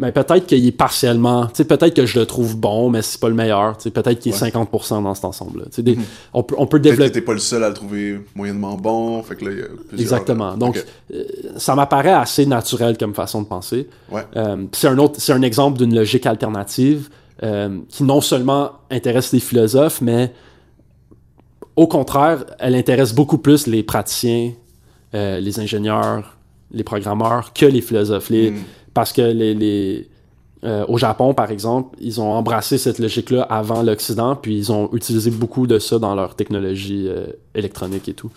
Mais 0.00 0.12
peut-être 0.12 0.46
qu'il 0.46 0.64
est 0.64 0.70
partiellement, 0.70 1.46
tu 1.46 1.54
sais, 1.56 1.64
peut-être 1.64 1.92
que 1.92 2.06
je 2.06 2.20
le 2.20 2.24
trouve 2.24 2.56
bon, 2.56 2.88
mais 2.88 3.02
c'est 3.02 3.18
pas 3.20 3.28
le 3.28 3.34
meilleur, 3.34 3.76
tu 3.76 3.82
sais, 3.84 3.90
peut-être 3.90 4.20
qu'il 4.20 4.30
est 4.32 4.40
Ouais. 4.40 4.48
50% 4.50 5.02
dans 5.02 5.12
cet 5.14 5.24
ensemble-là. 5.24 5.64
Tu 5.66 5.72
sais, 5.72 5.82
des- 5.82 5.96
Mhm. 5.96 6.04
on, 6.34 6.42
peut, 6.44 6.54
on 6.56 6.66
peut 6.68 6.80
Peut-être 6.80 6.92
que 6.94 6.98
développer. 7.00 7.12
t'es 7.12 7.20
pas 7.20 7.32
le 7.32 7.38
seul 7.40 7.64
à 7.64 7.68
le 7.68 7.74
trouver 7.74 8.20
moyennement 8.36 8.76
bon. 8.76 9.20
Fait 9.24 9.34
que 9.34 9.44
là, 9.46 9.50
il 9.50 9.58
y 9.58 9.62
a 9.62 9.66
plusieurs. 9.66 10.00
Exactement. 10.00 10.56
Donc, 10.56 10.76
ok. 10.76 10.84
euh, 11.14 11.24
ça 11.56 11.74
m'apparaît 11.74 12.12
assez 12.12 12.46
naturel 12.46 12.96
comme 12.96 13.12
façon 13.12 13.42
de 13.42 13.48
penser. 13.48 13.88
Ouais. 14.10 14.22
Euh, 14.36 14.64
c'est 14.70 14.86
un 14.86 14.98
autre, 14.98 15.16
c'est 15.18 15.32
un 15.32 15.42
exemple 15.42 15.78
d'une 15.78 15.94
logique 15.94 16.26
alternative 16.26 17.08
euh, 17.42 17.78
qui 17.88 18.04
non 18.04 18.20
seulement 18.20 18.70
intéresse 18.92 19.32
les 19.32 19.40
philosophes, 19.40 20.00
mais 20.00 20.32
au 21.76 21.86
contraire, 21.86 22.44
elle 22.58 22.74
intéresse 22.74 23.12
beaucoup 23.14 23.38
plus 23.38 23.66
les 23.66 23.82
praticiens, 23.82 24.52
euh, 25.14 25.40
les 25.40 25.60
ingénieurs, 25.60 26.36
les 26.72 26.84
programmeurs 26.84 27.52
que 27.52 27.66
les 27.66 27.80
philosophes. 27.80 28.30
Les, 28.30 28.50
Mm. 28.50 28.56
Parce 28.94 29.12
que 29.12 29.22
les, 29.22 29.54
les 29.54 30.08
euh, 30.64 30.84
au 30.88 30.98
Japon, 30.98 31.34
par 31.34 31.50
exemple, 31.52 31.96
ils 32.00 32.20
ont 32.20 32.32
embrassé 32.32 32.78
cette 32.78 32.98
logique-là 32.98 33.42
avant 33.42 33.82
l'Occident, 33.82 34.34
puis 34.34 34.56
ils 34.56 34.72
ont 34.72 34.90
utilisé 34.92 35.30
beaucoup 35.30 35.66
de 35.68 35.78
ça 35.78 35.98
dans 36.00 36.14
leur 36.16 36.34
technologie 36.34 37.06
euh, 37.08 37.26
électronique 37.54 38.08
et 38.08 38.14
tout. 38.14 38.30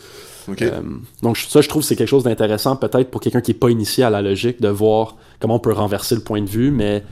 Euh, 0.50 0.82
donc 1.24 1.38
ça, 1.38 1.62
je 1.62 1.70
trouve 1.70 1.82
que 1.82 1.88
c'est 1.88 1.96
quelque 1.96 2.08
chose 2.08 2.24
d'intéressant 2.24 2.76
peut-être 2.76 3.10
pour 3.10 3.22
quelqu'un 3.22 3.42
qui 3.42 3.52
est 3.52 3.56
pas 3.56 3.70
initié 3.70 4.04
à 4.04 4.10
la 4.12 4.22
logique 4.22 4.62
de 4.62 4.68
voir 4.68 5.16
comment 5.40 5.56
on 5.56 5.60
peut 5.60 5.72
renverser 5.74 6.14
le 6.16 6.22
point 6.22 6.42
de 6.42 6.50
vue, 6.50 6.70
mais 6.72 7.04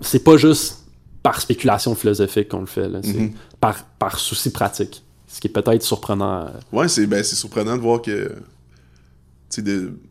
c'est 0.00 0.22
pas 0.22 0.36
juste 0.36 0.84
par 1.24 1.40
spéculation 1.40 1.96
philosophique 1.96 2.48
qu'on 2.48 2.60
le 2.60 2.66
fait, 2.66 2.88
c'est 3.02 3.14
Mhm. 3.14 3.32
par, 3.60 3.84
par 3.98 4.18
souci 4.20 4.50
pratique. 4.52 5.02
Ce 5.26 5.40
qui 5.40 5.48
est 5.48 5.50
peut-être 5.50 5.82
surprenant. 5.82 6.46
Ouais, 6.72 6.86
c'est 6.86 7.04
ben, 7.06 7.24
c'est 7.24 7.34
surprenant 7.34 7.76
de 7.76 7.82
voir 7.82 8.00
que. 8.00 8.30
Tu 9.50 9.62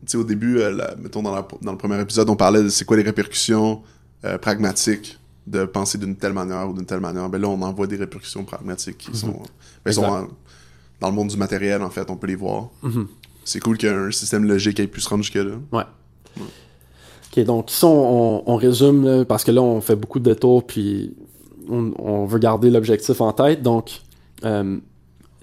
sais, 0.06 0.16
au 0.16 0.24
début, 0.24 0.58
euh, 0.58 0.70
la- 0.72 0.94
mettons 0.96 1.22
dans, 1.22 1.34
la- 1.34 1.46
dans 1.62 1.72
le 1.72 1.78
premier 1.78 2.00
épisode, 2.00 2.28
on 2.30 2.36
parlait 2.36 2.62
de 2.62 2.68
c'est 2.68 2.84
quoi 2.84 2.96
les 2.96 3.02
répercussions 3.02 3.82
euh, 4.24 4.38
pragmatiques 4.38 5.18
de 5.46 5.64
penser 5.66 5.98
d'une 5.98 6.16
telle 6.16 6.32
manière 6.32 6.68
ou 6.68 6.72
d'une 6.72 6.86
telle 6.86 7.00
manière. 7.00 7.28
Ben 7.28 7.40
là, 7.40 7.48
on 7.48 7.60
en 7.62 7.72
voit 7.72 7.86
des 7.86 7.96
répercussions 7.96 8.44
pragmatiques 8.44 8.98
qui 8.98 9.16
sont, 9.16 9.42
ben, 9.84 9.92
sont 9.92 10.02
en- 10.04 10.28
dans 11.00 11.08
le 11.10 11.14
monde 11.14 11.28
du 11.28 11.36
matériel, 11.36 11.82
en 11.82 11.90
fait, 11.90 12.10
on 12.10 12.16
peut 12.16 12.26
les 12.26 12.34
voir. 12.34 12.68
Mhm. 12.82 13.06
C'est 13.44 13.60
cool 13.60 13.76
qu'un 13.78 14.10
système 14.10 14.44
logique 14.44 14.80
ait 14.80 14.86
pu 14.88 15.00
se 15.00 15.08
rendre 15.08 15.22
jusque-là. 15.22 15.54
Ok, 17.36 17.44
donc 17.44 17.70
ici 17.70 17.84
on, 17.84 18.50
on- 18.50 18.56
résume, 18.56 19.04
là, 19.04 19.24
parce 19.24 19.44
que 19.44 19.50
là 19.52 19.60
on 19.62 19.80
fait 19.80 19.96
beaucoup 19.96 20.18
de 20.18 20.24
détours, 20.32 20.66
puis 20.66 21.14
on, 21.68 21.92
on 21.98 22.24
veut 22.24 22.38
garder 22.38 22.70
l'objectif 22.70 23.20
en 23.20 23.32
tête. 23.32 23.62
Donc, 23.62 24.00
euh, 24.44 24.78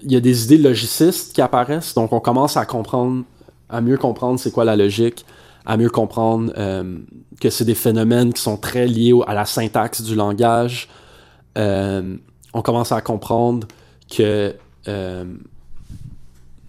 il 0.02 0.12
y 0.12 0.16
a 0.16 0.20
des 0.20 0.44
idées 0.44 0.58
logicistes 0.58 1.32
qui 1.34 1.40
apparaissent, 1.40 1.94
donc 1.94 2.12
on 2.12 2.20
commence 2.20 2.56
à 2.56 2.66
comprendre, 2.66 3.24
à 3.68 3.80
mieux 3.80 3.96
comprendre 3.96 4.38
c'est 4.38 4.50
quoi 4.50 4.64
la 4.64 4.76
logique, 4.76 5.24
à 5.66 5.76
mieux 5.76 5.90
comprendre 5.90 6.52
euh, 6.56 6.98
que 7.40 7.50
c'est 7.50 7.64
des 7.64 7.74
phénomènes 7.74 8.32
qui 8.32 8.42
sont 8.42 8.56
très 8.56 8.86
liés 8.86 9.14
à 9.26 9.34
la 9.34 9.44
syntaxe 9.44 10.02
du 10.02 10.14
langage. 10.14 10.88
Euh, 11.56 12.16
on 12.52 12.62
commence 12.62 12.92
à 12.92 13.00
comprendre 13.00 13.66
que 14.10 14.54
euh, 14.88 15.24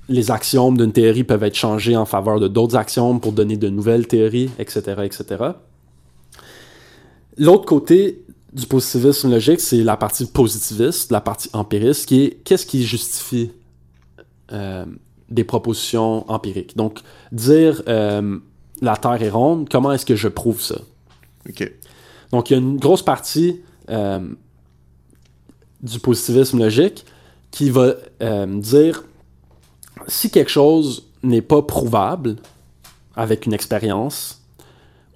les 0.08 0.32
axiomes 0.32 0.78
d'une 0.78 0.94
théorie 0.94 1.24
peuvent 1.24 1.44
être 1.44 1.56
changés 1.56 1.98
en 1.98 2.06
faveur 2.06 2.40
de 2.40 2.48
d'autres 2.48 2.76
axiomes 2.76 3.20
pour 3.20 3.34
donner 3.34 3.58
de 3.58 3.70
nouvelles 3.70 4.08
théories, 4.08 4.50
etc., 4.58 5.02
etc. 5.04 5.44
L'autre 7.38 7.66
côté 7.66 8.24
du 8.54 8.66
positivisme 8.68 9.30
logique, 9.30 9.60
c'est 9.60 9.84
la 9.84 9.98
partie 9.98 10.26
positiviste, 10.26 11.12
la 11.12 11.20
partie 11.20 11.50
empiriste, 11.52 12.08
qui 12.08 12.24
est 12.24 12.30
qu'est-ce 12.46 12.66
qui 12.66 12.86
justifie 12.86 13.52
des 15.30 15.44
propositions 15.44 16.30
empiriques. 16.30 16.78
Donc, 16.78 17.00
dire 17.32 17.82
euh, 17.88 18.38
la 18.82 18.98
Terre 18.98 19.22
est 19.22 19.30
ronde, 19.30 19.68
comment 19.70 19.92
est-ce 19.92 20.06
que 20.06 20.16
je 20.16 20.28
prouve 20.28 20.62
ça? 20.62 20.80
Ok. 21.50 21.72
Donc, 22.32 22.50
il 22.50 22.54
y 22.54 22.56
a 22.56 22.60
une 22.60 22.78
grosse 22.78 23.04
partie 23.04 23.62
euh, 23.90 24.20
du 25.82 26.00
positivisme 26.00 26.60
logique 26.60 27.06
qui 27.52 27.70
va 27.70 27.94
euh, 28.22 28.60
dire 28.60 29.04
si 30.08 30.30
quelque 30.30 30.52
chose 30.52 31.08
n'est 31.24 31.42
pas 31.42 31.62
prouvable 31.62 32.36
avec 33.16 33.46
une 33.46 33.54
expérience, 33.54 34.42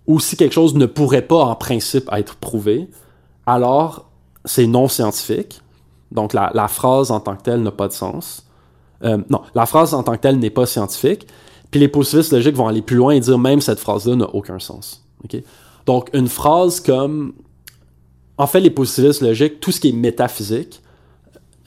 ou 0.08 0.20
si 0.20 0.38
quelque 0.38 0.54
chose 0.54 0.74
ne 0.74 0.88
pourrait 0.88 1.22
pas 1.28 1.44
en 1.44 1.56
principe 1.56 2.10
être 2.12 2.36
prouvé, 2.36 2.88
alors 3.46 4.10
c'est 4.46 4.66
non 4.66 4.88
scientifique. 4.88 5.62
Donc 6.12 6.34
la, 6.34 6.50
la 6.56 6.68
phrase 6.68 7.12
en 7.12 7.20
tant 7.20 7.36
que 7.36 7.44
telle 7.44 7.62
n'a 7.62 7.72
pas 7.72 7.88
de 7.88 7.94
sens. 7.94 8.49
Euh, 9.04 9.18
non, 9.30 9.42
la 9.56 9.66
phrase 9.66 9.94
en 9.94 10.04
tant 10.04 10.14
que 10.16 10.22
telle 10.22 10.40
n'est 10.40 10.50
pas 10.50 10.66
scientifique. 10.66 11.28
Puis 11.72 11.80
les 11.80 11.88
positivistes 11.88 12.32
logiques 12.34 12.56
vont 12.56 12.68
aller 12.68 12.82
plus 12.82 12.98
loin 12.98 13.14
et 13.14 13.20
dire 13.20 13.38
même 13.38 13.62
cette 13.62 13.80
phrase-là 13.80 14.16
n'a 14.16 14.30
aucun 14.34 14.60
sens. 14.60 15.06
Donc 15.86 16.10
une 16.14 16.28
phrase 16.28 16.80
comme... 16.80 17.34
En 18.38 18.48
fait, 18.48 18.62
les 18.62 18.70
positivistes 18.70 19.22
logiques, 19.22 19.60
tout 19.60 19.72
ce 19.72 19.82
qui 19.82 19.90
est 19.90 19.94
métaphysique, 19.94 20.82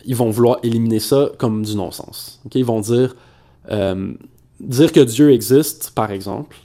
ils 0.05 0.17
vont 0.17 0.31
vouloir 0.31 0.59
éliminer 0.63 1.01
ça 1.01 1.31
comme 1.39 1.63
du 1.63 1.77
non-sens. 1.77 2.41
ok? 2.47 2.55
Ils 2.55 2.65
vont 2.65 2.81
dire, 2.81 3.15
euh, 3.71 4.15
dire 4.61 4.91
que 4.93 5.01
Dieu 5.01 5.33
existe, 5.33 5.93
par 5.95 6.11
exemple, 6.11 6.57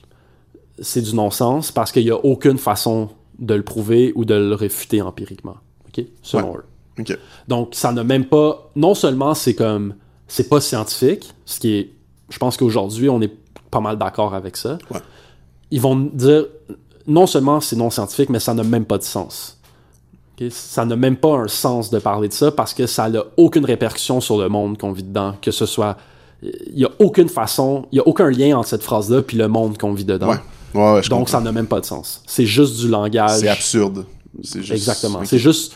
c'est 0.80 1.02
du 1.02 1.14
non-sens 1.14 1.72
parce 1.72 1.92
qu'il 1.92 2.06
n'y 2.06 2.12
a 2.12 2.18
aucune 2.18 2.58
façon 2.58 3.10
de 3.40 3.54
le 3.54 3.64
prouver 3.64 4.14
ou 4.16 4.26
de 4.26 4.34
le 4.34 4.56
réfuter 4.56 5.02
empiriquement. 5.02 5.58
ok? 5.90 6.06
Selon 6.22 6.56
eux. 6.58 7.06
Donc, 7.48 7.76
ça 7.76 7.92
n'a 7.92 8.04
même 8.04 8.26
pas. 8.26 8.72
Non 8.76 8.96
seulement 8.96 9.34
c'est 9.36 9.54
comme. 9.54 9.94
C'est 10.28 10.50
pas 10.50 10.62
scientifique, 10.62 11.34
ce 11.46 11.60
qui 11.60 11.74
est. 11.76 11.92
Je 12.30 12.38
pense 12.38 12.58
qu'aujourd'hui, 12.58 13.10
on 13.10 13.22
est 13.22 13.32
pas 13.72 13.80
mal 13.80 13.98
d'accord 13.98 14.34
avec 14.34 14.58
ça. 14.58 14.78
Ouais. 14.92 15.00
Ils 15.72 15.82
vont 15.82 15.96
dire. 15.96 16.46
Non 17.08 17.26
seulement 17.26 17.62
c'est 17.62 17.78
non 17.78 17.90
scientifique, 17.90 18.30
mais 18.30 18.40
ça 18.40 18.54
n'a 18.54 18.64
même 18.64 18.86
pas 18.86 18.98
de 18.98 19.04
sens. 19.04 19.58
Ça 20.52 20.86
n'a 20.86 20.96
même 20.96 21.16
pas 21.16 21.36
un 21.36 21.48
sens 21.48 21.90
de 21.90 21.98
parler 22.00 22.28
de 22.28 22.34
ça 22.34 22.52
parce 22.52 22.74
que 22.74 22.86
ça 22.86 23.10
n'a 23.10 23.24
aucune 23.38 23.66
répercussion 23.66 24.22
sur 24.22 24.38
le 24.38 24.50
monde 24.50 24.78
qu'on 24.78 24.92
vit 24.92 25.04
dedans. 25.04 25.36
Que 25.42 25.52
ce 25.52 25.66
soit. 25.66 25.98
Il 26.44 26.76
n'y 26.76 26.84
a 26.86 26.92
aucune 27.00 27.30
façon. 27.30 27.88
Il 27.92 27.96
n'y 27.96 28.00
a 28.02 28.08
aucun 28.08 28.30
lien 28.30 28.58
entre 28.58 28.68
cette 28.68 28.84
phrase-là 28.84 29.22
puis 29.22 29.38
le 29.38 29.48
monde 29.48 29.78
qu'on 29.78 29.94
vit 29.94 30.06
dedans. 30.06 30.30
Ouais. 30.30 30.38
Ouais, 30.76 30.94
ouais, 30.96 31.04
je 31.04 31.10
Donc, 31.10 31.20
comprends. 31.20 31.32
ça 31.40 31.42
n'a 31.42 31.52
même 31.52 31.66
pas 31.66 31.80
de 31.80 31.86
sens. 31.86 32.22
C'est 32.28 32.46
juste 32.46 32.78
du 32.78 32.90
langage. 32.90 33.40
C'est 33.40 33.48
absurde. 33.48 34.06
Juste... 34.44 34.72
Exactement. 34.72 35.22
C'est 35.24 35.40
juste. 35.40 35.74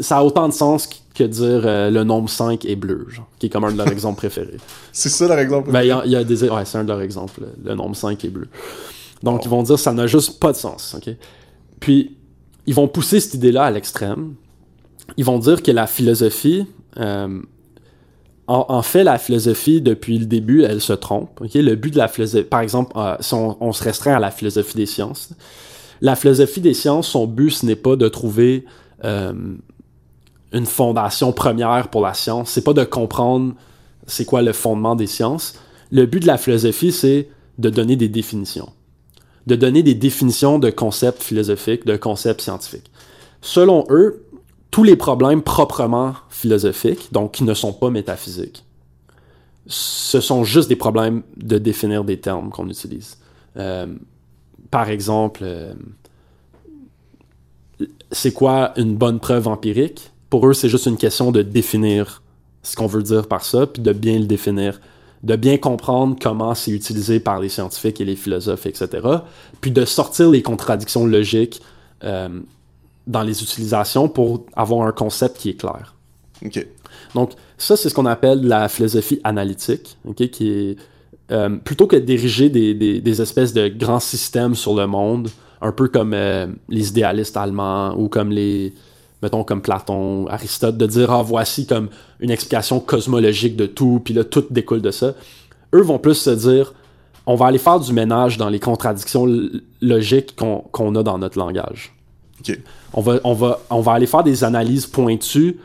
Ça 0.00 0.18
a 0.18 0.22
autant 0.24 0.48
de 0.48 0.52
sens 0.52 0.88
que 1.14 1.22
dire 1.24 1.62
euh, 1.64 1.90
le 1.90 2.02
nombre 2.02 2.28
5 2.28 2.64
est 2.64 2.74
bleu, 2.74 3.06
genre, 3.10 3.28
qui 3.38 3.46
est 3.46 3.48
comme 3.48 3.64
un 3.64 3.70
de 3.72 3.78
leurs 3.78 3.88
exemples 3.92 4.16
préférés. 4.16 4.56
C'est 4.92 5.08
ça 5.08 5.28
leur 5.28 5.38
exemple. 5.38 5.70
Ben, 5.70 5.82
il 5.82 5.88
y, 5.88 5.92
a- 5.92 6.02
il 6.04 6.10
y 6.10 6.16
a 6.16 6.24
des. 6.24 6.42
Ouais, 6.48 6.64
c'est 6.64 6.78
un 6.78 6.82
de 6.84 6.88
leurs 6.88 7.00
exemples. 7.02 7.42
Le 7.64 7.74
nombre 7.74 7.94
5 7.94 8.24
est 8.24 8.28
bleu. 8.28 8.48
Donc, 9.22 9.44
ils 9.44 9.48
vont 9.48 9.62
dire 9.62 9.78
ça 9.78 9.92
n'a 9.92 10.06
juste 10.06 10.40
pas 10.40 10.50
de 10.52 10.56
sens. 10.56 10.96
ok? 10.98 11.14
Puis, 11.80 12.16
ils 12.66 12.74
vont 12.74 12.88
pousser 12.88 13.20
cette 13.20 13.34
idée-là 13.34 13.64
à 13.64 13.70
l'extrême. 13.70 14.34
Ils 15.16 15.24
vont 15.24 15.38
dire 15.38 15.62
que 15.62 15.70
la 15.70 15.86
philosophie. 15.86 16.66
euh, 16.98 17.40
en, 18.46 18.66
en 18.68 18.82
fait, 18.82 19.04
la 19.04 19.16
philosophie, 19.18 19.80
depuis 19.80 20.18
le 20.18 20.26
début, 20.26 20.64
elle 20.64 20.80
se 20.82 20.92
trompe. 20.92 21.40
ok? 21.40 21.54
Le 21.54 21.76
but 21.76 21.92
de 21.92 21.98
la 21.98 22.08
philosophie. 22.08 22.44
Par 22.44 22.60
exemple, 22.60 22.92
euh, 22.96 23.16
si 23.20 23.32
on, 23.34 23.56
on 23.64 23.72
se 23.72 23.82
restreint 23.84 24.14
à 24.16 24.18
la 24.20 24.30
philosophie 24.30 24.76
des 24.76 24.86
sciences, 24.86 25.30
la 26.02 26.16
philosophie 26.16 26.60
des 26.60 26.74
sciences, 26.74 27.06
son 27.08 27.26
but, 27.26 27.50
ce 27.50 27.64
n'est 27.64 27.76
pas 27.76 27.96
de 27.96 28.08
trouver 28.08 28.64
une 29.04 30.66
fondation 30.66 31.32
première 31.32 31.88
pour 31.88 32.00
la 32.00 32.14
science. 32.14 32.50
C'est 32.50 32.64
pas 32.64 32.72
de 32.72 32.84
comprendre 32.84 33.54
c'est 34.06 34.24
quoi 34.24 34.42
le 34.42 34.52
fondement 34.52 34.96
des 34.96 35.06
sciences. 35.06 35.54
Le 35.90 36.06
but 36.06 36.20
de 36.20 36.26
la 36.26 36.38
philosophie, 36.38 36.92
c'est 36.92 37.28
de 37.58 37.70
donner 37.70 37.96
des 37.96 38.08
définitions. 38.08 38.70
De 39.46 39.56
donner 39.56 39.82
des 39.82 39.94
définitions 39.94 40.58
de 40.58 40.70
concepts 40.70 41.22
philosophiques, 41.22 41.84
de 41.84 41.96
concepts 41.96 42.40
scientifiques. 42.40 42.90
Selon 43.42 43.84
eux, 43.90 44.24
tous 44.70 44.84
les 44.84 44.96
problèmes 44.96 45.42
proprement 45.42 46.14
philosophiques, 46.30 47.12
donc 47.12 47.32
qui 47.32 47.44
ne 47.44 47.54
sont 47.54 47.72
pas 47.72 47.90
métaphysiques, 47.90 48.64
ce 49.66 50.20
sont 50.20 50.44
juste 50.44 50.68
des 50.68 50.76
problèmes 50.76 51.22
de 51.36 51.58
définir 51.58 52.04
des 52.04 52.20
termes 52.20 52.50
qu'on 52.50 52.68
utilise. 52.68 53.18
Euh, 53.56 53.86
par 54.70 54.90
exemple, 54.90 55.40
euh, 55.44 55.74
c'est 58.14 58.32
quoi 58.32 58.72
une 58.76 58.94
bonne 58.96 59.20
preuve 59.20 59.48
empirique? 59.48 60.10
Pour 60.30 60.46
eux, 60.48 60.52
c'est 60.54 60.68
juste 60.68 60.86
une 60.86 60.96
question 60.96 61.30
de 61.32 61.42
définir 61.42 62.22
ce 62.62 62.76
qu'on 62.76 62.86
veut 62.86 63.02
dire 63.02 63.28
par 63.28 63.44
ça, 63.44 63.66
puis 63.66 63.82
de 63.82 63.92
bien 63.92 64.18
le 64.18 64.24
définir, 64.24 64.80
de 65.22 65.36
bien 65.36 65.58
comprendre 65.58 66.16
comment 66.20 66.54
c'est 66.54 66.70
utilisé 66.70 67.20
par 67.20 67.40
les 67.40 67.48
scientifiques 67.48 68.00
et 68.00 68.04
les 68.04 68.16
philosophes, 68.16 68.66
etc. 68.66 68.88
Puis 69.60 69.70
de 69.70 69.84
sortir 69.84 70.30
les 70.30 70.42
contradictions 70.42 71.06
logiques 71.06 71.60
euh, 72.04 72.28
dans 73.06 73.22
les 73.22 73.42
utilisations 73.42 74.08
pour 74.08 74.46
avoir 74.56 74.86
un 74.86 74.92
concept 74.92 75.36
qui 75.38 75.50
est 75.50 75.54
clair. 75.54 75.94
Ok. 76.44 76.66
Donc, 77.14 77.32
ça, 77.58 77.76
c'est 77.76 77.88
ce 77.88 77.94
qu'on 77.94 78.06
appelle 78.06 78.42
la 78.46 78.68
philosophie 78.68 79.20
analytique, 79.24 79.96
qui 80.32 80.48
est 80.50 80.76
euh, 81.30 81.50
plutôt 81.50 81.86
que 81.86 81.96
des, 81.96 82.74
des- 82.74 83.00
des 83.00 83.22
espèces 83.22 83.52
de 83.52 83.68
grands 83.68 84.00
systèmes 84.00 84.54
sur 84.54 84.74
le 84.74 84.86
monde, 84.86 85.28
un 85.64 85.72
peu 85.72 85.88
comme 85.88 86.12
euh, 86.12 86.46
les 86.68 86.90
idéalistes 86.90 87.36
allemands 87.38 87.94
ou 87.96 88.08
comme 88.08 88.30
les, 88.30 88.74
mettons, 89.22 89.44
comme 89.44 89.62
Platon, 89.62 90.26
Aristote, 90.28 90.76
de 90.76 90.86
dire, 90.86 91.10
ah, 91.10 91.22
voici 91.22 91.66
comme 91.66 91.88
une 92.20 92.30
explication 92.30 92.80
cosmologique 92.80 93.56
de 93.56 93.64
tout, 93.64 94.00
puis 94.04 94.12
là, 94.12 94.24
tout 94.24 94.44
découle 94.50 94.82
de 94.82 94.90
ça. 94.90 95.14
Eux 95.74 95.80
vont 95.80 95.98
plus 95.98 96.16
se 96.16 96.30
dire, 96.30 96.74
on 97.26 97.34
va 97.34 97.46
aller 97.46 97.58
faire 97.58 97.80
du 97.80 97.94
ménage 97.94 98.36
dans 98.36 98.50
les 98.50 98.60
contradictions 98.60 99.26
logiques 99.80 100.36
qu'on 100.36 100.94
a 100.94 101.02
dans 101.02 101.16
notre 101.16 101.38
langage. 101.38 101.96
On 102.92 103.00
va, 103.00 103.18
on, 103.24 103.32
va, 103.32 103.60
on 103.70 103.80
va 103.80 103.92
aller 103.92 104.06
faire 104.06 104.22
des 104.22 104.44
analyses 104.44 104.84
pointues 104.84 105.58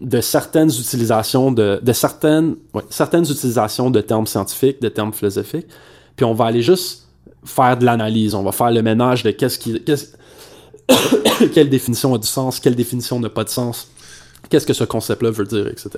de 0.00 0.20
certaines 0.20 0.70
utilisations 0.70 1.52
de, 1.52 1.78
de 1.80 1.92
certaines, 1.92 2.56
ouais, 2.74 2.82
certaines 2.90 3.22
utilisations 3.22 3.90
de 3.90 4.00
termes 4.00 4.26
scientifiques, 4.26 4.82
de 4.82 4.88
termes 4.88 5.12
philosophiques, 5.12 5.68
puis 6.16 6.24
on 6.24 6.34
va 6.34 6.46
aller 6.46 6.62
juste 6.62 7.03
faire 7.44 7.76
de 7.76 7.84
l'analyse, 7.84 8.34
on 8.34 8.42
va 8.42 8.52
faire 8.52 8.70
le 8.70 8.82
ménage 8.82 9.22
de 9.22 9.30
qu'est-ce 9.30 9.58
qui, 9.58 9.82
quelle 11.54 11.70
définition 11.70 12.14
a 12.14 12.18
du 12.18 12.26
sens, 12.26 12.60
quelle 12.60 12.74
définition 12.74 13.18
n'a 13.20 13.30
pas 13.30 13.44
de 13.44 13.48
sens, 13.48 13.88
qu'est-ce 14.48 14.66
que 14.66 14.72
ce 14.72 14.84
concept-là 14.84 15.30
veut 15.30 15.44
dire, 15.46 15.66
etc. 15.68 15.90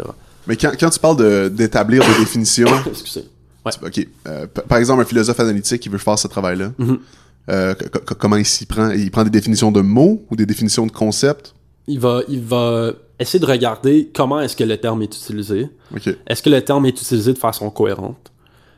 Mais 0.46 0.56
quand, 0.56 0.72
quand 0.78 0.90
tu 0.90 0.98
parles 1.00 1.16
de- 1.16 1.48
d'établir 1.48 2.02
des 2.04 2.18
définitions, 2.20 2.68
Excusez. 2.86 3.24
Ouais. 3.64 3.72
ok. 3.84 4.06
euh, 4.28 4.46
par 4.68 4.78
exemple, 4.78 5.02
un 5.02 5.04
philosophe 5.04 5.40
analytique 5.40 5.82
qui 5.82 5.88
veut 5.88 5.98
faire 5.98 6.18
ce 6.18 6.28
travail-là, 6.28 6.72
Mhm. 6.78 6.98
euh, 7.50 7.74
comment 8.18 8.36
il 8.36 8.46
s'y 8.46 8.66
prend? 8.66 8.90
Il 8.90 9.10
prend 9.10 9.24
des 9.24 9.30
définitions 9.30 9.72
de 9.72 9.80
mots 9.80 10.24
ou 10.30 10.36
des 10.36 10.46
définitions 10.46 10.86
de 10.86 10.92
concepts? 10.92 11.54
Il 11.88 11.98
va, 12.00 12.20
il 12.28 12.40
va 12.42 12.92
essayer 13.18 13.38
de 13.40 13.46
regarder 13.46 14.10
comment 14.14 14.40
est-ce 14.40 14.56
que 14.56 14.64
le 14.64 14.76
terme 14.76 15.02
est 15.02 15.14
utilisé. 15.16 15.68
Est-ce 16.26 16.42
que 16.42 16.50
le 16.50 16.60
terme 16.62 16.86
est 16.86 16.90
utilisé 16.90 17.32
de 17.32 17.38
façon 17.38 17.70
cohérente? 17.70 18.30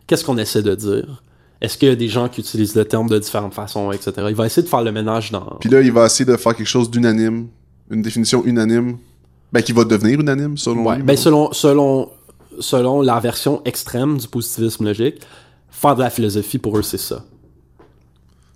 Qu'est-ce 0.07 0.25
qu'on 0.25 0.39
essaie 0.39 0.63
de 0.63 0.75
dire? 0.75 1.23
Est-ce 1.61 1.77
qu'il 1.77 1.89
y 1.89 1.93
a 1.93 1.97
des 1.97 2.09
gens 2.09 2.29
qui 2.29 2.41
utilisent 2.41 2.75
le 2.77 2.85
terme 2.85 3.09
de 3.09 3.19
différentes 3.19 3.55
façons, 3.55 3.91
etc.? 3.91 4.13
Il 4.29 4.35
va 4.37 4.47
essayer 4.47 4.63
de 4.63 4.69
faire 4.69 4.83
le 4.83 4.93
ménage 4.93 5.33
dans... 5.33 5.57
Puis 5.61 5.69
là, 5.69 5.81
il 5.81 5.91
va 5.93 6.07
essayer 6.07 6.25
de 6.25 6.37
faire 6.37 6.55
quelque 6.55 6.67
chose 6.69 6.89
d'unanime, 6.91 7.49
une 7.91 8.01
définition 8.03 8.45
unanime, 8.45 8.99
ben 9.53 9.63
qui 9.63 9.73
va 9.73 9.85
devenir 9.85 10.21
unanime 10.21 10.57
selon 10.57 10.87
Ouais, 10.87 10.97
lui. 10.97 11.03
ben 11.03 11.17
selon, 11.17 11.53
selon, 11.53 12.11
selon 12.61 13.03
la 13.03 13.19
version 13.19 13.61
extrême 13.65 14.19
du 14.19 14.29
positivisme 14.29 14.85
logique, 14.85 15.21
faire 15.71 15.97
de 15.97 16.01
la 16.03 16.11
philosophie, 16.11 16.59
pour 16.59 16.79
eux, 16.79 16.83
c'est 16.83 16.97
ça. 16.99 17.25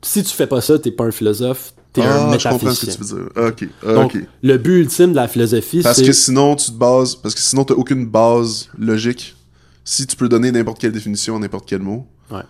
Si 0.03 0.23
tu 0.23 0.31
fais 0.35 0.47
pas 0.47 0.61
ça, 0.61 0.79
t'es 0.79 0.91
pas 0.91 1.05
un 1.05 1.11
philosophe, 1.13 1.75
t'es 1.93 2.03
un 2.03 2.33
ah, 2.33 2.39
je 2.39 2.49
comprends 2.49 2.71
ce 2.73 2.87
que 2.87 2.87
métaphysicien. 2.91 2.95
tu 2.95 3.15
veux 3.15 3.21
dire. 3.25 3.33
Ah, 3.37 3.47
Ok. 3.49 3.69
Ah, 3.87 3.95
Donc, 3.95 4.15
ok. 4.15 4.23
le 4.43 4.59
but 4.59 4.81
ultime 4.81 5.11
de 5.11 5.17
la 5.17 5.29
philosophie, 5.29 5.83
Parce 5.83 5.99
c'est... 5.99 6.07
que 6.07 6.13
sinon, 6.13 6.57
tu 6.57 6.67
te 6.73 6.77
bases. 6.77 7.15
Parce 7.17 7.35
que 7.35 7.41
sinon, 7.41 7.65
t'as 7.65 7.75
aucune 7.75 8.07
base 8.07 8.69
logique. 8.79 9.37
Si 9.85 10.07
tu 10.07 10.15
peux 10.17 10.29
donner 10.29 10.53
n'importe 10.53 10.79
quelle 10.81 10.93
définition 10.93 11.37
à 11.37 11.39
n'importe 11.41 11.69
quel 11.69 11.81
mot, 11.81 12.07
Ouais. 12.31 12.43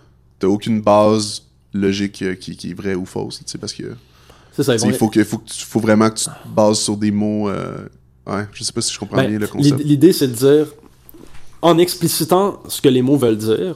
T'as 0.43 0.47
aucune 0.49 0.81
base 0.81 1.43
logique 1.73 2.21
euh, 2.21 2.35
qui, 2.35 2.55
qui 2.57 2.71
est 2.71 2.73
vraie 2.73 2.95
ou 2.95 3.05
fausse. 3.05 3.37
Tu 3.39 3.43
sais, 3.47 3.57
parce 3.57 3.73
que. 3.73 3.95
C'est 4.55 4.63
ça, 4.63 4.75
Il 4.75 4.93
faut, 4.93 5.07
que, 5.09 5.23
faut, 5.23 5.39
que 5.39 5.49
tu- 5.49 5.65
faut 5.65 5.79
vraiment 5.79 6.09
que 6.09 6.15
tu 6.19 6.25
te 6.25 6.29
bases 6.55 6.79
sur 6.79 6.95
des 6.97 7.11
mots. 7.11 7.49
euh, 7.49 7.87
Ouais, 8.27 8.45
je 8.53 8.63
sais 8.63 8.71
pas 8.71 8.81
si 8.81 8.93
je 8.93 8.99
comprends 8.99 9.17
Ben, 9.17 9.29
bien 9.29 9.39
le 9.39 9.47
concept. 9.47 9.79
l'id- 9.79 9.87
L'idée, 9.87 10.13
c'est 10.13 10.27
de 10.27 10.33
dire, 10.33 10.67
en 11.61 11.77
explicitant 11.77 12.59
ce 12.69 12.81
que 12.81 12.87
les 12.89 13.01
mots 13.01 13.17
veulent 13.17 13.37
dire, 13.37 13.75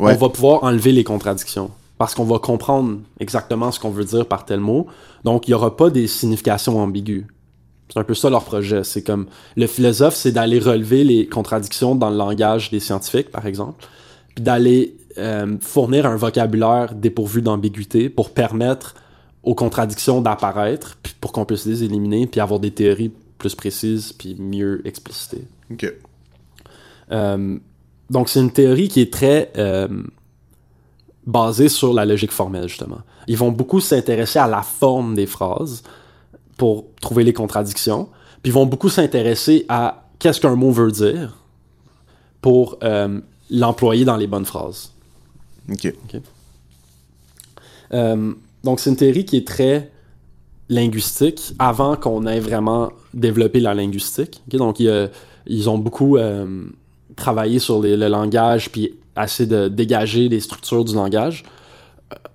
Ouais. 0.00 0.12
on 0.14 0.16
va 0.16 0.28
pouvoir 0.28 0.64
enlever 0.64 0.92
les 0.92 1.04
contradictions. 1.04 1.70
Parce 1.98 2.14
qu'on 2.14 2.24
va 2.24 2.38
comprendre 2.40 2.98
exactement 3.20 3.70
ce 3.70 3.78
qu'on 3.78 3.90
veut 3.90 4.04
dire 4.04 4.26
par 4.26 4.44
tel 4.44 4.58
mot. 4.60 4.86
Donc, 5.24 5.46
il 5.46 5.50
n'y 5.50 5.54
aura 5.54 5.76
pas 5.76 5.90
des 5.90 6.06
significations 6.08 6.78
ambiguës. 6.80 7.24
C'est 7.92 8.00
un 8.00 8.04
peu 8.04 8.14
ça 8.14 8.30
leur 8.30 8.44
projet. 8.44 8.82
C'est 8.82 9.02
comme 9.02 9.26
le 9.56 9.66
philosophe, 9.68 10.16
c'est 10.16 10.32
d'aller 10.32 10.58
relever 10.58 11.04
les 11.04 11.26
contradictions 11.28 11.94
dans 11.94 12.10
le 12.10 12.16
langage 12.16 12.70
des 12.70 12.80
scientifiques, 12.80 13.30
par 13.30 13.46
exemple, 13.46 13.86
puis 14.34 14.42
d'aller 14.42 14.96
euh, 15.16 15.56
fournir 15.60 16.06
un 16.06 16.16
vocabulaire 16.16 16.94
dépourvu 16.94 17.40
d'ambiguïté 17.40 18.08
pour 18.08 18.30
permettre 18.30 18.94
aux 19.44 19.54
contradictions 19.54 20.20
d'apparaître, 20.20 20.96
puis 21.02 21.14
pour 21.20 21.30
qu'on 21.30 21.44
puisse 21.44 21.66
les 21.66 21.84
éliminer, 21.84 22.26
puis 22.26 22.40
avoir 22.40 22.58
des 22.58 22.72
théories 22.72 23.12
plus 23.38 23.54
précises, 23.54 24.12
puis 24.12 24.34
mieux 24.34 24.82
explicitées. 24.86 25.46
Ok. 25.70 25.92
Euh, 27.12 27.58
donc, 28.10 28.28
c'est 28.28 28.40
une 28.40 28.50
théorie 28.50 28.88
qui 28.88 29.00
est 29.02 29.12
très 29.12 29.52
euh, 29.56 29.86
basée 31.26 31.68
sur 31.68 31.92
la 31.92 32.04
logique 32.04 32.32
formelle, 32.32 32.68
justement. 32.68 33.02
Ils 33.28 33.36
vont 33.36 33.52
beaucoup 33.52 33.80
s'intéresser 33.80 34.40
à 34.40 34.48
la 34.48 34.62
forme 34.62 35.14
des 35.14 35.26
phrases 35.26 35.82
pour 36.56 36.86
trouver 37.00 37.22
les 37.22 37.32
contradictions, 37.32 38.08
puis 38.42 38.50
ils 38.50 38.54
vont 38.54 38.66
beaucoup 38.66 38.88
s'intéresser 38.88 39.64
à 39.68 40.08
qu'est-ce 40.18 40.40
qu'un 40.40 40.56
mot 40.56 40.70
veut 40.70 40.90
dire 40.90 41.38
pour 42.40 42.78
l'employer 43.50 44.04
dans 44.04 44.16
les 44.16 44.26
bonnes 44.26 44.44
phrases. 44.44 44.93
Ok. 45.70 45.92
Euh, 47.92 48.32
donc, 48.62 48.80
c'est 48.80 48.90
une 48.90 48.96
théorie 48.96 49.24
qui 49.24 49.36
est 49.36 49.46
très 49.46 49.90
linguistique 50.68 51.54
avant 51.58 51.96
qu'on 51.96 52.26
ait 52.26 52.40
vraiment 52.40 52.90
développé 53.12 53.60
la 53.60 53.74
linguistique. 53.74 54.42
Donc, 54.48 54.80
ils 54.80 55.70
ont 55.70 55.78
beaucoup 55.78 56.16
euh, 56.16 56.64
travaillé 57.16 57.58
sur 57.58 57.82
le 57.82 58.08
langage 58.08 58.70
puis 58.70 58.94
essayé 59.22 59.48
de 59.48 59.68
dégager 59.68 60.28
les 60.28 60.40
structures 60.40 60.84
du 60.84 60.94
langage. 60.94 61.44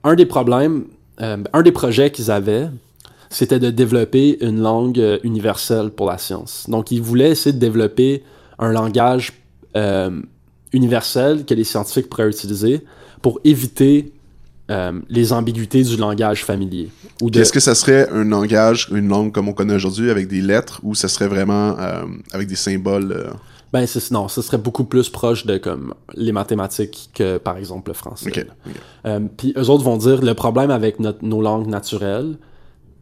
Un 0.03 0.15
des 0.15 0.25
problèmes, 0.25 0.85
euh, 1.21 1.37
un 1.51 1.61
des 1.61 1.71
projets 1.71 2.11
qu'ils 2.11 2.31
avaient, 2.31 2.69
c'était 3.29 3.59
de 3.59 3.69
développer 3.69 4.43
une 4.43 4.61
langue 4.61 5.19
universelle 5.23 5.91
pour 5.91 6.07
la 6.07 6.17
science. 6.17 6.65
Donc, 6.67 6.91
il 6.91 7.01
voulait 7.01 7.31
essayer 7.31 7.53
de 7.53 7.59
développer 7.59 8.23
un 8.57 8.71
langage 8.71 9.33
universel 10.73 11.45
que 11.45 11.53
les 11.53 11.63
scientifiques 11.63 12.09
pourraient 12.09 12.29
utiliser 12.29 12.83
pour 13.21 13.39
éviter 13.43 14.11
euh, 14.69 14.99
les 15.09 15.33
ambiguïtés 15.33 15.81
du 15.81 15.97
langage 15.97 16.45
familier. 16.45 16.91
Ou 17.23 17.31
de... 17.31 17.39
Est-ce 17.39 17.51
que 17.51 17.59
ça 17.59 17.73
serait 17.73 18.07
un 18.09 18.23
langage, 18.23 18.87
une 18.91 19.07
langue 19.07 19.31
comme 19.31 19.47
on 19.47 19.53
connaît 19.53 19.73
aujourd'hui 19.73 20.11
avec 20.11 20.27
des 20.27 20.41
lettres 20.41 20.79
ou 20.83 20.93
ça 20.93 21.07
serait 21.07 21.27
vraiment 21.27 21.75
euh, 21.79 22.03
avec 22.33 22.47
des 22.47 22.55
symboles 22.55 23.11
euh? 23.11 23.31
Ben 23.73 23.85
non, 24.11 24.27
ce 24.27 24.41
serait 24.41 24.57
beaucoup 24.57 24.83
plus 24.83 25.09
proche 25.09 25.45
de 25.45 25.57
comme 25.57 25.93
les 26.15 26.31
mathématiques 26.31 27.09
que 27.13 27.37
par 27.37 27.57
exemple 27.57 27.91
le 27.91 27.93
français. 27.93 28.27
Okay. 28.27 28.45
Puis 29.37 29.53
eux 29.57 29.69
autres 29.69 29.83
vont 29.83 29.97
dire 29.97 30.23
le 30.23 30.33
problème 30.33 30.71
avec 30.71 30.99
notre, 30.99 31.23
nos 31.23 31.39
langues 31.39 31.67
naturelles, 31.67 32.37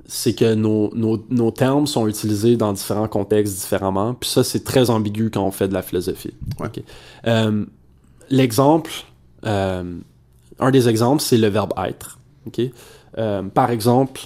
c'est 0.06 0.34
que 0.34 0.56
nos, 0.56 0.94
nos, 0.94 1.24
nos, 1.30 1.52
termes 1.52 1.88
sont 1.88 2.06
utilisés 2.08 2.58
dans 2.58 2.74
différents 2.74 3.08
contextes 3.08 3.56
différemment. 3.56 4.14
Puis 4.14 4.30
ça 4.30 4.44
c'est 4.44 4.66
très 4.66 4.90
ambigu 4.90 5.30
quand 5.30 5.46
on 5.46 5.52
fait 5.52 5.70
de 5.70 5.74
la 5.74 5.82
philosophie. 5.82 6.34
Ouais. 6.60 6.68
Okay. 6.68 6.84
L'exemple, 8.30 8.92
un 9.44 10.72
des 10.72 10.90
exemples, 10.90 11.22
c'est 11.22 11.38
le 11.38 11.48
verbe 11.48 11.74
être. 11.78 12.20
Okay? 12.48 12.74
Euh, 13.18 13.44
par 13.44 13.72
exemple, 13.72 14.22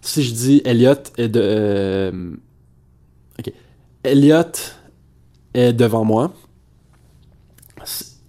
si 0.00 0.22
je 0.22 0.32
dis 0.32 0.62
Elliot 0.64 0.94
est 1.16 1.28
de. 1.28 1.40
Euh, 1.42 2.30
ok. 3.38 3.52
Elliot 4.02 4.42
est 5.54 5.72
devant 5.72 6.04
moi. 6.04 6.32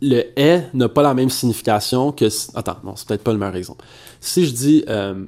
Le 0.01 0.23
est 0.39 0.73
n'a 0.73 0.89
pas 0.89 1.03
la 1.03 1.13
même 1.13 1.29
signification 1.29 2.11
que. 2.11 2.25
Attends, 2.57 2.77
non, 2.83 2.95
c'est 2.95 3.07
peut-être 3.07 3.23
pas 3.23 3.33
le 3.33 3.39
meilleur 3.39 3.55
exemple. 3.55 3.83
Si 4.19 4.45
je 4.45 4.51
dis. 4.53 4.85
Euh, 4.89 5.25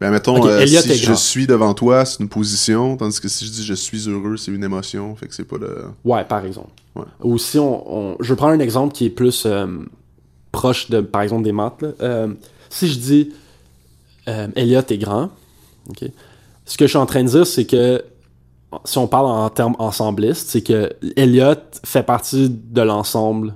ben, 0.00 0.10
mettons, 0.10 0.36
okay, 0.42 0.48
euh, 0.48 0.66
si 0.66 0.96
je 0.96 1.12
suis 1.12 1.46
devant 1.46 1.74
toi, 1.74 2.04
c'est 2.04 2.18
une 2.18 2.28
position, 2.28 2.96
tandis 2.96 3.20
que 3.20 3.28
si 3.28 3.46
je 3.46 3.52
dis 3.52 3.64
je 3.64 3.74
suis 3.74 4.08
heureux, 4.08 4.36
c'est 4.36 4.50
une 4.50 4.64
émotion, 4.64 5.14
fait 5.14 5.28
que 5.28 5.34
c'est 5.34 5.44
pas 5.44 5.58
le... 5.58 5.84
Ouais, 6.04 6.24
par 6.24 6.44
exemple. 6.44 6.72
Ouais. 6.96 7.04
Ou 7.22 7.38
si 7.38 7.56
on, 7.60 7.96
on, 7.96 8.16
Je 8.18 8.34
prends 8.34 8.48
un 8.48 8.58
exemple 8.58 8.92
qui 8.94 9.04
est 9.04 9.10
plus 9.10 9.44
euh, 9.46 9.68
proche 10.52 10.90
de, 10.90 11.00
par 11.00 11.22
exemple, 11.22 11.42
des 11.42 11.52
maths. 11.52 11.84
Euh, 12.00 12.28
si 12.70 12.88
je 12.88 12.98
dis 12.98 13.32
euh, 14.28 14.48
Elliot 14.54 14.82
est 14.88 14.98
grand, 14.98 15.30
ce 16.64 16.76
que 16.76 16.86
je 16.86 16.90
suis 16.90 16.98
en 16.98 17.06
train 17.06 17.24
de 17.24 17.28
dire, 17.28 17.46
c'est 17.46 17.64
que 17.64 18.04
si 18.84 18.98
on 18.98 19.06
parle 19.06 19.26
en 19.26 19.50
termes 19.50 19.76
ensemblistes, 19.78 20.48
c'est 20.48 20.62
que 20.62 20.92
Elliot 21.16 21.56
fait 21.84 22.02
partie 22.02 22.48
de 22.48 22.80
l'ensemble 22.80 23.54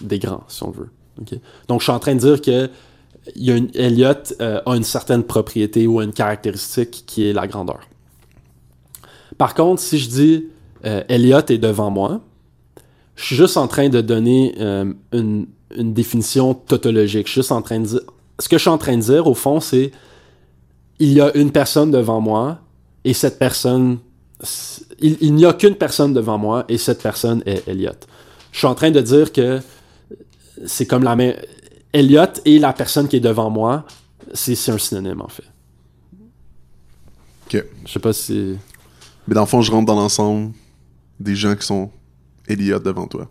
des 0.00 0.18
grands, 0.18 0.44
si 0.48 0.62
on 0.62 0.70
veut. 0.70 0.88
Donc, 1.68 1.80
je 1.80 1.84
suis 1.84 1.92
en 1.92 1.98
train 1.98 2.14
de 2.14 2.20
dire 2.20 2.40
que 2.40 2.70
y 3.36 3.50
a 3.50 3.56
une, 3.56 3.70
Elliot 3.74 4.14
euh, 4.40 4.60
a 4.64 4.74
une 4.74 4.84
certaine 4.84 5.22
propriété 5.22 5.86
ou 5.86 6.00
une 6.00 6.12
caractéristique 6.12 7.04
qui 7.06 7.28
est 7.28 7.32
la 7.32 7.46
grandeur. 7.46 7.80
Par 9.36 9.54
contre, 9.54 9.82
si 9.82 9.98
je 9.98 10.08
dis 10.08 10.46
euh, 10.86 11.02
Elliot 11.08 11.38
est 11.38 11.58
devant 11.58 11.90
moi, 11.90 12.22
je 13.16 13.24
suis 13.26 13.36
juste 13.36 13.58
en 13.58 13.68
train 13.68 13.90
de 13.90 14.00
donner 14.00 14.54
une, 15.12 15.46
une, 15.76 15.92
définition 15.92 16.54
tautologique. 16.54 17.26
Je 17.26 17.32
suis 17.32 17.40
juste 17.40 17.52
en 17.52 17.62
train 17.62 17.80
de 17.80 17.86
dire. 17.86 18.00
Ce 18.38 18.48
que 18.48 18.56
je 18.56 18.62
suis 18.62 18.70
en 18.70 18.78
train 18.78 18.96
de 18.96 19.02
dire, 19.02 19.26
au 19.26 19.34
fond, 19.34 19.60
c'est 19.60 19.92
il 20.98 21.12
y 21.12 21.20
a 21.20 21.34
une 21.36 21.52
personne 21.52 21.90
devant 21.90 22.20
moi 22.20 22.58
et 23.04 23.14
cette 23.14 23.38
personne. 23.38 23.98
Il, 25.00 25.18
il 25.20 25.34
n'y 25.34 25.44
a 25.44 25.52
qu'une 25.52 25.74
personne 25.74 26.14
devant 26.14 26.38
moi 26.38 26.64
et 26.68 26.78
cette 26.78 27.02
personne 27.02 27.42
est 27.46 27.66
Elliot. 27.68 27.90
Je 28.52 28.58
suis 28.58 28.66
en 28.66 28.74
train 28.74 28.90
de 28.90 29.00
dire 29.00 29.32
que 29.32 29.60
c'est 30.66 30.86
comme 30.86 31.04
la 31.04 31.16
même. 31.16 31.36
Elliot 31.92 32.40
et 32.44 32.58
la 32.58 32.72
personne 32.72 33.08
qui 33.08 33.16
est 33.16 33.20
devant 33.20 33.50
moi, 33.50 33.84
c'est 34.32 34.70
un 34.70 34.78
synonyme 34.78 35.20
en 35.20 35.28
fait. 35.28 35.44
Ok. 37.46 37.64
Je 37.84 37.92
sais 37.92 37.98
pas 37.98 38.12
si. 38.12 38.56
Mais 39.26 39.34
dans 39.34 39.42
le 39.42 39.46
fond, 39.46 39.60
je 39.60 39.70
rentre 39.70 39.86
dans 39.86 39.96
l'ensemble 39.96 40.52
des 41.18 41.34
gens 41.34 41.54
qui 41.54 41.66
sont 41.66 41.90
Elliot 42.46 42.78
devant 42.78 43.06
toi. 43.06 43.28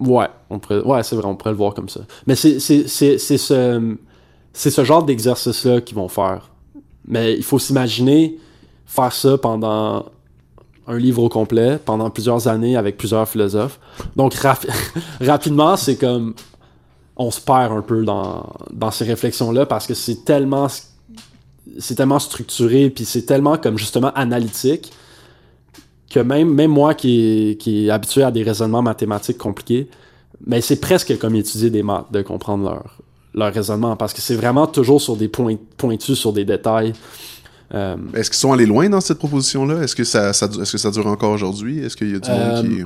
Ouais, 0.00 0.28
on 0.48 0.58
pourrait, 0.58 0.80
ouais, 0.80 1.02
c'est 1.02 1.14
vrai, 1.14 1.26
on 1.26 1.36
pourrait 1.36 1.50
le 1.50 1.56
voir 1.56 1.74
comme 1.74 1.88
ça. 1.88 2.00
Mais 2.26 2.34
c'est 2.34 2.58
ce, 2.58 4.84
genre 4.84 5.04
d'exercice-là 5.04 5.80
qu'ils 5.82 5.96
vont 5.96 6.08
faire. 6.08 6.50
Mais 7.06 7.34
il 7.34 7.44
faut 7.44 7.58
s'imaginer 7.58 8.38
faire 8.86 9.12
ça 9.12 9.38
pendant 9.38 10.06
un 10.86 10.98
livre 10.98 11.22
au 11.22 11.28
complet, 11.28 11.78
pendant 11.84 12.10
plusieurs 12.10 12.48
années 12.48 12.76
avec 12.76 12.96
plusieurs 12.96 13.28
philosophes. 13.28 13.78
Donc 14.16 14.34
rapi 14.34 14.68
rapidement, 15.20 15.76
c'est 15.76 15.96
comme 15.96 16.34
on 17.16 17.30
se 17.30 17.40
perd 17.40 17.72
un 17.72 17.82
peu 17.82 18.04
dans, 18.04 18.50
dans 18.72 18.90
ces 18.90 19.04
réflexions-là 19.04 19.66
parce 19.66 19.86
que 19.86 19.94
c'est 19.94 20.24
tellement 20.24 20.68
c'est 21.78 21.94
tellement 21.94 22.18
structuré 22.18 22.90
puis 22.90 23.04
c'est 23.04 23.22
tellement 23.22 23.58
comme 23.58 23.78
justement 23.78 24.12
analytique 24.14 24.92
que 26.10 26.20
même, 26.20 26.52
même 26.52 26.70
moi 26.70 26.94
qui 26.94 27.56
qui 27.58 27.86
est 27.86 27.90
habitué 27.90 28.22
à 28.22 28.30
des 28.30 28.42
raisonnements 28.42 28.82
mathématiques 28.82 29.38
compliqués, 29.38 29.88
mais 30.46 30.60
c'est 30.60 30.80
presque 30.80 31.16
comme 31.18 31.34
étudier 31.36 31.70
des 31.70 31.82
maths 31.82 32.12
de 32.12 32.22
comprendre 32.22 32.64
leur, 32.64 32.98
leur 33.34 33.54
raisonnement 33.54 33.96
parce 33.96 34.12
que 34.12 34.20
c'est 34.20 34.34
vraiment 34.34 34.66
toujours 34.66 35.00
sur 35.00 35.16
des 35.16 35.28
points 35.28 35.56
pointus, 35.76 36.18
sur 36.18 36.32
des 36.32 36.44
détails. 36.44 36.92
Euh, 37.72 37.96
est-ce 38.14 38.30
qu'ils 38.30 38.38
sont 38.38 38.52
allés 38.52 38.66
loin 38.66 38.88
dans 38.88 39.00
cette 39.00 39.18
proposition-là? 39.18 39.82
Est-ce 39.82 39.94
que 39.94 40.02
ça, 40.02 40.32
ça, 40.32 40.46
est-ce 40.46 40.72
que 40.72 40.78
ça 40.78 40.90
dure 40.90 41.06
encore 41.06 41.30
aujourd'hui? 41.30 41.78
Est-ce 41.78 41.96
qu'il 41.96 42.10
y 42.10 42.16
a 42.16 42.18
du 42.18 42.28
euh, 42.28 42.56
monde 42.56 42.68
qui 42.68 42.84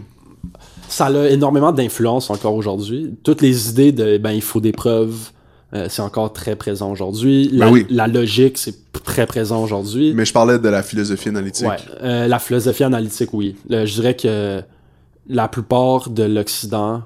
ça 0.89 1.07
a 1.07 1.29
énormément 1.29 1.73
d'influence 1.73 2.31
encore 2.31 2.55
aujourd'hui. 2.55 3.15
Toutes 3.23 3.43
les 3.43 3.71
idées 3.71 3.93
de 3.93 4.19
ben 4.19 4.33
il 4.33 4.43
faut 4.43 4.61
des 4.61 4.73
preuves, 4.73 5.31
euh, 5.75 5.87
c'est 5.89 6.03
encore 6.03 6.33
très 6.33 6.57
présent 6.57 6.91
aujourd'hui. 6.91 7.49
La, 7.53 7.67
ben 7.67 7.73
oui. 7.73 7.87
la, 7.91 8.07
logique, 8.07 8.59
c'est 8.59 8.93
très 9.05 9.27
présent 9.27 9.63
aujourd'hui. 9.63 10.13
Mais 10.15 10.25
je 10.25 10.33
parlais 10.33 10.59
de 10.59 10.69
la 10.69 10.83
philosophie 10.83 11.31
analytique. 11.31 11.67
Ouais, 11.67 11.77
euh, 12.03 12.29
la 12.29 12.39
philosophie 12.39 12.85
analytique, 12.85 13.31
oui. 13.33 13.57
Le, 13.69 13.85
je 13.85 13.95
dirais 13.95 14.15
que 14.15 14.63
la 15.29 15.49
plupart 15.49 16.11
de 16.11 16.23
l'Occident 16.23 17.03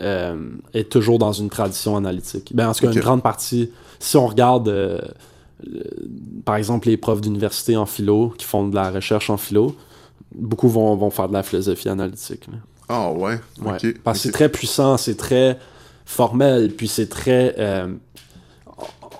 euh, 0.00 0.36
est 0.74 0.90
toujours 0.90 1.18
dans 1.18 1.32
une 1.32 1.50
tradition 1.50 1.96
analytique. 1.96 2.52
Ben, 2.54 2.68
en 2.68 2.72
tout 2.72 2.80
cas, 2.80 2.88
okay. 2.88 2.96
une 2.96 3.02
grande 3.02 3.22
partie. 3.22 3.70
Si 3.98 4.16
on 4.16 4.26
regarde, 4.26 4.68
euh, 4.68 5.00
par 6.44 6.56
exemple, 6.56 6.88
les 6.88 6.96
profs 6.96 7.20
d'université 7.20 7.76
en 7.76 7.86
philo 7.86 8.32
qui 8.38 8.46
font 8.46 8.68
de 8.68 8.74
la 8.74 8.90
recherche 8.90 9.28
en 9.28 9.36
philo, 9.36 9.76
beaucoup 10.34 10.68
vont, 10.68 10.94
vont 10.96 11.10
faire 11.10 11.28
de 11.28 11.34
la 11.34 11.42
philosophie 11.42 11.88
analytique. 11.88 12.46
Ah 12.88 13.08
oh, 13.10 13.18
ouais. 13.18 13.40
ouais. 13.60 13.72
Okay. 13.74 13.92
Parce 13.92 14.18
que 14.18 14.20
okay. 14.20 14.28
c'est 14.28 14.32
très 14.32 14.48
puissant, 14.48 14.96
c'est 14.96 15.16
très 15.16 15.58
formel, 16.04 16.70
puis 16.72 16.88
c'est 16.88 17.08
très. 17.08 17.54
Euh, 17.58 17.88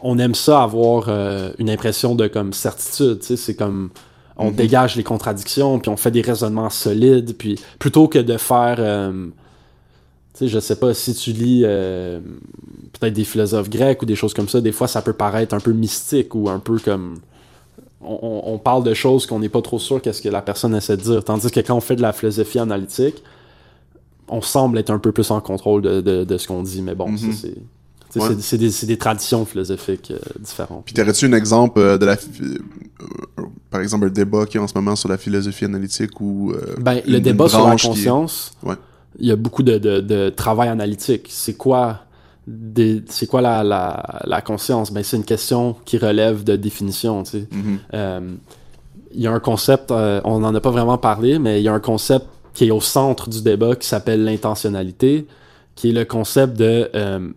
on 0.03 0.18
aime 0.18 0.35
ça 0.35 0.62
avoir 0.62 1.07
euh, 1.09 1.53
une 1.59 1.70
impression 1.70 2.14
de 2.14 2.26
comme 2.26 2.53
certitude, 2.53 3.20
tu 3.20 3.26
sais, 3.26 3.37
c'est 3.37 3.55
comme 3.55 3.91
on 4.37 4.47
mm 4.47 4.51
-hmm. 4.51 4.55
dégage 4.57 4.97
les 4.97 5.05
contradictions, 5.05 5.78
puis 5.78 5.91
on 5.91 5.97
fait 5.97 6.11
des 6.11 6.22
raisonnements 6.22 6.70
solides, 6.70 7.37
puis 7.37 7.59
plutôt 7.78 8.09
que 8.09 8.18
de 8.18 8.37
faire, 8.37 8.76
euh, 8.78 9.26
tu 10.35 10.39
sais, 10.39 10.49
je 10.49 10.59
sais 10.59 10.76
pas 10.76 10.93
si 10.95 11.14
tu 11.14 11.33
lis 11.33 11.62
euh, 11.64 12.20
peut-être 12.93 13.14
des 13.14 13.24
philosophes 13.24 13.70
grecs 13.70 14.03
ou 14.03 14.07
des 14.07 14.16
choses 14.16 14.35
comme 14.35 14.49
ça, 14.49 14.61
des 14.61 14.72
fois 14.72 14.89
ça 14.89 15.03
peut 15.03 15.12
paraître 15.12 15.55
un 15.55 15.61
peu 15.61 15.72
mystique 15.72 16.35
ou 16.35 16.49
un 16.49 16.59
peu 16.59 16.78
comme 16.78 17.20
on, 18.05 18.43
on 18.55 18.59
parle 18.59 18.83
de 18.83 18.95
choses 18.95 19.26
qu'on 19.26 19.39
n'est 19.39 19.55
pas 19.57 19.62
trop 19.62 19.78
sûr 19.78 20.01
qu'est-ce 20.03 20.22
que 20.22 20.28
la 20.28 20.43
personne 20.43 20.74
essaie 20.74 20.97
de 20.97 21.03
dire, 21.03 21.22
tandis 21.24 21.51
que 21.51 21.61
quand 21.61 21.76
on 21.76 21.80
fait 21.80 21.97
de 21.97 22.03
la 22.03 22.12
philosophie 22.12 22.59
analytique 22.59 23.22
on 24.39 24.43
semble 24.57 24.78
être 24.83 24.91
un 24.91 24.99
peu 25.07 25.12
plus 25.12 25.30
en 25.30 25.41
contrôle 25.41 25.83
de, 25.83 25.95
de, 26.09 26.24
de 26.30 26.37
ce 26.41 26.45
qu'on 26.49 26.62
dit, 26.72 26.83
mais 26.87 26.97
bon, 27.01 27.09
mm 27.11 27.16
-hmm. 27.16 27.33
c'est. 27.43 27.59
Ouais. 28.14 28.37
C'est 28.41 28.59
des, 28.59 28.72
des, 28.93 28.99
traditions 28.99 29.43
philosophiques 29.51 30.11
euh, 30.11 30.18
différentes. 30.49 30.85
Puis 30.85 30.95
t'aurais-tu 30.97 31.24
un 31.30 31.37
exemple 31.43 31.78
euh, 31.80 31.97
de 32.03 32.05
la, 32.11 32.12
euh, 32.12 33.43
par 33.70 33.80
exemple 33.85 34.05
un 34.11 34.14
débat 34.22 34.45
qui 34.49 34.55
est 34.59 34.61
en 34.66 34.68
ce 34.72 34.76
moment 34.80 34.97
sur 35.03 35.09
la 35.14 35.16
philosophie 35.24 35.64
analytique 35.72 36.14
ou 36.20 36.53
ben, 36.87 36.97
le 37.14 37.18
débat 37.28 37.49
sur 37.49 37.66
la 37.66 37.76
conscience. 37.89 38.35
Est... 38.62 38.68
Ouais. 38.68 38.78
Il 39.18 39.26
y 39.30 39.33
a 39.37 39.39
beaucoup 39.45 39.64
de, 39.70 39.74
de, 39.87 39.95
de 40.12 40.20
travail 40.45 40.68
analytique. 40.78 41.24
C'est 41.45 41.57
quoi 41.64 41.85
c'est 43.16 43.28
quoi 43.33 43.41
la, 43.49 43.57
la, 43.72 43.83
la 44.35 44.41
conscience? 44.51 44.87
Ben 44.95 45.03
c'est 45.09 45.16
une 45.22 45.30
question 45.35 45.62
qui 45.87 45.97
relève 46.09 46.39
de 46.51 46.55
définition. 46.68 47.14
Tu 47.22 47.30
sais. 47.30 47.45
Mm 47.51 47.61
-hmm. 47.62 47.78
euh, 48.01 48.35
il 49.18 49.22
y 49.24 49.26
a 49.30 49.33
un 49.39 49.45
concept, 49.51 49.87
on 50.30 50.37
n'en 50.45 50.55
a 50.61 50.62
pas 50.66 50.74
vraiment 50.78 50.99
parlé, 51.11 51.33
mais 51.45 51.55
il 51.61 51.64
y 51.68 51.70
a 51.72 51.74
un 51.80 51.85
concept 51.93 52.26
qui 52.55 52.66
est 52.66 52.70
au 52.70 52.80
centre 52.80 53.28
du 53.28 53.42
débat, 53.42 53.76
qui 53.76 53.86
s'appelle 53.86 54.24
l'intentionnalité, 54.24 55.26
qui 55.74 55.90
est 55.90 55.92
le 55.92 56.05
concept 56.05 56.57
de 56.57 56.90
euh, 56.94 57.28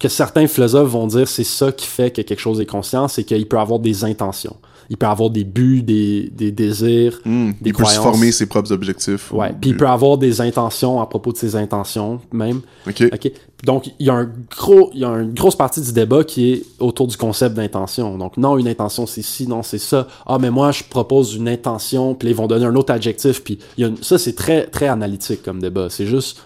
que 0.00 0.08
certains 0.08 0.46
philosophes 0.46 0.90
vont 0.90 1.06
dire 1.06 1.28
c'est 1.28 1.44
ça 1.44 1.70
qui 1.70 1.86
fait 1.86 2.10
que 2.10 2.22
quelque 2.22 2.40
chose 2.40 2.60
est 2.60 2.66
conscient, 2.66 3.08
c'est 3.08 3.24
qu'il 3.24 3.46
peut 3.46 3.58
avoir 3.58 3.78
des 3.78 4.04
intentions. 4.04 4.56
Il 4.92 4.98
peut 4.98 5.06
avoir 5.06 5.30
des 5.30 5.44
buts, 5.44 5.80
des, 5.80 6.30
des 6.30 6.52
désirs, 6.52 7.18
mmh, 7.24 7.52
des 7.62 7.70
il 7.70 7.72
croyances. 7.72 7.94
peut 7.94 7.96
se 7.96 8.02
former 8.02 8.30
ses 8.30 8.44
propres 8.44 8.72
objectifs. 8.72 9.32
Ouais. 9.32 9.50
Puis 9.58 9.70
il 9.70 9.76
peut 9.78 9.88
avoir 9.88 10.18
des 10.18 10.42
intentions 10.42 11.00
à 11.00 11.06
propos 11.06 11.32
de 11.32 11.38
ses 11.38 11.56
intentions 11.56 12.20
même. 12.30 12.60
OK. 12.86 13.02
okay. 13.10 13.32
Donc 13.64 13.86
il 13.98 14.06
y 14.06 14.10
a 14.10 14.14
un 14.14 14.30
gros, 14.50 14.90
il 14.92 15.00
y 15.00 15.04
a 15.06 15.08
une 15.08 15.32
grosse 15.32 15.56
partie 15.56 15.80
du 15.80 15.94
débat 15.94 16.24
qui 16.24 16.52
est 16.52 16.62
autour 16.78 17.06
du 17.06 17.16
concept 17.16 17.56
d'intention. 17.56 18.18
Donc 18.18 18.36
non, 18.36 18.58
une 18.58 18.68
intention 18.68 19.06
c'est 19.06 19.22
ci, 19.22 19.48
non 19.48 19.62
c'est 19.62 19.78
ça. 19.78 20.08
Ah 20.26 20.38
mais 20.38 20.50
moi 20.50 20.72
je 20.72 20.84
propose 20.84 21.36
une 21.36 21.48
intention, 21.48 22.14
puis 22.14 22.28
ils 22.28 22.34
vont 22.34 22.46
donner 22.46 22.66
un 22.66 22.76
autre 22.76 22.92
adjectif. 22.92 23.42
Puis 23.42 23.58
il 23.78 23.80
y 23.80 23.84
a 23.84 23.88
une... 23.88 23.96
ça 24.02 24.18
c'est 24.18 24.34
très 24.34 24.66
très 24.66 24.88
analytique 24.88 25.42
comme 25.42 25.58
débat. 25.58 25.88
C'est 25.88 26.06
juste 26.06 26.42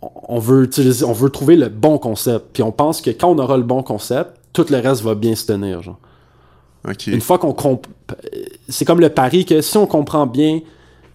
on 0.00 0.38
veut 0.38 0.64
utiliser, 0.64 1.04
on 1.04 1.12
veut 1.12 1.28
trouver 1.28 1.56
le 1.56 1.68
bon 1.68 1.98
concept. 1.98 2.46
Puis 2.54 2.62
on 2.62 2.72
pense 2.72 3.02
que 3.02 3.10
quand 3.10 3.28
on 3.28 3.38
aura 3.38 3.58
le 3.58 3.64
bon 3.64 3.82
concept, 3.82 4.30
tout 4.54 4.64
le 4.70 4.78
reste 4.78 5.02
va 5.02 5.14
bien 5.14 5.34
se 5.34 5.44
tenir, 5.44 5.82
genre. 5.82 5.98
Une 7.06 7.20
fois 7.20 7.38
qu'on 7.38 7.52
comp... 7.52 7.86
C'est 8.68 8.84
comme 8.84 9.00
le 9.00 9.08
pari 9.08 9.44
que 9.44 9.60
si 9.60 9.76
on 9.76 9.86
comprend 9.86 10.26
bien 10.26 10.60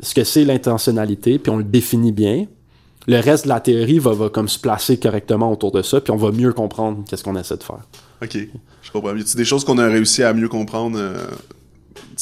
ce 0.01 0.13
que 0.13 0.23
c'est 0.23 0.43
l'intentionnalité, 0.45 1.39
puis 1.39 1.51
on 1.51 1.57
le 1.57 1.63
définit 1.63 2.11
bien, 2.11 2.45
le 3.07 3.19
reste 3.19 3.45
de 3.45 3.49
la 3.49 3.59
théorie 3.59 3.99
va, 3.99 4.13
va 4.13 4.29
comme 4.29 4.47
se 4.47 4.59
placer 4.59 4.97
correctement 4.97 5.51
autour 5.51 5.71
de 5.71 5.81
ça, 5.81 6.01
puis 6.01 6.11
on 6.11 6.17
va 6.17 6.31
mieux 6.31 6.53
comprendre 6.53 7.03
qu'est-ce 7.09 7.23
qu'on 7.23 7.35
essaie 7.35 7.57
de 7.57 7.63
faire. 7.63 7.79
Ok, 8.21 8.37
je 8.81 8.91
comprends. 8.91 9.15
Y 9.15 9.21
a 9.21 9.35
des 9.35 9.45
choses 9.45 9.63
qu'on 9.63 9.77
a 9.77 9.87
réussi 9.87 10.23
à 10.23 10.33
mieux 10.33 10.47
comprendre 10.49 10.97
euh, 10.99 11.25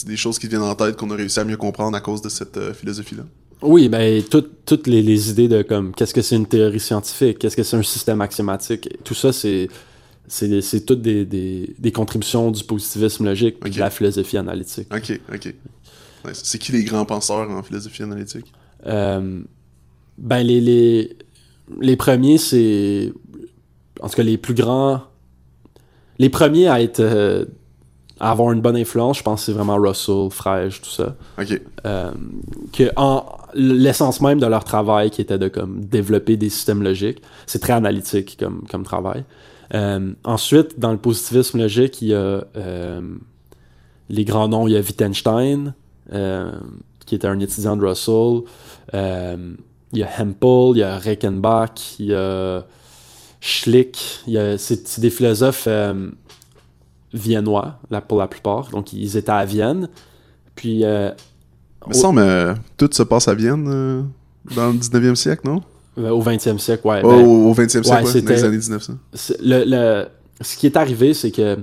des 0.05 0.15
choses 0.15 0.39
qui 0.39 0.47
viennent 0.47 0.61
en 0.61 0.75
tête 0.75 0.95
qu'on 0.95 1.11
a 1.11 1.15
réussi 1.15 1.39
à 1.39 1.43
mieux 1.43 1.57
comprendre 1.57 1.97
à 1.97 2.01
cause 2.01 2.21
de 2.21 2.29
cette 2.29 2.57
euh, 2.57 2.73
philosophie-là? 2.73 3.23
Oui, 3.61 3.89
ben 3.89 4.23
tout- 4.23 4.47
toutes 4.65 4.87
les, 4.87 5.01
les 5.01 5.29
idées 5.29 5.49
de 5.49 5.61
comme 5.63 5.93
qu'est-ce 5.93 6.13
que 6.13 6.21
c'est 6.21 6.37
une 6.37 6.45
théorie 6.45 6.79
scientifique, 6.79 7.39
qu'est-ce 7.39 7.57
que 7.57 7.63
c'est 7.63 7.75
un 7.75 7.83
système 7.83 8.21
axiomatique, 8.21 8.87
tout 9.03 9.13
ça 9.13 9.33
c'est 9.33 9.67
c'est 10.29 10.61
c'est 10.61 10.85
toutes 10.85 11.01
des, 11.01 11.25
des, 11.25 11.75
des 11.77 11.91
contributions 11.91 12.51
du 12.51 12.63
positivisme 12.63 13.25
logique 13.25 13.61
de 13.61 13.79
la 13.79 13.89
philosophie 13.89 14.37
analytique. 14.37 14.87
Ok, 14.93 15.19
ok. 15.33 15.53
Nice. 16.25 16.41
C'est 16.43 16.57
qui 16.59 16.71
les 16.71 16.83
grands 16.83 17.05
penseurs 17.05 17.49
en 17.49 17.63
philosophie 17.63 18.03
analytique? 18.03 18.45
Euh, 18.85 19.41
ben 20.17 20.43
les, 20.43 20.61
les 20.61 21.17
les 21.81 21.95
premiers 21.95 22.37
c'est 22.37 23.11
en 24.01 24.07
tout 24.09 24.15
cas 24.15 24.23
les 24.23 24.37
plus 24.37 24.53
grands 24.53 25.01
les 26.17 26.29
premiers 26.29 26.67
à 26.67 26.81
être 26.81 26.99
euh, 26.99 27.45
à 28.19 28.31
avoir 28.31 28.51
une 28.51 28.59
bonne 28.59 28.75
influence, 28.75 29.19
je 29.19 29.23
pense 29.23 29.39
que 29.41 29.45
c'est 29.45 29.53
vraiment 29.53 29.77
Russell, 29.77 30.29
Frege, 30.29 30.81
tout 30.81 30.89
ça. 30.89 31.15
Ok, 31.37 31.61
Euh, 31.85 32.11
que 32.73 32.91
en 32.97 33.25
l'essence 33.53 34.19
même 34.21 34.39
de 34.39 34.45
leur 34.45 34.63
travail 34.65 35.09
qui 35.09 35.21
était 35.21 35.37
de 35.37 35.47
comme 35.47 35.85
développer 35.85 36.37
des 36.37 36.49
systèmes 36.49 36.83
logiques 36.83 37.21
c'est 37.47 37.59
très 37.59 37.73
analytique 37.73 38.37
comme 38.37 38.63
comme 38.69 38.83
travail 38.83 39.23
Euh, 39.73 40.13
ensuite 40.23 40.79
dans 40.79 40.91
le 40.91 40.97
positivisme 40.97 41.59
logique 41.59 42.01
il 42.01 42.07
y 42.07 42.15
a 42.15 42.43
euh, 42.57 43.01
les 44.09 44.25
grands 44.25 44.47
noms 44.47 44.67
il 44.67 44.73
y 44.73 44.77
a 44.77 44.79
Wittgenstein 44.79 45.75
euh, 46.11 46.51
qui 47.05 47.13
était 47.13 47.27
un 47.27 47.39
étudiant 47.39 47.77
de 47.77 47.85
Russell. 47.85 48.41
Il 49.91 49.99
y 49.99 50.03
a 50.03 50.09
Hempel 50.19 50.71
il 50.75 50.79
y 50.79 50.83
a 50.83 50.97
Reichenbach 50.97 51.99
il 51.99 52.07
y 52.07 52.15
a 52.15 52.65
Schlick 53.41 54.21
il 54.25 54.55
c'est 54.57 54.99
des 54.99 55.09
philosophes 55.11 55.67
viennois 57.13 57.79
là, 57.89 58.01
pour 58.01 58.19
la 58.19 58.27
plupart. 58.27 58.69
Donc 58.69 58.93
ils 58.93 59.17
étaient 59.17 59.31
à 59.31 59.45
Vienne. 59.45 59.89
Puis 60.55 60.83
euh, 60.83 61.11
me 61.87 61.93
semble 61.93 62.55
tout 62.77 62.89
se 62.91 63.03
passe 63.03 63.27
à 63.27 63.33
Vienne 63.33 64.09
dans 64.55 64.67
le 64.67 64.77
19e 64.77 65.15
siècle, 65.15 65.47
non? 65.47 65.61
Au 65.99 66.21
20e 66.21 66.57
siècle, 66.59 66.87
ouais. 66.87 67.01
Oh, 67.03 67.09
ben, 67.09 67.25
Au 67.25 67.53
20e 67.53 67.69
siècle, 67.83 67.87
ouais, 67.89 67.95
ouais, 67.97 68.03
dans 68.03 68.09
c'était- 68.09 68.33
les 68.35 68.43
années 68.43 68.57
1900. 68.57 68.93
c'est- 69.13 69.41
le, 69.41 69.63
le- 69.65 70.07
ce 70.41 70.55
qui 70.57 70.65
est 70.65 70.77
arrivé, 70.77 71.13
c'est 71.13 71.31
que 71.31 71.57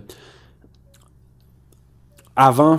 avant, 2.34 2.76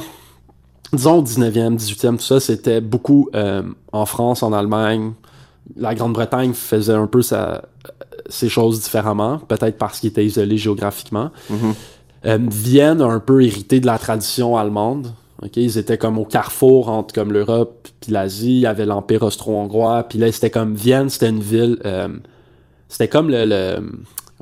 disons 0.94 1.20
au 1.20 1.22
19e, 1.24 1.76
18e, 1.76 2.18
tout 2.18 2.24
ça, 2.24 2.40
c'était 2.40 2.82
beaucoup 2.82 3.30
euh, 3.36 3.64
en 3.92 4.06
France, 4.06 4.44
en 4.44 4.54
Allemagne. 4.54 5.14
La 5.76 5.96
Grande-Bretagne 5.96 6.54
faisait 6.54 6.94
un 6.94 7.08
peu 7.08 7.22
sa, 7.22 7.64
ces 8.30 8.50
choses 8.50 8.82
différemment, 8.82 9.40
peut-être 9.40 9.78
parce 9.78 10.00
qu'il 10.00 10.10
était 10.10 10.26
isolé 10.26 10.58
géographiquement. 10.58 11.32
Mhm. 11.50 11.74
Euh, 12.26 12.38
Vienne 12.50 13.02
a 13.02 13.06
un 13.06 13.20
peu 13.20 13.44
hérité 13.44 13.80
de 13.80 13.86
la 13.86 13.98
tradition 13.98 14.58
allemande. 14.58 15.14
Ils 15.56 15.78
étaient 15.78 15.98
comme 15.98 16.18
au 16.18 16.26
carrefour 16.26 16.90
entre 16.90 17.14
comme 17.14 17.32
l'Europe 17.32 17.88
puis 18.02 18.12
l'Asie. 18.12 18.56
Il 18.56 18.60
y 18.62 18.66
avait 18.66 18.86
l'Empire 18.86 19.24
austro-hongrois. 19.24 20.04
Puis 20.04 20.18
là, 20.18 20.32
c'était 20.32 20.50
comme 20.50 20.76
Vienne, 20.76 21.10
c'était 21.10 21.30
une 21.30 21.42
ville... 21.42 21.78
euh, 21.86 22.10
c'était 22.90 23.08
comme 23.08 23.30
le... 23.30 23.80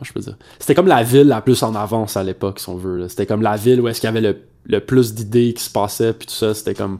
je 0.01 0.13
peux 0.13 0.19
dire? 0.19 0.37
C'était 0.59 0.75
comme 0.75 0.87
la 0.87 1.03
ville 1.03 1.27
la 1.27 1.41
plus 1.41 1.63
en 1.63 1.75
avance 1.75 2.15
à 2.15 2.23
l'époque, 2.23 2.59
si 2.59 2.69
on 2.69 2.75
veut. 2.75 3.07
C'était 3.09 3.25
comme 3.25 3.41
la 3.41 3.55
ville 3.55 3.81
où 3.81 3.87
est-ce 3.87 3.99
qu'il 3.99 4.07
y 4.07 4.09
avait 4.09 4.21
le, 4.21 4.37
le 4.65 4.79
plus 4.79 5.13
d'idées 5.13 5.53
qui 5.53 5.63
se 5.63 5.69
passaient, 5.69 6.13
puis 6.13 6.27
tout 6.27 6.33
ça. 6.33 6.53
C'était 6.53 6.75
comme... 6.75 6.99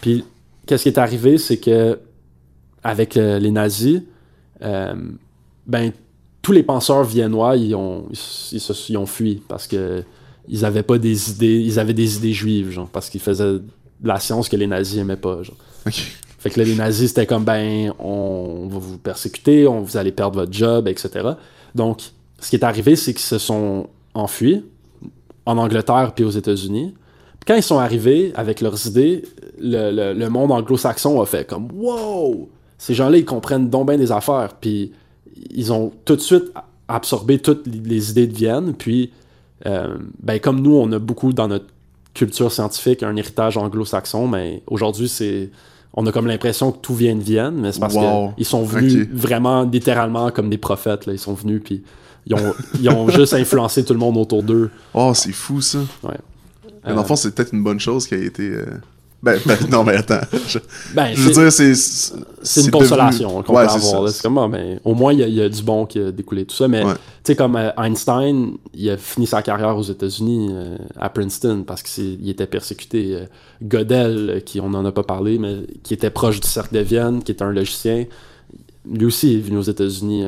Puis, 0.00 0.24
qu'est-ce 0.66 0.82
qui 0.82 0.88
est 0.88 0.98
arrivé, 0.98 1.38
c'est 1.38 1.58
que 1.58 1.98
avec 2.84 3.16
euh, 3.16 3.38
les 3.38 3.52
nazis, 3.52 4.02
euh, 4.62 4.94
ben, 5.66 5.92
tous 6.42 6.52
les 6.52 6.64
penseurs 6.64 7.04
viennois, 7.04 7.56
ils 7.56 7.74
ont, 7.76 8.06
ils, 8.10 8.60
ils 8.88 8.98
ont 8.98 9.06
fui 9.06 9.40
parce 9.46 9.68
que 9.68 10.02
ils 10.48 10.64
avaient 10.64 10.82
pas 10.82 10.98
des 10.98 11.30
idées, 11.30 11.60
ils 11.60 11.78
avaient 11.78 11.94
des 11.94 12.16
idées 12.16 12.32
juives, 12.32 12.70
genre, 12.70 12.88
parce 12.88 13.08
qu'ils 13.08 13.20
faisaient 13.20 13.54
de 13.54 13.62
la 14.02 14.18
science 14.18 14.48
que 14.48 14.56
les 14.56 14.66
nazis 14.66 14.98
aimaient 14.98 15.16
pas, 15.16 15.42
genre. 15.42 15.56
Fait 16.38 16.50
que 16.50 16.58
là, 16.58 16.64
les 16.66 16.74
nazis, 16.74 17.08
c'était 17.08 17.26
comme, 17.26 17.44
ben, 17.44 17.92
on 18.00 18.66
va 18.68 18.78
vous 18.78 18.98
persécuter, 18.98 19.66
on, 19.68 19.80
vous 19.82 19.96
allez 19.96 20.10
perdre 20.10 20.40
votre 20.40 20.52
job, 20.52 20.88
etc. 20.88 21.30
Donc, 21.74 22.00
ce 22.40 22.50
qui 22.50 22.56
est 22.56 22.64
arrivé, 22.64 22.96
c'est 22.96 23.12
qu'ils 23.12 23.22
se 23.22 23.38
sont 23.38 23.86
enfuis 24.14 24.64
en 25.46 25.56
Angleterre 25.58 26.12
puis 26.14 26.24
aux 26.24 26.30
États-Unis. 26.30 26.94
Quand 27.46 27.54
ils 27.54 27.62
sont 27.62 27.78
arrivés 27.78 28.32
avec 28.34 28.60
leurs 28.60 28.86
idées, 28.86 29.22
le, 29.60 29.90
le- 29.92 30.12
le 30.18 30.28
monde 30.28 30.50
anglo-saxon 30.52 31.20
a 31.20 31.26
fait 31.26 31.46
comme, 31.46 31.68
wow! 31.74 32.48
Ces 32.78 32.94
gens-là, 32.94 33.18
ils 33.18 33.24
comprennent 33.24 33.70
donc 33.70 33.86
bien 33.88 33.96
des 33.96 34.10
affaires. 34.10 34.54
Puis 34.60 34.92
ils 35.50 35.72
ont 35.72 35.92
tout 36.04 36.16
de 36.16 36.20
suite 36.20 36.52
absorbé 36.88 37.38
toutes 37.38 37.66
les 37.66 38.10
idées 38.10 38.26
de 38.26 38.34
Vienne. 38.34 38.74
Puis, 38.74 39.10
euh, 39.66 39.96
ben, 40.22 40.38
comme 40.40 40.60
nous, 40.60 40.74
on 40.76 40.90
a 40.92 40.98
beaucoup 40.98 41.32
dans 41.32 41.48
notre 41.48 41.66
culture 42.14 42.52
scientifique 42.52 43.02
un 43.02 43.16
héritage 43.16 43.56
anglo-saxon, 43.56 44.28
mais 44.28 44.62
aujourd'hui, 44.66 45.08
c'est 45.08 45.50
on 45.94 46.06
a 46.06 46.12
comme 46.12 46.26
l'impression 46.26 46.72
que 46.72 46.78
tout 46.78 46.94
vient 46.94 47.14
de 47.14 47.22
Vienne, 47.22 47.54
mais 47.56 47.72
c'est 47.72 47.80
parce 47.80 47.94
Wow. 47.94 48.32
qu'ils 48.36 48.46
sont 48.46 48.62
venus 48.64 49.06
vraiment 49.12 49.62
littéralement 49.64 50.30
comme 50.30 50.48
des 50.48 50.58
prophètes. 50.58 51.04
Là. 51.06 51.12
Ils 51.12 51.18
sont 51.18 51.34
venus, 51.34 51.60
puis 51.62 51.82
ils 52.26 52.34
ont, 52.34 52.54
ils 52.80 52.88
ont 52.88 53.08
juste 53.10 53.34
influencé 53.34 53.84
tout 53.84 53.92
le 53.92 53.98
monde 53.98 54.16
autour 54.16 54.42
d'eux. 54.42 54.70
Oh, 54.94 55.12
c'est 55.14 55.32
fou 55.32 55.60
ça. 55.60 55.78
Ouais. 56.02 56.16
Mais 56.84 56.90
Euh, 56.90 56.94
dans 56.94 57.02
le 57.02 57.06
fond, 57.06 57.14
c'est 57.16 57.34
peut-être 57.34 57.52
une 57.52 57.62
bonne 57.62 57.78
chose 57.80 58.06
qui 58.06 58.14
a 58.14 58.18
été. 58.18 58.48
euh, 58.50 58.64
Ben, 59.22 59.38
ben, 59.46 59.56
non, 59.70 59.84
mais 59.84 59.94
attends. 59.94 60.18
Je, 60.48 60.58
ben, 60.96 61.10
je 61.14 61.22
veux 61.22 61.32
dire, 61.32 61.52
c'est. 61.52 61.74
c'est 61.76 62.14
une 62.60 62.66
devenu- 62.66 62.70
consolation 62.72 63.42
qu'on 63.44 63.54
Ouais, 63.54 63.66
peut 63.66 63.70
avoir. 63.72 64.08
C'est 64.08 64.20
comme, 64.22 64.38
ah, 64.38 64.48
ben, 64.48 64.80
au 64.84 64.94
moins, 64.94 65.12
il 65.12 65.20
y, 65.20 65.22
a- 65.22 65.28
il 65.28 65.34
y 65.34 65.40
a 65.42 65.48
du 65.48 65.62
bon 65.62 65.86
qui 65.86 66.00
a 66.00 66.10
découlé 66.10 66.44
tout 66.44 66.56
ça. 66.56 66.66
Mais 66.66 66.82
Ouais. 66.84 66.94
tu 66.94 66.98
sais, 67.26 67.36
comme 67.36 67.54
euh, 67.54 67.70
Einstein, 67.78 68.54
il 68.74 68.90
a 68.90 68.96
fini 68.96 69.28
sa 69.28 69.40
carrière 69.42 69.76
aux 69.76 69.82
États-Unis, 69.84 70.48
euh, 70.50 70.76
à 70.98 71.08
Princeton, 71.08 71.62
parce 71.64 71.82
qu'il 71.84 72.28
était 72.28 72.46
persécuté. 72.48 73.14
Euh, 73.14 73.24
Gödel, 73.62 74.30
euh, 74.30 74.40
qui 74.40 74.60
on 74.60 74.74
en 74.74 74.84
a 74.84 74.90
pas 74.90 75.04
parlé, 75.04 75.38
mais 75.38 75.58
qui 75.84 75.94
était 75.94 76.10
proche 76.10 76.40
du 76.40 76.48
cercle 76.48 76.74
de 76.74 76.80
Vienne, 76.80 77.22
qui 77.22 77.30
est 77.30 77.42
un 77.42 77.52
logicien, 77.52 78.06
lui 78.90 79.06
aussi 79.06 79.34
est 79.36 79.40
venu 79.40 79.58
aux 79.58 79.62
États-Unis. 79.62 80.24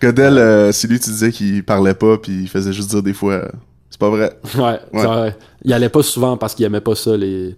Godel, 0.00 0.72
c'est 0.72 0.88
lui, 0.88 0.98
tu 0.98 1.10
disais 1.10 1.30
qu'il 1.30 1.62
parlait 1.64 1.92
pas, 1.94 2.16
puis 2.18 2.32
il 2.42 2.48
faisait 2.48 2.72
juste 2.72 2.88
dire 2.90 3.02
des 3.02 3.12
fois. 3.12 3.42
c'est 3.90 4.00
pas 4.00 4.08
vrai. 4.08 4.32
Ouais, 4.56 4.80
Ouais. 4.94 5.06
ouais. 5.06 5.36
Il 5.64 5.72
allait 5.74 5.90
pas 5.90 6.02
souvent 6.02 6.38
parce 6.38 6.54
qu'il 6.54 6.64
aimait 6.64 6.80
pas 6.80 6.94
ça. 6.94 7.14
Les... 7.16 7.54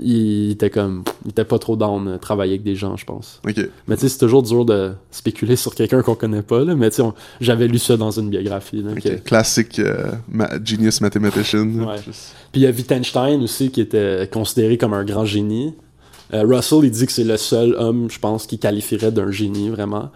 Il 0.00 0.50
était 0.50 0.70
comme. 0.70 1.04
Il 1.24 1.30
était 1.30 1.44
pas 1.44 1.58
trop 1.58 1.76
down 1.76 2.12
de 2.12 2.16
travailler 2.16 2.52
avec 2.54 2.62
des 2.64 2.74
gens, 2.74 2.96
je 2.96 3.04
pense. 3.04 3.40
Mais 3.86 3.94
tu 3.96 4.02
sais, 4.02 4.08
c'est 4.08 4.18
toujours 4.18 4.42
dur 4.42 4.64
de 4.64 4.92
spéculer 5.10 5.56
sur 5.56 5.74
quelqu'un 5.74 6.02
qu'on 6.02 6.14
connaît 6.14 6.42
pas, 6.42 6.64
là. 6.64 6.74
Mais 6.74 6.90
tu 6.90 6.96
sais, 6.96 7.02
j'avais 7.40 7.68
lu 7.68 7.78
ça 7.78 7.96
dans 7.96 8.10
une 8.10 8.28
biographie. 8.30 8.82
là, 8.82 8.92
ok. 8.92 9.00
que- 9.02 9.08
Classique 9.20 9.78
euh, 9.78 10.12
ma- 10.28 10.50
genius 10.64 11.00
mathematician. 11.00 11.66
Ouais. 11.66 11.96
Puis 12.52 12.60
il 12.60 12.62
y 12.62 12.66
a 12.66 12.70
Wittgenstein 12.70 13.42
aussi 13.42 13.70
qui 13.70 13.80
était 13.80 14.28
considéré 14.32 14.78
comme 14.78 14.94
un 14.94 15.04
grand 15.04 15.24
génie. 15.24 15.74
Euh, 16.32 16.42
Russell, 16.44 16.80
il 16.84 16.90
dit 16.90 17.06
que 17.06 17.12
c'est 17.12 17.22
le 17.24 17.36
seul 17.36 17.74
homme, 17.78 18.10
je 18.10 18.18
pense, 18.18 18.46
qui 18.46 18.58
qualifierait 18.58 19.12
d'un 19.12 19.30
génie, 19.30 19.68
vraiment. 19.68 20.10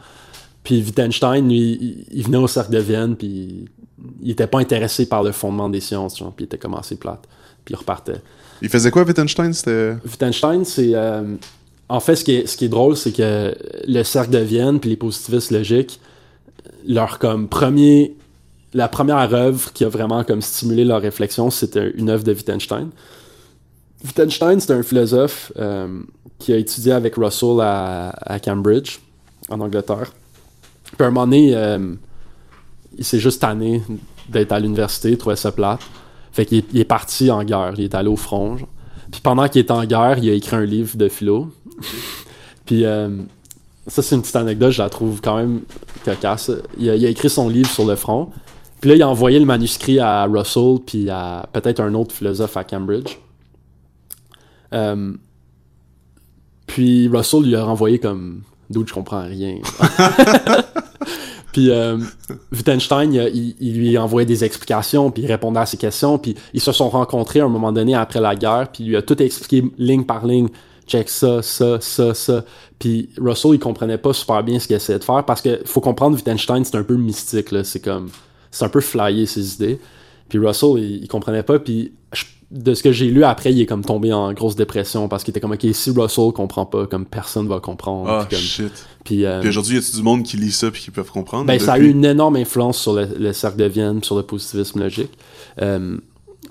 Puis 0.65 0.83
Wittgenstein, 0.83 1.47
lui, 1.49 1.79
il, 1.81 2.05
il 2.19 2.25
venait 2.25 2.39
au 2.39 2.49
cercle 2.49 2.73
de 2.73 2.79
Vienne, 2.79 3.15
puis 3.17 3.67
il 4.23 4.31
était 4.31 4.47
pas 4.47 4.59
intéressé 4.59 5.07
par 5.07 5.23
le 5.23 5.33
fondement 5.33 5.69
des 5.69 5.81
sciences, 5.81 6.19
genre, 6.19 6.33
puis 6.33 6.45
il 6.45 6.47
était 6.47 6.59
comme 6.59 6.75
assez 6.75 6.97
plate. 6.97 7.25
Puis 7.65 7.75
il 7.75 7.77
repartait. 7.77 8.21
Il 8.63 8.69
faisait 8.69 8.91
quoi, 8.91 9.03
Wittgenstein? 9.05 9.53
C'était. 9.53 9.97
Wittgenstein, 10.05 10.65
c'est. 10.65 10.91
euh, 10.95 11.37
en 11.89 12.01
fait, 12.01 12.17
ce 12.17 12.25
qui 12.25 12.35
est, 12.35 12.47
ce 12.47 12.57
qui 12.57 12.67
est 12.67 12.69
drôle, 12.69 12.97
c'est 12.97 13.13
que 13.13 13.55
le 13.87 14.03
cercle 14.03 14.31
de 14.31 14.39
Vienne 14.39 14.81
puis 14.81 14.91
les 14.91 14.97
positivistes 14.97 15.51
logiques, 15.51 16.01
leur 16.87 17.19
comme 17.19 17.49
premier. 17.49 18.15
La 18.75 18.89
première 18.89 19.33
œuvre 19.33 19.73
qui 19.73 19.83
a 19.85 19.89
vraiment 19.89 20.25
comme 20.25 20.43
stimulé 20.43 20.85
leur 20.85 21.01
réflexion, 21.01 21.51
c'était 21.51 21.91
une 21.97 22.11
œuvre 22.11 22.23
de 22.23 22.33
Wittgenstein. 22.33 22.91
Wittgenstein, 24.05 24.61
c'est 24.61 24.73
un 24.73 24.83
philosophe 24.83 25.53
euh, 25.59 26.03
qui 26.39 26.53
a 26.53 26.57
étudié 26.57 26.93
avec 26.93 27.15
Russell 27.17 27.61
à, 27.61 28.39
Cambridge, 28.45 28.99
en 29.49 29.61
Angleterre. 29.61 30.13
Puis 30.85 31.03
à 31.03 31.07
un 31.07 31.11
moment 31.11 31.27
donné, 31.27 31.55
euh, 31.55 31.95
il 32.97 33.05
s'est 33.05 33.19
juste 33.19 33.41
tanné 33.41 33.83
d'être 34.29 34.53
à 34.53 34.61
l'université, 34.61 35.11
il 35.13 35.19
trouvait 35.19 35.37
ça 35.37 35.51
plate. 35.51 35.81
Fait 36.39 36.47
qu'il 36.47 36.59
est, 36.59 36.67
il 36.73 36.79
est 36.79 36.85
parti 36.85 37.33
en 37.33 37.43
guerre, 37.43 37.73
il 37.77 37.83
est 37.83 37.97
allé 37.97 38.09
au 38.09 38.15
front. 38.15 38.57
genre. 38.57 38.69
Puis 39.11 39.21
pendant 39.21 39.49
qu'il 39.49 39.59
est 39.59 39.73
en 39.73 39.85
guerre, 39.85 40.19
il 40.19 40.31
a 40.31 40.35
écrit 40.35 40.55
un 40.55 40.65
livre 40.65 40.97
de 40.97 41.09
philo. 41.09 41.51
Puis 42.65 42.85
euh, 42.85 43.09
ça, 43.89 44.03
c'est 44.03 44.15
une 44.15 44.23
petite 44.23 44.37
anecdote, 44.37 44.71
je 44.71 44.81
la 44.81 44.89
trouve 44.89 45.21
quand 45.21 45.37
même 45.37 45.63
cocasse. 46.05 46.53
Il 46.79 46.91
a, 46.91 46.95
il 46.95 47.05
a 47.05 47.09
écrit 47.09 47.29
son 47.29 47.49
livre 47.49 47.69
sur 47.69 47.85
le 47.85 47.97
front. 47.97 48.31
Puis 48.81 48.89
là, 48.89 48.95
il 48.95 49.03
a 49.03 49.09
envoyé 49.09 49.41
le 49.41 49.47
manuscrit 49.47 49.99
à 49.99 50.27
Russell, 50.27 50.77
puis 50.87 51.11
à 51.11 51.49
peut-être 51.53 51.81
un 51.81 51.93
autre 51.95 52.15
philosophe 52.15 52.57
à 52.57 52.63
Cambridge. 52.63 53.19
Euh, 54.75 55.13
puis 56.69 57.09
Russell 57.09 57.43
lui 57.43 57.57
a 57.57 57.65
renvoyé 57.65 57.99
comme 57.99 58.43
D'où 58.71 58.87
je 58.87 58.95
comprends 58.95 59.27
rien. 59.27 59.59
Puis 61.53 61.71
euh, 61.71 61.97
Wittgenstein, 62.53 63.13
il, 63.13 63.79
lui 63.79 63.97
envoyait 63.99 64.27
des 64.27 64.45
explications, 64.45 65.11
puis 65.11 65.23
il 65.23 65.27
répondait 65.27 65.61
à 65.61 65.67
ses 65.67 65.77
questions, 65.77 66.19
puis 66.19 66.35
ils 66.53 66.61
se 66.61 66.73
sont 66.73 66.89
rencontrés 66.89 67.41
à 67.41 67.45
un 67.45 67.49
moment 67.49 67.73
donné 67.73 67.95
après 67.95 68.21
la 68.21 68.35
guerre, 68.37 68.69
puis 68.73 68.85
il 68.85 68.89
lui 68.91 68.97
a 68.97 69.03
tout 69.03 69.21
expliqué 69.23 69.65
ligne 69.79 70.05
par 70.05 70.27
ligne. 70.27 70.49
Check 70.87 71.09
ça, 71.11 71.43
ça, 71.43 71.79
ça, 71.81 72.15
ça. 72.15 72.45
Puis 72.79 73.11
Russell, 73.19 73.53
il 73.55 73.59
comprenait 73.59 73.99
pas 73.99 74.13
super 74.15 74.43
bien 74.43 74.59
ce 74.59 74.67
qu'il 74.67 74.77
essayait 74.77 74.99
de 74.99 75.05
faire 75.05 75.23
parce 75.25 75.43
que 75.43 75.61
faut 75.67 75.83
comprendre 75.83 76.17
Wittgenstein, 76.17 76.65
c'est 76.65 76.77
un 76.77 76.83
peu 76.83 76.97
mystique, 76.97 77.51
là. 77.51 77.63
C'est 77.65 77.81
comme. 77.81 78.09
C'est 78.51 78.65
un 78.65 78.71
peu 78.71 78.81
flyé 78.81 79.27
ses 79.27 79.55
idées. 79.55 79.79
Puis 80.31 80.39
Russell, 80.39 80.79
il, 80.79 81.03
il 81.03 81.09
comprenait 81.09 81.43
pas. 81.43 81.59
Puis 81.59 81.93
je- 82.15 82.25
de 82.51 82.73
ce 82.73 82.83
que 82.83 82.93
j'ai 82.93 83.11
lu 83.11 83.25
après, 83.25 83.53
il 83.53 83.61
est 83.61 83.67
comme 83.67 83.85
tombé 83.85 84.11
en 84.11 84.33
grosse 84.33 84.57
dépression 84.57 85.07
parce 85.07 85.23
qu'il 85.23 85.33
était 85.33 85.41
comme, 85.41 85.53
ok, 85.53 85.67
si 85.73 85.91
Russell 85.91 86.33
comprend 86.33 86.65
pas, 86.65 86.87
comme 86.87 87.05
personne 87.05 87.47
va 87.47 87.61
comprendre. 87.61 88.09
Ah, 88.09 88.27
comme- 88.31 88.39
shit. 88.39 88.73
Puis, 89.09 89.25
euh, 89.25 89.41
Puis 89.41 89.49
aujourd'hui, 89.49 89.77
y 89.77 89.79
a-tu 89.79 89.97
du 89.97 90.03
monde 90.03 90.23
qui 90.23 90.37
lit 90.37 90.53
ça 90.53 90.71
puis 90.71 90.83
qui 90.83 90.91
peuvent 90.91 91.11
comprendre? 91.11 91.47
ben, 91.47 91.59
ça 91.59 91.73
a 91.73 91.79
eu 91.79 91.89
une 91.89 92.05
énorme 92.05 92.37
influence 92.37 92.77
sur 92.79 92.93
le, 92.93 93.09
le 93.19 93.33
cercle 93.33 93.57
de 93.57 93.65
Vienne, 93.65 94.03
sur 94.03 94.17
le 94.17 94.23
positivisme 94.23 94.81
logique. 94.81 95.13
Euh, 95.63 95.97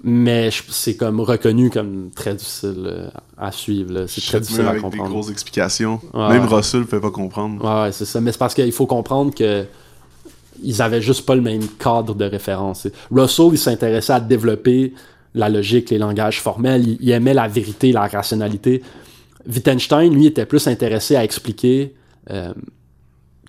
mais 0.04 0.50
c'est 0.70 0.96
comme 0.96 1.20
reconnu 1.20 1.70
comme 1.70 2.10
très 2.16 2.34
difficile 2.34 2.84
euh, 2.88 3.10
à 3.38 3.52
suivre. 3.52 4.06
C'est 4.08 4.22
très 4.26 4.40
difficile 4.40 4.64
à 4.66 4.70
avec 4.70 4.82
des 4.82 4.90
comprendre. 4.90 5.10
grosses 5.12 5.30
explications. 5.30 6.02
Ouais, 6.16 6.30
même 6.30 6.46
ouais. 6.48 6.56
Russell 6.56 6.86
peut 6.86 7.00
pas 7.00 7.12
comprendre. 7.12 7.64
Ouais, 7.64 7.84
ouais, 7.86 7.92
c'est 7.92 8.06
ça. 8.06 8.20
Mais 8.22 8.32
c'est 8.32 8.40
parce 8.40 8.56
qu'il 8.56 8.72
faut 8.72 8.88
comprendre 8.88 9.36
que 9.36 9.66
ils 10.64 10.82
avaient 10.82 11.02
juste 11.04 11.24
pas 11.28 11.36
le 11.36 11.42
même 11.42 11.68
cadre 11.78 12.16
de 12.16 12.26
référence. 12.26 12.88
Russell, 13.12 13.50
il 13.52 13.58
s'intéressait 13.60 14.14
à 14.14 14.20
développer 14.20 14.94
la 15.36 15.50
logique, 15.50 15.92
les 15.92 16.00
langages 16.00 16.42
formels. 16.42 16.88
Il, 16.88 16.98
il 17.02 17.12
aimait 17.12 17.36
la 17.36 17.48
vérité, 17.48 17.92
la 17.92 18.08
rationalité. 18.08 18.82
Wittgenstein, 19.48 20.12
lui, 20.12 20.26
était 20.26 20.48
plus 20.48 20.66
intéressé 20.68 21.16
à 21.16 21.24
expliquer 21.24 21.94
euh, 22.32 22.54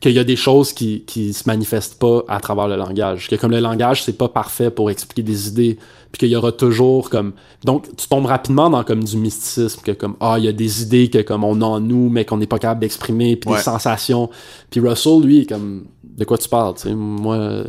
qu'il 0.01 0.12
y 0.12 0.18
a 0.20 0.24
des 0.24 0.37
choses 0.37 0.72
qui, 0.72 1.03
qui 1.07 1.33
se 1.33 1.43
manifestent 1.47 1.99
pas 1.99 2.22
à 2.29 2.39
travers 2.39 2.68
le 2.68 2.76
langage. 2.76 3.29
Que 3.29 3.35
comme 3.35 3.51
le 3.51 3.59
langage, 3.59 4.05
c'est 4.05 4.16
pas 4.16 4.29
parfait 4.29 4.70
pour 4.70 4.91
expliquer 4.91 5.22
des 5.22 5.49
idées. 5.49 5.76
Puis 6.12 6.20
qu'il 6.20 6.29
y 6.29 6.37
aura 6.37 6.53
toujours 6.53 7.11
comme. 7.11 7.33
Donc, 7.64 7.95
tu 7.97 8.07
tombes 8.07 8.26
rapidement 8.26 8.70
dans 8.70 8.85
comme 8.85 9.03
du 9.03 9.16
mysticisme, 9.16 9.81
que 9.83 9.91
comme, 9.93 10.14
ah, 10.20 10.37
il 10.39 10.45
y 10.45 10.49
a 10.49 10.53
des 10.53 10.83
idées 10.83 11.11
que 11.11 11.20
comme 11.22 11.43
on 11.45 11.61
a 11.61 11.64
en 11.64 11.81
nous, 11.81 12.09
mais 12.09 12.24
qu'on 12.24 12.37
n'est 12.39 12.47
pas 12.47 12.59
capable 12.59 12.81
d'exprimer, 12.81 13.35
puis 13.37 13.51
Ouais. 13.51 13.57
des 13.57 13.62
sensations. 13.62 14.31
Puis 14.70 14.81
Russell, 14.81 15.20
lui, 15.20 15.47
comme, 15.47 15.85
de 16.05 16.24
quoi 16.24 16.39
tu 16.39 16.49
parles, 16.49 16.74
tu 16.76 16.83
sais, 16.83 16.95
moi. 16.95 17.64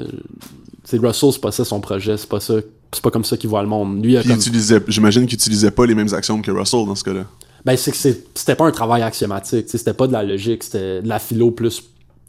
sais, 0.83 0.97
Russell, 0.97 1.31
c'est 1.33 1.41
pas 1.41 1.51
ça 1.51 1.65
son 1.65 1.81
projet, 1.81 2.15
c'est 2.17 2.29
pas 2.29 2.39
ça. 2.39 2.55
C'est 2.91 3.03
pas 3.03 3.11
comme 3.11 3.23
ça 3.25 3.37
qu'il 3.37 3.49
voit 3.49 3.61
le 3.61 3.67
monde. 3.67 4.03
Lui, 4.03 4.13
il 4.13 4.17
a 4.17 4.23
comme- 4.23 4.39
j'imagine 4.87 5.25
qu'il 5.27 5.35
utilisait 5.35 5.69
pas 5.71 5.85
les 5.85 5.93
mêmes 5.93 6.11
axiomes 6.13 6.41
que 6.41 6.49
Russell 6.51 6.85
dans 6.87 6.95
ce 6.95 7.03
cas-là. 7.03 7.25
Ben, 7.69 7.77
c'est 7.77 7.91
que 7.91 7.97
c'est- 7.97 8.27
c'était 8.35 8.55
pas 8.55 8.65
un 8.65 8.71
travail 8.71 9.01
axiomatique, 9.03 9.67
c'était 9.69 9.93
pas 9.93 10.07
de 10.07 10.13
la 10.13 10.23
logique, 10.23 10.63
c'était 10.63 11.01
de 11.01 11.07
la 11.07 11.19
philo 11.19 11.51
plus 11.51 11.83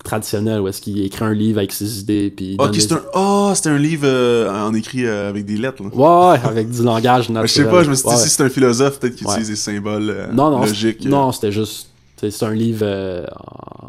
traditionnelle, 0.04 0.60
où 0.60 0.68
est-ce 0.68 0.80
qu'il 0.80 1.02
écrit 1.04 1.24
un 1.24 1.32
livre 1.34 1.58
avec 1.58 1.72
ses 1.72 2.00
idées, 2.00 2.32
puis 2.34 2.56
donne 2.56 2.68
Ok, 2.68 2.74
des- 2.74 2.80
c'est 2.80 2.92
un, 2.92 3.02
oh, 3.14 3.52
c'était 3.54 3.68
un 3.70 3.78
livre 3.78 4.06
euh, 4.06 4.50
en 4.50 4.72
écrit 4.74 5.04
euh, 5.06 5.28
avec 5.28 5.44
des 5.44 5.56
lettres. 5.58 5.82
Là. 5.82 5.90
Ouais, 6.32 6.40
avec 6.44 6.70
du 6.70 6.82
langage 6.82 7.28
naturel. 7.30 7.48
je 7.48 7.52
sais 7.54 7.64
pas, 7.64 7.82
je 7.84 7.90
me 7.90 7.94
suis 7.94 8.04
dit, 8.08 8.14
Ouais. 8.14 8.20
si 8.20 8.28
c'est 8.30 8.42
un 8.42 8.48
philosophe, 8.48 8.98
peut-être 9.00 9.16
qu'il 9.16 9.26
Ouais. 9.26 9.32
utilise 9.34 9.50
des 9.50 9.56
symboles 9.56 10.10
euh, 10.10 10.26
non, 10.32 10.50
non, 10.50 10.60
logiques. 10.60 11.04
non, 11.06 11.32
c'était 11.32 11.52
juste, 11.52 11.88
c'est 12.16 12.42
un 12.42 12.52
livre 12.54 12.86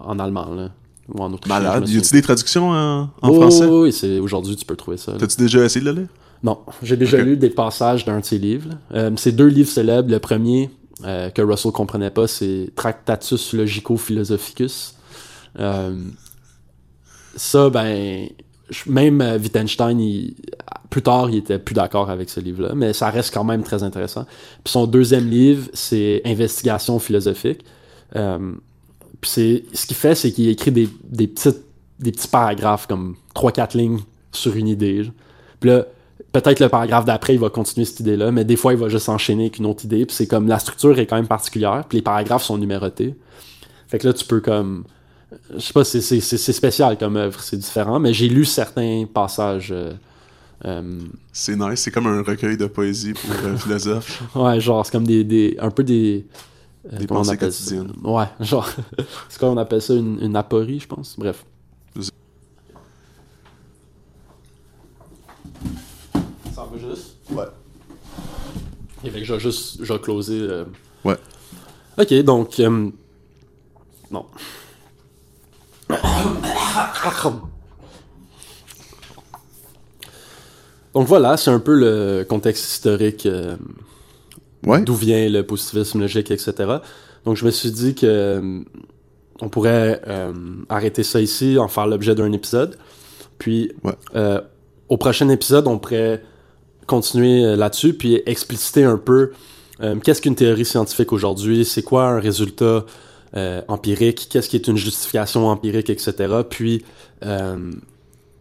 en, 0.06 0.20
allemand, 0.20 0.54
là, 0.54 0.70
ou 1.14 1.22
en 1.22 1.32
autrichien. 1.34 1.60
Malade. 1.60 1.88
Y 1.89 1.97
a-tu 1.97 2.12
des 2.14 2.22
traductions 2.22 2.70
en, 2.72 3.10
français? 3.22 3.66
Oui, 3.66 3.82
oui, 3.84 3.91
c'est 3.93 4.20
aujourd'hui 4.20 4.56
tu 4.56 4.66
peux 4.66 4.76
trouver 4.76 4.97
ça. 4.97 5.14
T'as-tu 5.18 5.38
déjà 5.38 5.64
essayé 5.64 5.86
de 5.86 5.91
le 5.91 5.97
lire? 6.02 6.08
Non, 6.43 6.58
j'ai 6.82 6.97
déjà 6.97 7.18
lu 7.22 7.38
des 7.38 7.52
passages 7.52 8.04
d'un 8.04 8.20
de 8.20 8.26
ses 8.26 8.39
livres. 8.39 8.70
Euh, 8.95 9.12
c'est 9.16 9.32
deux 9.32 9.45
livres 9.47 9.70
célèbres. 9.70 10.10
Le 10.10 10.18
premier 10.20 10.72
euh, 11.04 11.30
que 11.30 11.41
Russell 11.41 11.72
comprenait 11.72 12.12
pas, 12.12 12.28
c'est 12.28 12.70
Tractatus 12.76 13.54
Logico-Philosophicus. 13.54 14.95
Euh, 15.60 15.95
ça, 17.36 17.70
ben, 17.70 18.28
même 18.86 19.22
euh, 19.22 19.38
Wittgenstein, 19.38 19.99
plus 20.89 21.02
tard, 21.02 21.30
il 21.30 21.38
était 21.38 21.60
plus 21.60 21.74
d'accord 21.74 22.10
avec 22.10 22.30
ce 22.30 22.39
livre-là, 22.39 22.74
mais 22.76 22.93
ça 22.93 23.10
reste 23.10 23.34
quand 23.34 23.43
même 23.43 23.64
très 23.64 23.84
intéressant. 23.84 24.26
Puis 24.64 24.72
son 24.72 24.88
deuxième 24.88 25.30
livre, 25.30 25.70
c'est 25.74 26.22
Investigation 26.26 26.99
philosophique. 26.99 27.64
Puis 28.12 29.64
ce 29.74 29.86
qu'il 29.86 29.95
fait, 29.95 30.16
c'est 30.16 30.32
qu'il 30.32 30.49
écrit 30.49 30.72
des, 30.72 30.88
petites, 31.28 31.64
des 31.99 32.12
petits 32.12 32.28
paragraphes, 32.28 32.88
comme 32.88 33.16
3-4 33.36 33.78
lignes 33.78 33.99
sur 34.32 34.56
une 34.56 34.68
idée. 34.68 35.10
Puis 35.60 35.70
là, 35.70 35.86
peut-être 36.32 36.59
le 36.59 36.69
paragraphe 36.69 37.05
d'après, 37.05 37.34
il 37.34 37.39
va 37.39 37.49
continuer 37.49 37.86
cette 37.86 37.99
idée-là, 38.01 38.32
mais 38.32 38.45
des 38.45 38.55
fois, 38.55 38.74
il 38.74 38.80
va 38.80 38.89
juste 38.89 39.09
enchaîner 39.09 39.43
avec 39.43 39.57
une 39.59 39.65
autre 39.65 39.86
idée. 39.86 40.05
Puis 40.05 40.15
c'est 40.15 40.28
comme 40.28 40.47
la 40.47 40.59
structure 40.59 40.97
est 40.99 41.05
quand 41.05 41.15
même 41.15 41.28
particulière, 41.28 41.84
puis 41.88 41.97
les 41.99 42.01
paragraphes 42.01 42.43
sont 42.43 42.57
numérotés. 42.57 43.15
Fait 43.88 43.99
que 43.99 44.07
là, 44.07 44.13
tu 44.13 44.26
peux 44.26 44.39
comme. 44.39 44.84
Je 45.55 45.59
sais 45.59 45.74
pas, 45.74 45.84
c'est, 45.86 46.01
c'est, 46.01 46.19
c'est, 46.19 46.38
c'est 46.38 46.53
spécial 46.53 46.97
comme 46.97 47.15
œuvre, 47.15 47.39
c'est 47.41 47.57
différent, 47.57 47.99
mais 47.99 48.13
j'ai 48.13 48.28
lu 48.28 48.43
certains 48.45 49.05
passages. 49.11 49.72
euh, 49.72 49.93
euh, 50.65 50.99
C'est 51.32 51.55
nice, 51.55 51.80
c'est 51.80 51.91
comme 51.91 52.07
un 52.07 52.22
recueil 52.22 52.57
de 52.57 52.65
poésie 52.67 53.13
pour 53.13 53.32
un 53.49 53.57
philosophe. 53.57 54.24
ouais, 54.36 54.59
genre, 54.59 54.86
c'est 54.86 54.91
comme 54.91 55.07
des. 55.07 55.24
des 55.24 55.57
un 55.59 55.72
peu 55.72 55.84
des. 55.84 56.26
euh, 56.91 56.97
Des 56.97 57.07
pensées 57.07 57.38
quotidiennes. 57.38 57.93
Ouais, 58.03 58.26
genre. 58.41 58.69
c'est 59.30 59.39
quoi 59.39 59.49
on 59.49 59.57
appelle 59.57 59.82
ça 59.82 59.93
une, 59.93 60.19
une 60.22 60.36
aporie, 60.36 60.80
je 60.82 60.88
pense. 60.88 61.15
Bref. 61.17 61.45
Ça 66.53 66.65
va 66.69 66.78
juste. 66.78 67.15
Ouais. 67.32 67.45
Et 69.03 69.09
fait 69.09 69.19
que 69.19 69.25
je 69.25 69.34
vais 69.34 69.39
juste. 69.39 69.84
Je 69.84 69.93
vais 69.93 69.99
closer. 69.99 70.39
euh. 70.41 70.65
Ouais. 71.03 71.17
Ok, 71.99 72.13
donc. 72.23 72.59
euh, 72.59 72.89
Non. 74.11 74.25
Donc 80.93 81.07
voilà, 81.07 81.38
c'est 81.38 81.51
un 81.51 81.59
peu 81.59 81.75
le 81.75 82.23
contexte 82.27 82.65
historique 82.71 83.25
euh, 83.25 83.55
Ouais. 84.65 84.82
d'où 84.82 84.93
vient 84.93 85.27
le 85.29 85.41
positivisme 85.43 86.01
logique, 86.01 86.29
etc. 86.32 86.53
Donc 87.25 87.38
je 87.38 87.45
me 87.45 87.51
suis 87.51 87.71
dit 87.71 87.95
que 87.95 88.05
euh, 88.05 88.59
on 89.41 89.49
pourrait 89.49 90.01
euh, 90.07 90.34
arrêter 90.69 91.03
ça 91.03 91.19
ici, 91.21 91.57
en 91.57 91.67
faire 91.67 91.88
l'objet 91.88 92.13
d'un 92.13 92.32
épisode. 92.32 92.77
Puis 93.39 93.71
Ouais. 93.84 93.93
euh, 94.15 94.41
au 94.89 94.97
prochain 94.97 95.29
épisode, 95.29 95.65
on 95.67 95.79
pourrait 95.79 96.21
continuer 96.88 97.45
euh, 97.45 97.55
là-dessus, 97.55 97.93
puis 97.93 98.21
expliciter 98.25 98.84
un 98.84 98.97
peu 98.97 99.32
euh, 99.82 99.95
qu'est-ce 100.03 100.21
qu'une 100.21 100.36
théorie 100.36 100.65
scientifique 100.65 101.11
aujourd'hui, 101.11 101.65
c'est 101.65 101.82
quoi 101.82 102.07
un 102.09 102.19
résultat 102.19 102.86
euh, 103.36 103.61
empirique, 103.67 104.27
qu'est-ce 104.29 104.49
qui 104.49 104.55
est 104.57 104.67
une 104.67 104.77
justification 104.77 105.47
empirique, 105.47 105.89
etc. 105.89 106.13
Puis 106.49 106.84
euh, 107.25 107.55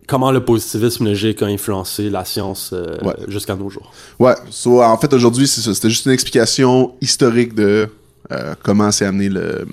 comment 0.06 0.32
le 0.32 0.44
positivisme 0.44 1.04
logique 1.06 1.40
a 1.42 1.46
influencé 1.46 2.10
la 2.10 2.24
science 2.24 2.74
Ouais. 3.02 3.14
jusqu'à 3.28 3.54
nos 3.54 3.70
jours. 3.70 3.92
Ouais. 4.18 4.34
So, 4.50 4.82
en 4.82 4.98
fait, 4.98 5.12
aujourd'hui, 5.14 5.46
c'est 5.46 5.60
ça. 5.60 5.72
C'était 5.72 5.90
juste 5.90 6.06
une 6.06 6.12
explication 6.12 6.94
historique 7.00 7.54
de 7.54 7.88
comment 8.62 8.90
s'est 8.92 9.06
amené 9.06 9.28
le 9.28 9.66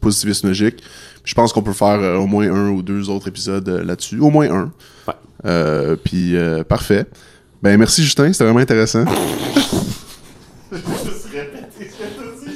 positivisme 0.00 0.48
logique. 0.48 0.76
Je 1.24 1.34
pense 1.34 1.52
qu'on 1.52 1.62
peut 1.62 1.72
faire 1.72 2.20
au 2.20 2.26
moins 2.26 2.50
un 2.50 2.70
ou 2.70 2.82
deux 2.82 3.08
autres 3.10 3.28
épisodes 3.28 3.68
là-dessus. 3.68 4.18
Au 4.20 4.30
moins 4.30 4.48
un. 4.50 4.72
Ouais. 5.08 5.96
Puis, 6.04 6.34
parfait. 6.68 7.06
Ben, 7.62 7.76
merci 7.76 8.02
Justin, 8.02 8.32
c'était 8.32 8.44
vraiment 8.44 8.60
intéressant. 8.60 9.04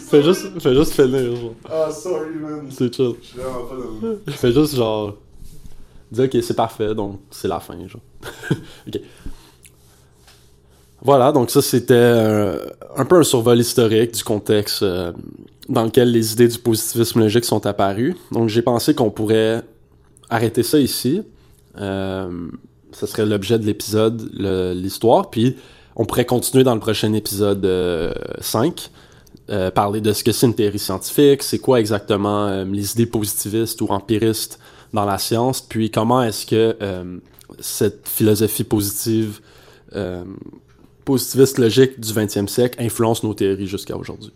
Fais 0.09 0.22
juste, 0.22 0.61
fais 0.61 0.74
juste 0.74 0.92
finir, 0.92 1.36
genre. 1.36 1.55
Ah, 1.68 1.90
sorry, 1.90 2.36
man. 2.40 2.66
C'est 2.70 2.94
chill. 2.94 3.14
Je 3.20 3.26
suis 3.26 3.38
vraiment 3.38 3.66
pas 3.66 3.74
dans 3.74 4.32
Fais 4.32 4.52
juste 4.52 4.76
genre. 4.76 5.16
Dire 6.11 6.24
ok, 6.24 6.42
c'est 6.42 6.55
parfait, 6.55 6.94
donc 6.94 7.20
c'est 7.30 7.48
la 7.48 7.61
fin, 7.61 7.76
genre. 7.86 8.00
ok. 8.86 9.00
Voilà, 11.02 11.32
donc 11.32 11.50
ça 11.50 11.61
c'était 11.61 11.94
euh, 11.94 12.66
un 12.96 13.05
peu 13.05 13.18
un 13.18 13.24
survol 13.24 13.59
historique 13.59 14.14
du 14.14 14.24
contexte 14.24 14.82
euh, 14.82 15.12
dans 15.68 15.84
lequel 15.84 16.11
les 16.11 16.32
idées 16.32 16.48
du 16.48 16.59
positivisme 16.59 17.20
logique 17.20 17.44
sont 17.44 17.66
apparues. 17.66 18.16
Donc 18.32 18.48
j'ai 18.48 18.62
pensé 18.62 18.94
qu'on 18.94 19.11
pourrait 19.11 19.62
arrêter 20.30 20.62
ça 20.62 20.78
ici. 20.78 21.22
Euh, 21.78 22.48
ça 22.95 23.07
serait 23.07 23.26
l'objet 23.26 23.59
de 23.59 23.66
l'épisode, 23.66 24.30
l'histoire, 24.74 25.30
puis 25.30 25.57
on 25.97 26.05
pourrait 26.05 26.24
continuer 26.24 26.64
dans 26.64 26.74
le 26.74 26.80
prochain 26.80 27.12
épisode 27.12 27.64
euh, 27.66 28.12
5. 28.40 28.90
euh, 29.51 29.70
parler 29.70 30.01
de 30.01 30.12
ce 30.12 30.24
que 30.24 30.32
c'est 30.32 30.47
une 30.47 30.55
théorie 30.55 30.78
scientifique, 30.78 31.42
c'est 31.42 31.59
quoi 31.59 31.78
exactement 31.78 32.47
euh, 32.49 32.64
les 32.64 32.92
idées 32.92 33.07
positivistes 33.07 33.80
ou 33.82 33.86
empiristes 33.88 34.59
dans 34.92 35.05
la 35.05 35.18
science, 35.18 35.61
puis 35.61 35.90
comment 35.90 36.22
est-ce 36.22 36.47
que 36.47 36.76
euh, 36.80 37.18
cette 37.61 38.09
philosophie 38.09 38.64
positive, 38.64 39.40
euh, 39.95 40.24
positiviste 41.05 41.59
logique 41.59 42.01
du 42.01 42.12
20e 42.12 42.49
siècle 42.49 42.80
influence 42.82 43.22
nos 43.22 43.34
théories 43.34 43.66
jusqu'à 43.66 43.97
aujourd'hui. 43.97 44.32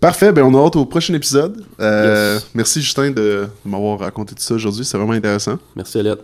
Parfait, 0.00 0.32
ben 0.32 0.42
on 0.44 0.54
a 0.54 0.66
hâte 0.66 0.76
au 0.76 0.84
prochain 0.86 1.14
épisode. 1.14 1.64
Euh, 1.80 2.34
Yes. 2.34 2.46
Merci 2.54 2.80
Justin 2.82 3.10
de, 3.10 3.12
de 3.12 3.48
m'avoir 3.70 3.98
raconté 3.98 4.34
tout 4.34 4.42
ça 4.42 4.54
aujourd'hui, 4.54 4.84
c'est 4.84 4.96
vraiment 4.98 5.12
intéressant. 5.12 5.58
Merci 5.74 5.98
Elliot. 5.98 6.16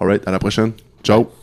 Alright, 0.00 0.26
à 0.26 0.30
la 0.30 0.38
prochaine. 0.38 0.72
Ciao. 1.02 1.39